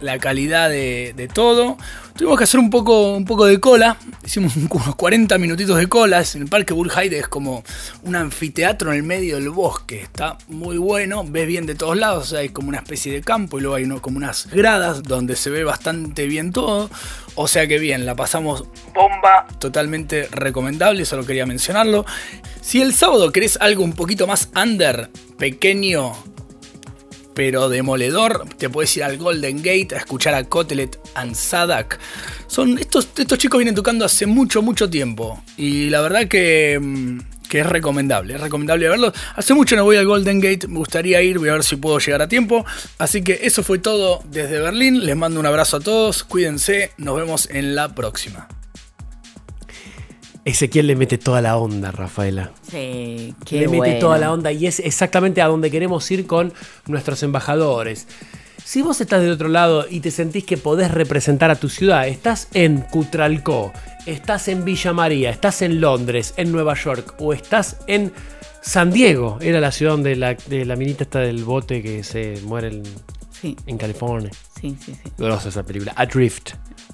la 0.00 0.18
calidad 0.18 0.70
de, 0.70 1.12
de 1.16 1.28
todo. 1.28 1.76
Tuvimos 2.18 2.36
que 2.36 2.44
hacer 2.44 2.58
un 2.58 2.68
poco, 2.68 3.12
un 3.12 3.24
poco 3.24 3.44
de 3.46 3.60
cola. 3.60 3.96
Hicimos 4.26 4.56
unos 4.56 4.96
40 4.96 5.38
minutitos 5.38 5.76
de 5.76 5.88
colas. 5.88 6.34
En 6.34 6.42
el 6.42 6.48
Parque 6.48 6.74
Burheide 6.74 7.16
es 7.16 7.28
como 7.28 7.62
un 8.02 8.16
anfiteatro 8.16 8.90
en 8.90 8.96
el 8.96 9.02
medio 9.04 9.36
del 9.36 9.50
bosque. 9.50 10.02
Está 10.02 10.36
muy 10.48 10.78
bueno. 10.78 11.22
Ves 11.24 11.46
bien 11.46 11.64
de 11.64 11.76
todos 11.76 11.96
lados. 11.96 12.32
Hay 12.32 12.48
como 12.48 12.70
una 12.70 12.78
especie 12.78 13.12
de 13.12 13.20
campo 13.20 13.60
y 13.60 13.62
luego 13.62 13.76
hay 13.76 14.00
como 14.00 14.16
unas 14.16 14.48
gradas 14.50 15.04
donde 15.04 15.36
se 15.36 15.48
ve 15.50 15.62
bastante 15.62 16.26
bien 16.26 16.50
todo. 16.50 16.90
O 17.36 17.46
sea 17.46 17.68
que 17.68 17.78
bien, 17.78 18.04
la 18.04 18.16
pasamos 18.16 18.64
bomba. 18.92 19.46
Totalmente 19.60 20.26
recomendable. 20.32 21.04
Solo 21.04 21.24
quería 21.24 21.46
mencionarlo. 21.46 22.04
Si 22.60 22.82
el 22.82 22.94
sábado 22.94 23.30
querés 23.30 23.58
algo 23.60 23.84
un 23.84 23.92
poquito 23.92 24.26
más 24.26 24.48
under, 24.60 25.08
pequeño, 25.38 26.14
pero 27.38 27.68
demoledor. 27.68 28.48
Te 28.58 28.68
puedes 28.68 28.96
ir 28.96 29.04
al 29.04 29.16
Golden 29.16 29.58
Gate 29.58 29.94
a 29.94 29.98
escuchar 29.98 30.34
a 30.34 30.42
Kotelet 30.42 30.98
and 31.14 31.36
Sadak. 31.36 32.00
Son, 32.48 32.76
estos, 32.78 33.10
estos 33.16 33.38
chicos 33.38 33.58
vienen 33.58 33.76
tocando 33.76 34.04
hace 34.04 34.26
mucho, 34.26 34.60
mucho 34.60 34.90
tiempo. 34.90 35.40
Y 35.56 35.88
la 35.88 36.00
verdad 36.00 36.26
que, 36.26 36.80
mm, 36.82 37.20
que 37.48 37.60
es 37.60 37.66
recomendable. 37.66 38.34
Es 38.34 38.40
recomendable 38.40 38.88
verlos. 38.88 39.12
Hace 39.36 39.54
mucho 39.54 39.76
no 39.76 39.84
voy 39.84 39.98
al 39.98 40.06
Golden 40.06 40.40
Gate. 40.40 40.66
Me 40.66 40.78
gustaría 40.78 41.22
ir. 41.22 41.38
Voy 41.38 41.48
a 41.48 41.52
ver 41.52 41.62
si 41.62 41.76
puedo 41.76 42.00
llegar 42.00 42.22
a 42.22 42.26
tiempo. 42.26 42.66
Así 42.98 43.22
que 43.22 43.38
eso 43.42 43.62
fue 43.62 43.78
todo 43.78 44.20
desde 44.28 44.58
Berlín. 44.58 45.06
Les 45.06 45.14
mando 45.14 45.38
un 45.38 45.46
abrazo 45.46 45.76
a 45.76 45.80
todos. 45.80 46.24
Cuídense. 46.24 46.90
Nos 46.96 47.14
vemos 47.14 47.48
en 47.52 47.76
la 47.76 47.94
próxima. 47.94 48.48
Ezequiel 50.48 50.86
le 50.86 50.96
mete 50.96 51.18
toda 51.18 51.40
la 51.42 51.56
onda, 51.56 51.90
Rafaela. 51.90 52.50
Sí, 52.70 53.34
qué 53.44 53.60
le 53.60 53.66
mete 53.68 53.76
bueno. 53.78 53.98
toda 53.98 54.18
la 54.18 54.32
onda 54.32 54.50
y 54.52 54.66
es 54.66 54.80
exactamente 54.80 55.42
a 55.42 55.46
donde 55.46 55.70
queremos 55.70 56.10
ir 56.10 56.26
con 56.26 56.52
nuestros 56.86 57.22
embajadores. 57.22 58.06
Si 58.64 58.82
vos 58.82 59.00
estás 59.00 59.22
del 59.22 59.30
otro 59.32 59.48
lado 59.48 59.86
y 59.88 60.00
te 60.00 60.10
sentís 60.10 60.44
que 60.44 60.56
podés 60.58 60.90
representar 60.90 61.50
a 61.50 61.56
tu 61.56 61.68
ciudad, 61.68 62.06
estás 62.06 62.48
en 62.52 62.82
Cutralcó, 62.82 63.72
estás 64.04 64.48
en 64.48 64.64
Villa 64.64 64.92
María, 64.92 65.30
estás 65.30 65.62
en 65.62 65.80
Londres, 65.80 66.34
en 66.36 66.52
Nueva 66.52 66.74
York 66.74 67.14
o 67.18 67.32
estás 67.32 67.78
en 67.86 68.12
San 68.60 68.90
Diego, 68.90 69.38
era 69.40 69.60
la 69.60 69.72
ciudad 69.72 69.92
donde 69.92 70.16
la, 70.16 70.34
de 70.34 70.66
la 70.66 70.76
minita 70.76 71.04
está 71.04 71.20
del 71.20 71.44
bote 71.44 71.82
que 71.82 72.02
se 72.04 72.40
muere 72.44 72.68
en, 72.68 72.82
Sí. 73.40 73.56
en 73.66 73.78
California. 73.78 74.30
Sí, 74.60 74.76
sí, 74.84 74.92
sí. 74.94 75.10
Grosa 75.16 75.48
esa 75.50 75.62
película. 75.62 75.92
Adrift, 75.96 76.50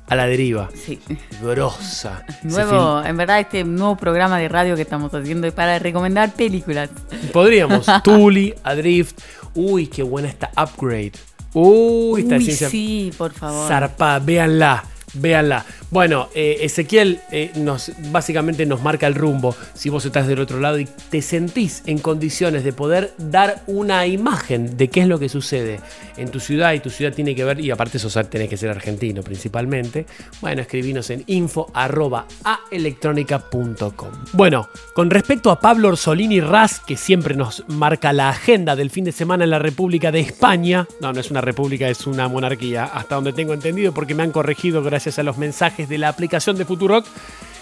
a 0.06 0.16
la 0.16 0.26
deriva. 0.26 0.68
Sí. 0.74 0.98
Grosa. 1.43 2.24
Nuevo, 2.43 3.02
en 3.05 3.16
verdad, 3.16 3.40
este 3.40 3.64
nuevo 3.64 3.97
programa 3.97 4.39
de 4.39 4.48
radio 4.48 4.76
que 4.76 4.82
estamos 4.82 5.12
haciendo 5.14 5.47
es 5.47 5.52
para 5.52 5.78
recomendar 5.78 6.32
películas. 6.32 6.90
Podríamos. 7.32 7.86
Tully, 8.05 8.55
Adrift. 8.62 9.18
Uy, 9.55 9.86
qué 9.86 10.02
buena 10.02 10.28
esta 10.28 10.51
Upgrade. 10.56 11.12
Uy, 11.52 12.22
esta 12.22 12.36
Uy, 12.36 12.44
ciencia 12.44 12.68
sí, 12.68 13.12
por 13.16 13.32
favor. 13.32 13.68
zarpada. 13.68 14.18
Véanla. 14.18 14.85
Véanla. 15.15 15.65
Bueno, 15.91 16.28
eh, 16.35 16.59
Ezequiel 16.61 17.20
eh, 17.31 17.53
nos, 17.57 17.93
básicamente 18.11 18.66
nos 18.66 18.82
marca 18.82 19.07
el 19.07 19.15
rumbo. 19.15 19.55
Si 19.74 19.89
vos 19.89 20.05
estás 20.05 20.27
del 20.27 20.41
otro 20.41 20.61
lado 20.61 20.78
y 20.78 20.86
te 21.11 21.23
sentís 21.23 21.82
en 21.86 21.99
condiciones 21.99 22.65
de 22.65 22.73
poder 22.73 23.15
dar 23.19 23.62
una 23.66 24.07
imagen 24.07 24.77
de 24.77 24.89
qué 24.89 25.03
es 25.03 25.09
lo 25.09 25.19
que 25.19 25.28
sucede 25.28 25.81
en 26.16 26.31
tu 26.31 26.41
ciudad 26.41 26.73
y 26.73 26.81
tu 26.81 26.91
ciudad 26.91 27.12
tiene 27.12 27.35
que 27.35 27.45
ver, 27.45 27.61
y 27.61 27.70
aparte 27.70 27.99
eso 27.99 28.09
tenés 28.24 28.49
que 28.49 28.57
ser 28.57 28.70
argentino 28.70 29.23
principalmente, 29.23 30.07
bueno, 30.41 30.62
escribinos 30.62 31.11
en 31.11 31.24
info 31.27 31.70
arroba 31.74 32.27
aelectronica.com. 32.45 34.11
Bueno, 34.32 34.69
con 34.95 35.11
respecto 35.11 35.51
a 35.51 35.61
Pablo 35.61 35.89
Orsolini 35.89 36.41
Raz, 36.41 36.81
que 36.81 36.97
siempre 36.97 37.35
nos 37.35 37.65
marca 37.69 38.12
la 38.12 38.31
agenda 38.31 38.77
del 38.77 38.91
fin 38.91 39.05
de 39.05 39.12
semana 39.12 39.45
en 39.45 39.51
la 39.51 39.59
República 39.59 40.11
de 40.11 40.20
España, 40.20 40.86
no, 41.01 41.12
no 41.12 41.20
es 41.20 41.31
una 41.31 41.41
república, 41.41 41.89
es 41.89 42.07
una 42.07 42.28
monarquía, 42.28 42.85
hasta 42.85 43.15
donde 43.15 43.32
tengo 43.32 43.55
entendido, 43.55 43.93
porque 43.93 44.15
me 44.15 44.23
han 44.23 44.32
corregido 44.32 44.82
gracias 44.82 45.03
a 45.18 45.22
los 45.22 45.39
mensajes 45.39 45.89
de 45.89 45.98
la 45.98 46.09
aplicación 46.09 46.56
de 46.56 46.64
Futurock. 46.64 47.06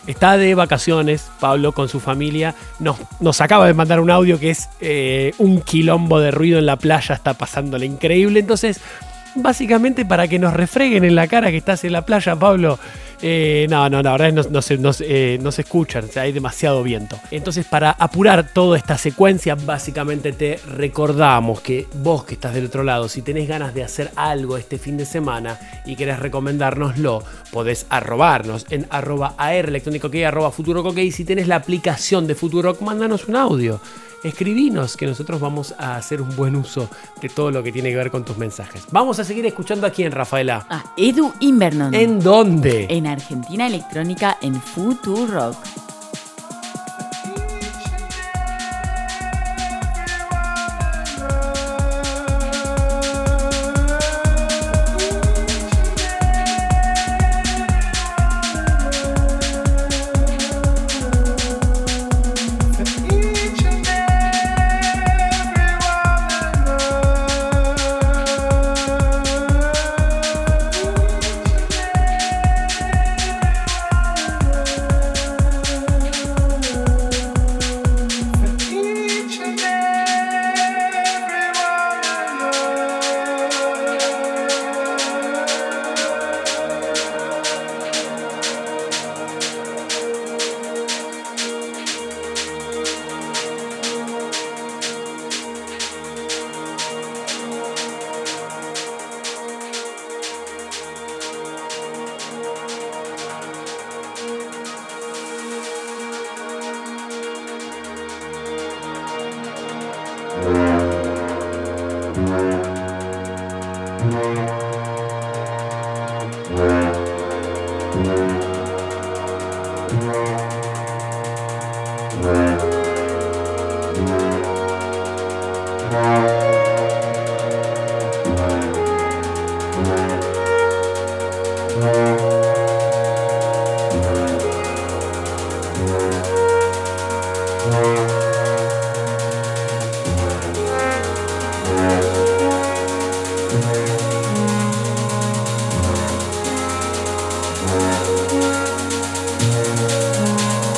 Está 0.07 0.37
de 0.37 0.55
vacaciones, 0.55 1.31
Pablo, 1.39 1.73
con 1.73 1.89
su 1.89 2.01
familia. 2.01 2.55
Nos, 2.81 2.97
nos 3.21 3.41
acaba 3.41 3.67
de 3.67 3.75
mandar 3.75 4.01
un 4.01 4.11
audio 4.11 4.39
que 4.39 4.51
es 4.51 4.69
eh, 4.81 5.33
un 5.39 5.61
quilombo 5.61 6.19
de 6.19 6.33
ruido 6.33 6.59
en 6.59 6.67
la 6.67 6.77
playa, 6.77 7.15
está 7.15 7.35
pasándole 7.35 7.87
increíble. 7.87 8.41
Entonces, 8.41 8.81
básicamente 9.35 10.05
para 10.05 10.29
que 10.29 10.39
nos 10.39 10.53
refreguen 10.53 11.05
en 11.05 11.15
la 11.15 11.29
cara 11.29 11.51
que 11.51 11.57
estás 11.57 11.85
en 11.85 11.93
la 11.93 12.03
playa, 12.03 12.37
Pablo. 12.37 12.79
Eh, 13.23 13.67
no, 13.71 13.89
no, 13.89 14.03
la 14.03 14.13
verdad 14.13 14.29
es 14.29 14.35
no, 14.35 14.43
no 14.51 14.63
se, 14.63 14.79
no 14.79 14.91
eh, 15.01 15.39
no 15.41 15.53
se 15.53 15.63
escuchan, 15.63 16.07
hay 16.17 16.33
demasiado 16.33 16.83
viento. 16.83 17.19
Entonces, 17.31 17.65
para 17.67 17.93
apurar 17.93 18.53
toda 18.53 18.77
esta 18.77 18.99
secuencia, 18.99 19.55
básicamente 19.55 20.33
te 20.33 20.59
recordamos 20.77 21.61
que 21.61 21.87
vos 21.95 22.25
que 22.25 22.35
estás 22.35 22.55
del 22.55 22.67
otro 22.67 22.83
lado, 22.83 23.09
si 23.09 23.23
tenés 23.23 23.49
ganas 23.49 23.75
de 23.75 23.85
hacer 23.85 24.11
algo 24.17 24.57
este 24.57 24.79
fin 24.79 24.97
de 24.97 25.07
semana 25.07 25.59
y 25.87 25.95
querés 25.95 26.19
recomendárnoslo, 26.19 27.23
podés 27.53 27.87
arrobarnos 27.91 28.67
en 28.71 28.87
arroba 28.91 29.35
AR 29.39 29.69
electrónico 29.69 30.11
que 30.11 30.27
arroba. 30.27 30.53
Y 30.97 31.13
si 31.13 31.25
tenés 31.25 31.49
la 31.49 31.57
aplicación 31.57 32.27
de 32.27 32.35
Futurock, 32.35 32.81
mándanos 32.81 33.29
un 33.29 33.37
audio. 33.37 33.81
Escribinos 34.23 34.97
que 34.97 35.07
nosotros 35.07 35.41
vamos 35.41 35.75
a 35.79 35.97
hacer 35.97 36.23
un 36.23 36.35
buen 36.37 36.57
uso 36.57 36.89
de 37.21 37.29
todo 37.29 37.51
lo 37.51 37.63
que 37.63 37.73
tiene 37.73 37.91
que 37.91 37.97
ver 37.97 38.11
con 38.11 38.25
tus 38.25 38.37
mensajes. 38.37 38.87
Vamos 38.91 39.19
a 39.19 39.25
seguir 39.25 39.45
escuchando 39.47 39.87
aquí 39.87 40.05
en 40.05 40.13
Rafaela. 40.13 40.67
Ah, 40.69 40.85
Edu 40.97 41.33
Invernon. 41.41 41.95
¿En 41.95 42.21
dónde? 42.21 42.87
En 42.89 43.07
Argentina 43.07 43.67
Electrónica 43.67 44.39
en 44.41 44.55
Futurock. 44.55 45.57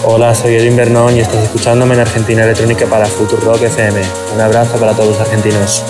Hola, 0.06 0.35
soy 0.35 0.56
Edwin 0.56 0.76
Bernón 0.76 1.16
y 1.16 1.20
estás 1.20 1.44
escuchándome 1.44 1.94
en 1.94 2.01
Argentina 2.01 2.44
Electrónica 2.44 2.85
para 2.85 3.06
Futurock 3.06 3.62
FM. 3.62 4.02
Un 4.35 4.40
abrazo 4.40 4.76
para 4.78 4.93
todos 4.93 5.09
los 5.09 5.20
argentinos. 5.20 5.82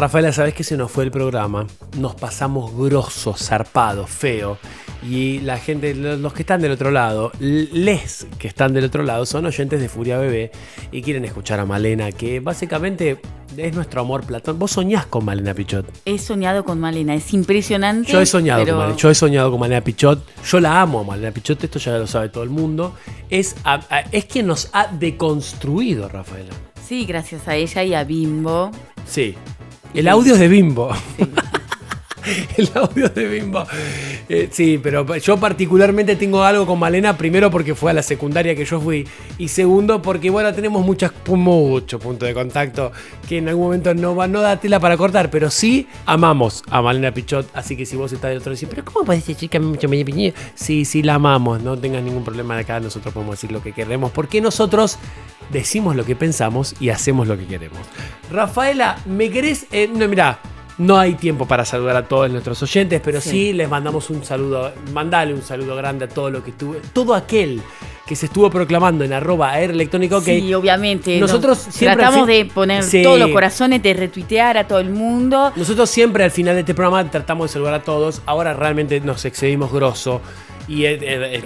Rafaela, 0.00 0.32
¿sabés 0.32 0.54
que 0.54 0.64
se 0.64 0.76
nos 0.76 0.90
fue 0.90 1.04
el 1.04 1.10
programa? 1.10 1.66
Nos 1.98 2.14
pasamos 2.14 2.74
grosos, 2.76 3.38
zarpados, 3.40 4.08
feo. 4.10 4.58
Y 5.02 5.38
la 5.40 5.56
gente, 5.58 5.94
lo- 5.94 6.16
los 6.16 6.32
que 6.34 6.42
están 6.42 6.60
del 6.60 6.72
otro 6.72 6.90
lado, 6.90 7.32
les 7.38 8.26
que 8.38 8.48
están 8.48 8.74
del 8.74 8.84
otro 8.84 9.02
lado, 9.02 9.24
son 9.26 9.46
oyentes 9.46 9.80
de 9.80 9.88
Furia 9.88 10.18
Bebé 10.18 10.50
y 10.92 11.00
quieren 11.02 11.24
escuchar 11.24 11.58
a 11.60 11.64
Malena, 11.64 12.12
que 12.12 12.40
básicamente 12.40 13.20
es 13.56 13.74
nuestro 13.74 14.02
amor 14.02 14.24
platón. 14.24 14.58
Vos 14.58 14.72
soñás 14.72 15.06
con 15.06 15.24
Malena 15.24 15.54
Pichot. 15.54 15.86
He 16.04 16.18
soñado 16.18 16.64
con 16.64 16.78
Malena, 16.80 17.14
es 17.14 17.32
impresionante. 17.32 18.12
Yo 18.12 18.20
he 18.20 18.26
soñado 18.26 18.62
pero- 18.62 18.74
con 18.76 18.82
Malena, 18.84 18.98
yo 18.98 19.10
he 19.10 19.14
soñado 19.14 19.50
con 19.50 19.60
Malena 19.60 19.80
Pichot. 19.82 20.22
Yo 20.44 20.60
la 20.60 20.80
amo 20.82 21.00
a 21.00 21.04
Malena 21.04 21.30
Pichot, 21.32 21.62
esto 21.64 21.78
ya 21.78 21.92
lo 21.98 22.06
sabe 22.06 22.28
todo 22.28 22.44
el 22.44 22.50
mundo. 22.50 22.94
Es, 23.30 23.56
a- 23.64 23.80
a- 23.88 24.00
es 24.12 24.26
quien 24.26 24.46
nos 24.46 24.68
ha 24.74 24.86
deconstruido, 24.88 26.08
Rafaela. 26.08 26.52
Sí, 26.86 27.04
gracias 27.06 27.48
a 27.48 27.54
ella 27.54 27.84
y 27.84 27.94
a 27.94 28.04
Bimbo. 28.04 28.70
Sí. 29.06 29.34
El 29.92 30.06
audio 30.08 30.34
es 30.34 30.40
de 30.40 30.48
Bimbo. 30.48 30.90
El 32.56 32.70
audio 32.74 33.08
de 33.08 33.28
Bimbo. 33.28 33.64
Eh, 34.28 34.48
sí, 34.50 34.78
pero 34.82 35.16
yo 35.16 35.36
particularmente 35.38 36.16
tengo 36.16 36.42
algo 36.42 36.66
con 36.66 36.78
Malena, 36.78 37.16
primero 37.16 37.50
porque 37.50 37.74
fue 37.74 37.90
a 37.90 37.94
la 37.94 38.02
secundaria 38.02 38.54
que 38.54 38.64
yo 38.64 38.80
fui, 38.80 39.06
y 39.38 39.48
segundo 39.48 40.02
porque, 40.02 40.30
bueno, 40.30 40.52
tenemos 40.52 40.84
muchas, 40.84 41.12
muchos 41.26 42.00
puntos 42.00 42.28
de 42.28 42.34
contacto 42.34 42.92
que 43.28 43.38
en 43.38 43.48
algún 43.48 43.64
momento 43.64 43.94
no, 43.94 44.14
va, 44.14 44.28
no 44.28 44.40
da 44.40 44.58
tela 44.58 44.80
para 44.80 44.96
cortar, 44.96 45.30
pero 45.30 45.50
sí 45.50 45.86
amamos 46.06 46.62
a 46.70 46.82
Malena 46.82 47.12
Pichot, 47.12 47.48
así 47.54 47.76
que 47.76 47.86
si 47.86 47.96
vos 47.96 48.12
estás 48.12 48.30
del 48.30 48.38
otro 48.38 48.52
lado, 48.52 48.66
pero 48.68 48.84
¿cómo 48.84 49.04
puedes 49.04 49.26
decir 49.26 49.48
que 49.48 49.56
a 49.56 49.60
mí 49.60 49.66
mucho 49.66 49.88
me? 49.88 50.00
Sí, 50.54 50.84
sí, 50.84 51.02
la 51.02 51.14
amamos, 51.14 51.62
no 51.62 51.76
tengas 51.76 52.02
ningún 52.02 52.24
problema 52.24 52.54
de 52.54 52.62
acá, 52.62 52.80
nosotros 52.80 53.12
podemos 53.12 53.34
decir 53.34 53.52
lo 53.52 53.62
que 53.62 53.72
queremos, 53.72 54.10
porque 54.10 54.40
nosotros 54.40 54.98
decimos 55.50 55.96
lo 55.96 56.04
que 56.04 56.16
pensamos 56.16 56.74
y 56.80 56.88
hacemos 56.90 57.28
lo 57.28 57.36
que 57.36 57.46
queremos. 57.46 57.78
Rafaela, 58.30 58.98
¿me 59.06 59.30
querés? 59.30 59.66
Eh, 59.72 59.88
no, 59.92 60.08
mirá, 60.08 60.40
no 60.80 60.98
hay 60.98 61.14
tiempo 61.14 61.46
para 61.46 61.64
saludar 61.64 61.96
a 61.96 62.02
todos 62.08 62.30
nuestros 62.30 62.62
oyentes, 62.62 63.00
pero 63.04 63.20
sí. 63.20 63.30
Sí. 63.30 63.52
les 63.52 63.68
mandamos 63.68 64.08
un 64.10 64.24
saludo, 64.24 64.72
mandale 64.92 65.34
un 65.34 65.42
saludo 65.42 65.76
grande 65.76 66.06
a 66.06 66.08
todo 66.08 66.30
lo 66.30 66.42
que 66.42 66.50
estuvo, 66.50 66.76
todo 66.92 67.14
aquel 67.14 67.60
que 68.06 68.16
se 68.16 68.26
estuvo 68.26 68.50
proclamando 68.50 69.04
en 69.04 69.12
arroba 69.12 69.56
air 69.60 69.70
electrónico 69.70 70.16
ok. 70.16 70.24
Sí, 70.24 70.52
obviamente. 70.54 71.20
Nosotros 71.20 71.64
nos 71.66 71.74
siempre 71.74 72.02
tratamos 72.02 72.26
de 72.26 72.44
poner 72.46 72.82
Sí. 72.82 73.02
todos 73.02 73.18
los 73.20 73.30
corazones, 73.30 73.82
de 73.82 73.94
retuitear 73.94 74.58
a 74.58 74.66
todo 74.66 74.80
el 74.80 74.90
mundo. 74.90 75.52
Nosotros 75.54 75.88
siempre 75.88 76.24
al 76.24 76.30
final 76.32 76.54
de 76.54 76.60
este 76.60 76.74
programa 76.74 77.08
tratamos 77.08 77.48
de 77.50 77.52
saludar 77.52 77.74
a 77.74 77.82
todos. 77.82 78.20
Ahora 78.26 78.52
realmente 78.54 79.00
nos 79.00 79.24
excedimos 79.24 79.70
grosso. 79.72 80.20
Y 80.66 80.84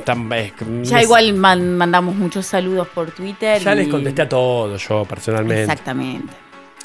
tan- 0.04 0.30
eh, 0.32 0.52
Ya 0.84 0.98
es- 0.98 1.04
igual 1.04 1.34
man- 1.34 1.76
mandamos 1.76 2.14
muchos 2.14 2.46
saludos 2.46 2.88
por 2.94 3.10
Twitter. 3.10 3.60
Ya 3.62 3.74
y- 3.74 3.78
les 3.78 3.88
contesté 3.88 4.22
a 4.22 4.28
todos 4.28 4.86
yo 4.88 5.04
personalmente. 5.04 5.62
Exactamente. 5.62 6.32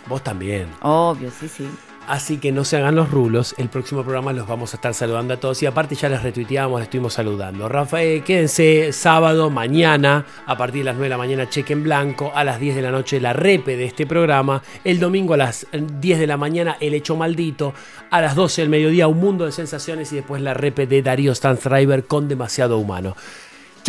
Vos 0.08 0.24
también. 0.24 0.68
Obvio, 0.82 1.30
sí, 1.38 1.48
sí. 1.48 1.68
Así 2.10 2.40
que 2.40 2.52
no 2.52 2.64
se 2.64 2.76
hagan 2.76 2.96
los 2.96 3.12
rulos. 3.12 3.54
El 3.60 3.70
próximo 3.70 4.02
programa 4.02 4.34
los 4.34 4.48
vamos 4.48 4.74
a 4.74 4.78
estar 4.78 4.96
saludando 4.96 5.36
a 5.36 5.38
todos. 5.38 5.62
Y 5.62 5.68
aparte 5.68 5.94
ya 5.94 6.10
les 6.10 6.24
retuiteamos, 6.24 6.80
les 6.80 6.88
estuvimos 6.88 7.14
saludando. 7.14 7.70
Rafael, 7.70 8.24
quédense 8.24 8.92
sábado, 8.94 9.52
mañana, 9.52 10.26
a 10.48 10.58
partir 10.58 10.80
de 10.80 10.86
las 10.86 10.96
9 10.96 11.06
de 11.06 11.10
la 11.12 11.18
mañana, 11.20 11.50
cheque 11.50 11.74
en 11.74 11.84
blanco. 11.84 12.32
A 12.34 12.44
las 12.44 12.60
10 12.60 12.78
de 12.78 12.82
la 12.82 12.90
noche, 12.90 13.22
la 13.22 13.34
repe 13.34 13.78
de 13.78 13.86
este 13.86 14.08
programa. 14.08 14.64
El 14.84 15.00
domingo 15.00 15.36
a 15.36 15.38
las 15.38 15.68
10 15.72 16.18
de 16.18 16.26
la 16.26 16.38
mañana, 16.38 16.78
El 16.80 16.96
Hecho 16.96 17.16
Maldito. 17.16 17.76
A 18.10 18.22
las 18.22 18.34
12 18.34 18.64
del 18.64 18.72
mediodía, 18.72 19.08
Un 19.08 19.20
Mundo 19.20 19.46
de 19.46 19.52
Sensaciones. 19.52 20.12
Y 20.12 20.16
después 20.16 20.42
la 20.42 20.56
repe 20.56 20.88
de 20.88 21.04
Darío 21.04 21.36
Stanzreiber 21.36 22.06
con 22.06 22.28
Demasiado 22.28 22.80
Humano. 22.80 23.16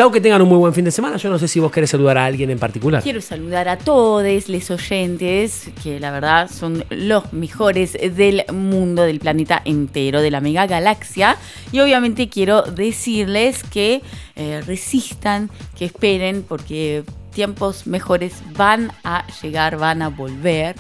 Chau, 0.01 0.11
que 0.11 0.23
tengan 0.23 0.41
un 0.41 0.49
muy 0.49 0.57
buen 0.57 0.73
fin 0.73 0.87
de 0.87 0.91
semana. 0.91 1.19
Yo 1.19 1.29
no 1.29 1.39
sé 1.39 1.47
si 1.47 1.61
vos 1.61 1.71
querés 1.71 1.91
saludar 1.91 2.17
a 2.17 2.25
alguien 2.25 2.49
en 2.49 2.59
particular. 2.59 3.03
Quiero 3.03 3.21
saludar 3.21 3.69
a 3.69 3.77
todos 3.77 4.49
los 4.49 4.71
oyentes, 4.71 5.69
que 5.83 6.01
la 6.01 6.11
verdad 6.11 6.49
son 6.51 6.87
los 6.89 7.35
mejores 7.35 7.93
del 7.93 8.47
mundo, 8.51 9.03
del 9.03 9.21
planeta 9.21 9.61
entero, 9.63 10.23
de 10.23 10.31
la 10.31 10.41
mega 10.41 10.67
galaxia. 10.67 11.37
Y 11.71 11.81
obviamente 11.81 12.31
quiero 12.31 12.63
decirles 12.63 13.63
que 13.63 14.01
eh, 14.37 14.63
resistan, 14.67 15.51
que 15.77 15.85
esperen, 15.85 16.47
porque 16.49 17.05
tiempos 17.35 17.87
mejores 17.87 18.43
van 18.57 18.93
a 19.05 19.27
llegar, 19.43 19.77
van 19.77 20.01
a 20.01 20.09
volver. 20.09 20.77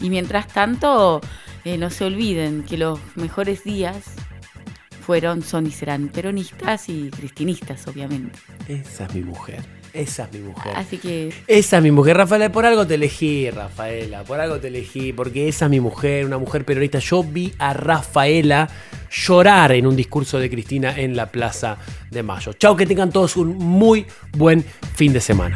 Y 0.00 0.10
mientras 0.10 0.48
tanto, 0.48 1.20
eh, 1.64 1.78
no 1.78 1.90
se 1.90 2.06
olviden 2.06 2.64
que 2.64 2.76
los 2.76 2.98
mejores 3.14 3.62
días 3.62 4.16
fueron, 5.04 5.42
son 5.42 5.66
y 5.66 5.70
serán 5.70 6.08
peronistas 6.08 6.88
y 6.88 7.10
cristinistas, 7.10 7.86
obviamente. 7.86 8.38
Esa 8.68 9.04
es 9.04 9.14
mi 9.14 9.22
mujer. 9.22 9.60
Esa 9.92 10.24
es 10.24 10.32
mi 10.32 10.40
mujer. 10.40 10.72
Así 10.74 10.98
que 10.98 11.32
Esa 11.46 11.76
es 11.76 11.82
mi 11.82 11.92
mujer, 11.92 12.16
Rafaela. 12.16 12.50
Por 12.50 12.66
algo 12.66 12.86
te 12.86 12.94
elegí, 12.94 13.48
Rafaela. 13.50 14.24
Por 14.24 14.40
algo 14.40 14.58
te 14.58 14.68
elegí. 14.68 15.12
Porque 15.12 15.46
esa 15.46 15.66
es 15.66 15.70
mi 15.70 15.78
mujer, 15.78 16.26
una 16.26 16.38
mujer 16.38 16.64
peronista. 16.64 16.98
Yo 16.98 17.22
vi 17.22 17.52
a 17.58 17.74
Rafaela 17.74 18.68
llorar 19.10 19.72
en 19.72 19.86
un 19.86 19.94
discurso 19.94 20.38
de 20.40 20.50
Cristina 20.50 20.98
en 20.98 21.14
la 21.14 21.30
Plaza 21.30 21.76
de 22.10 22.22
Mayo. 22.22 22.54
Chao, 22.54 22.76
que 22.76 22.86
tengan 22.86 23.10
todos 23.10 23.36
un 23.36 23.56
muy 23.56 24.06
buen 24.32 24.64
fin 24.94 25.12
de 25.12 25.20
semana. 25.20 25.54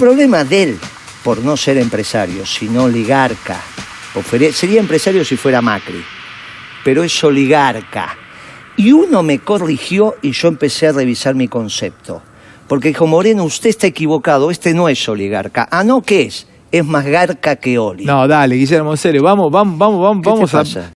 Problema 0.00 0.44
de 0.44 0.62
él, 0.62 0.78
por 1.22 1.44
no 1.44 1.58
ser 1.58 1.76
empresario, 1.76 2.46
sino 2.46 2.84
oligarca, 2.84 3.60
sería 4.54 4.80
empresario 4.80 5.22
si 5.26 5.36
fuera 5.36 5.60
Macri, 5.60 6.02
pero 6.82 7.04
es 7.04 7.22
oligarca. 7.22 8.16
Y 8.78 8.92
uno 8.92 9.22
me 9.22 9.40
corrigió 9.40 10.16
y 10.22 10.30
yo 10.32 10.48
empecé 10.48 10.86
a 10.86 10.92
revisar 10.92 11.34
mi 11.34 11.48
concepto. 11.48 12.22
Porque 12.66 12.88
dijo, 12.88 13.06
Moreno, 13.06 13.44
usted 13.44 13.68
está 13.68 13.88
equivocado, 13.88 14.50
este 14.50 14.72
no 14.72 14.88
es 14.88 15.06
oligarca. 15.06 15.68
Ah, 15.70 15.84
no, 15.84 16.00
¿qué 16.00 16.22
es? 16.22 16.46
Es 16.72 16.86
más 16.86 17.04
garca 17.04 17.56
que 17.56 17.78
oli. 17.78 18.06
No, 18.06 18.26
dale, 18.26 18.54
Guillermo, 18.54 18.92
en 18.92 18.96
serio, 18.96 19.22
vamos, 19.22 19.52
vamos, 19.52 19.76
vamos, 19.76 20.00
vamos, 20.00 20.22
¿Qué 20.22 20.30
te 20.30 20.34
vamos 20.34 20.54
a. 20.54 20.58
pasa? 20.58 20.92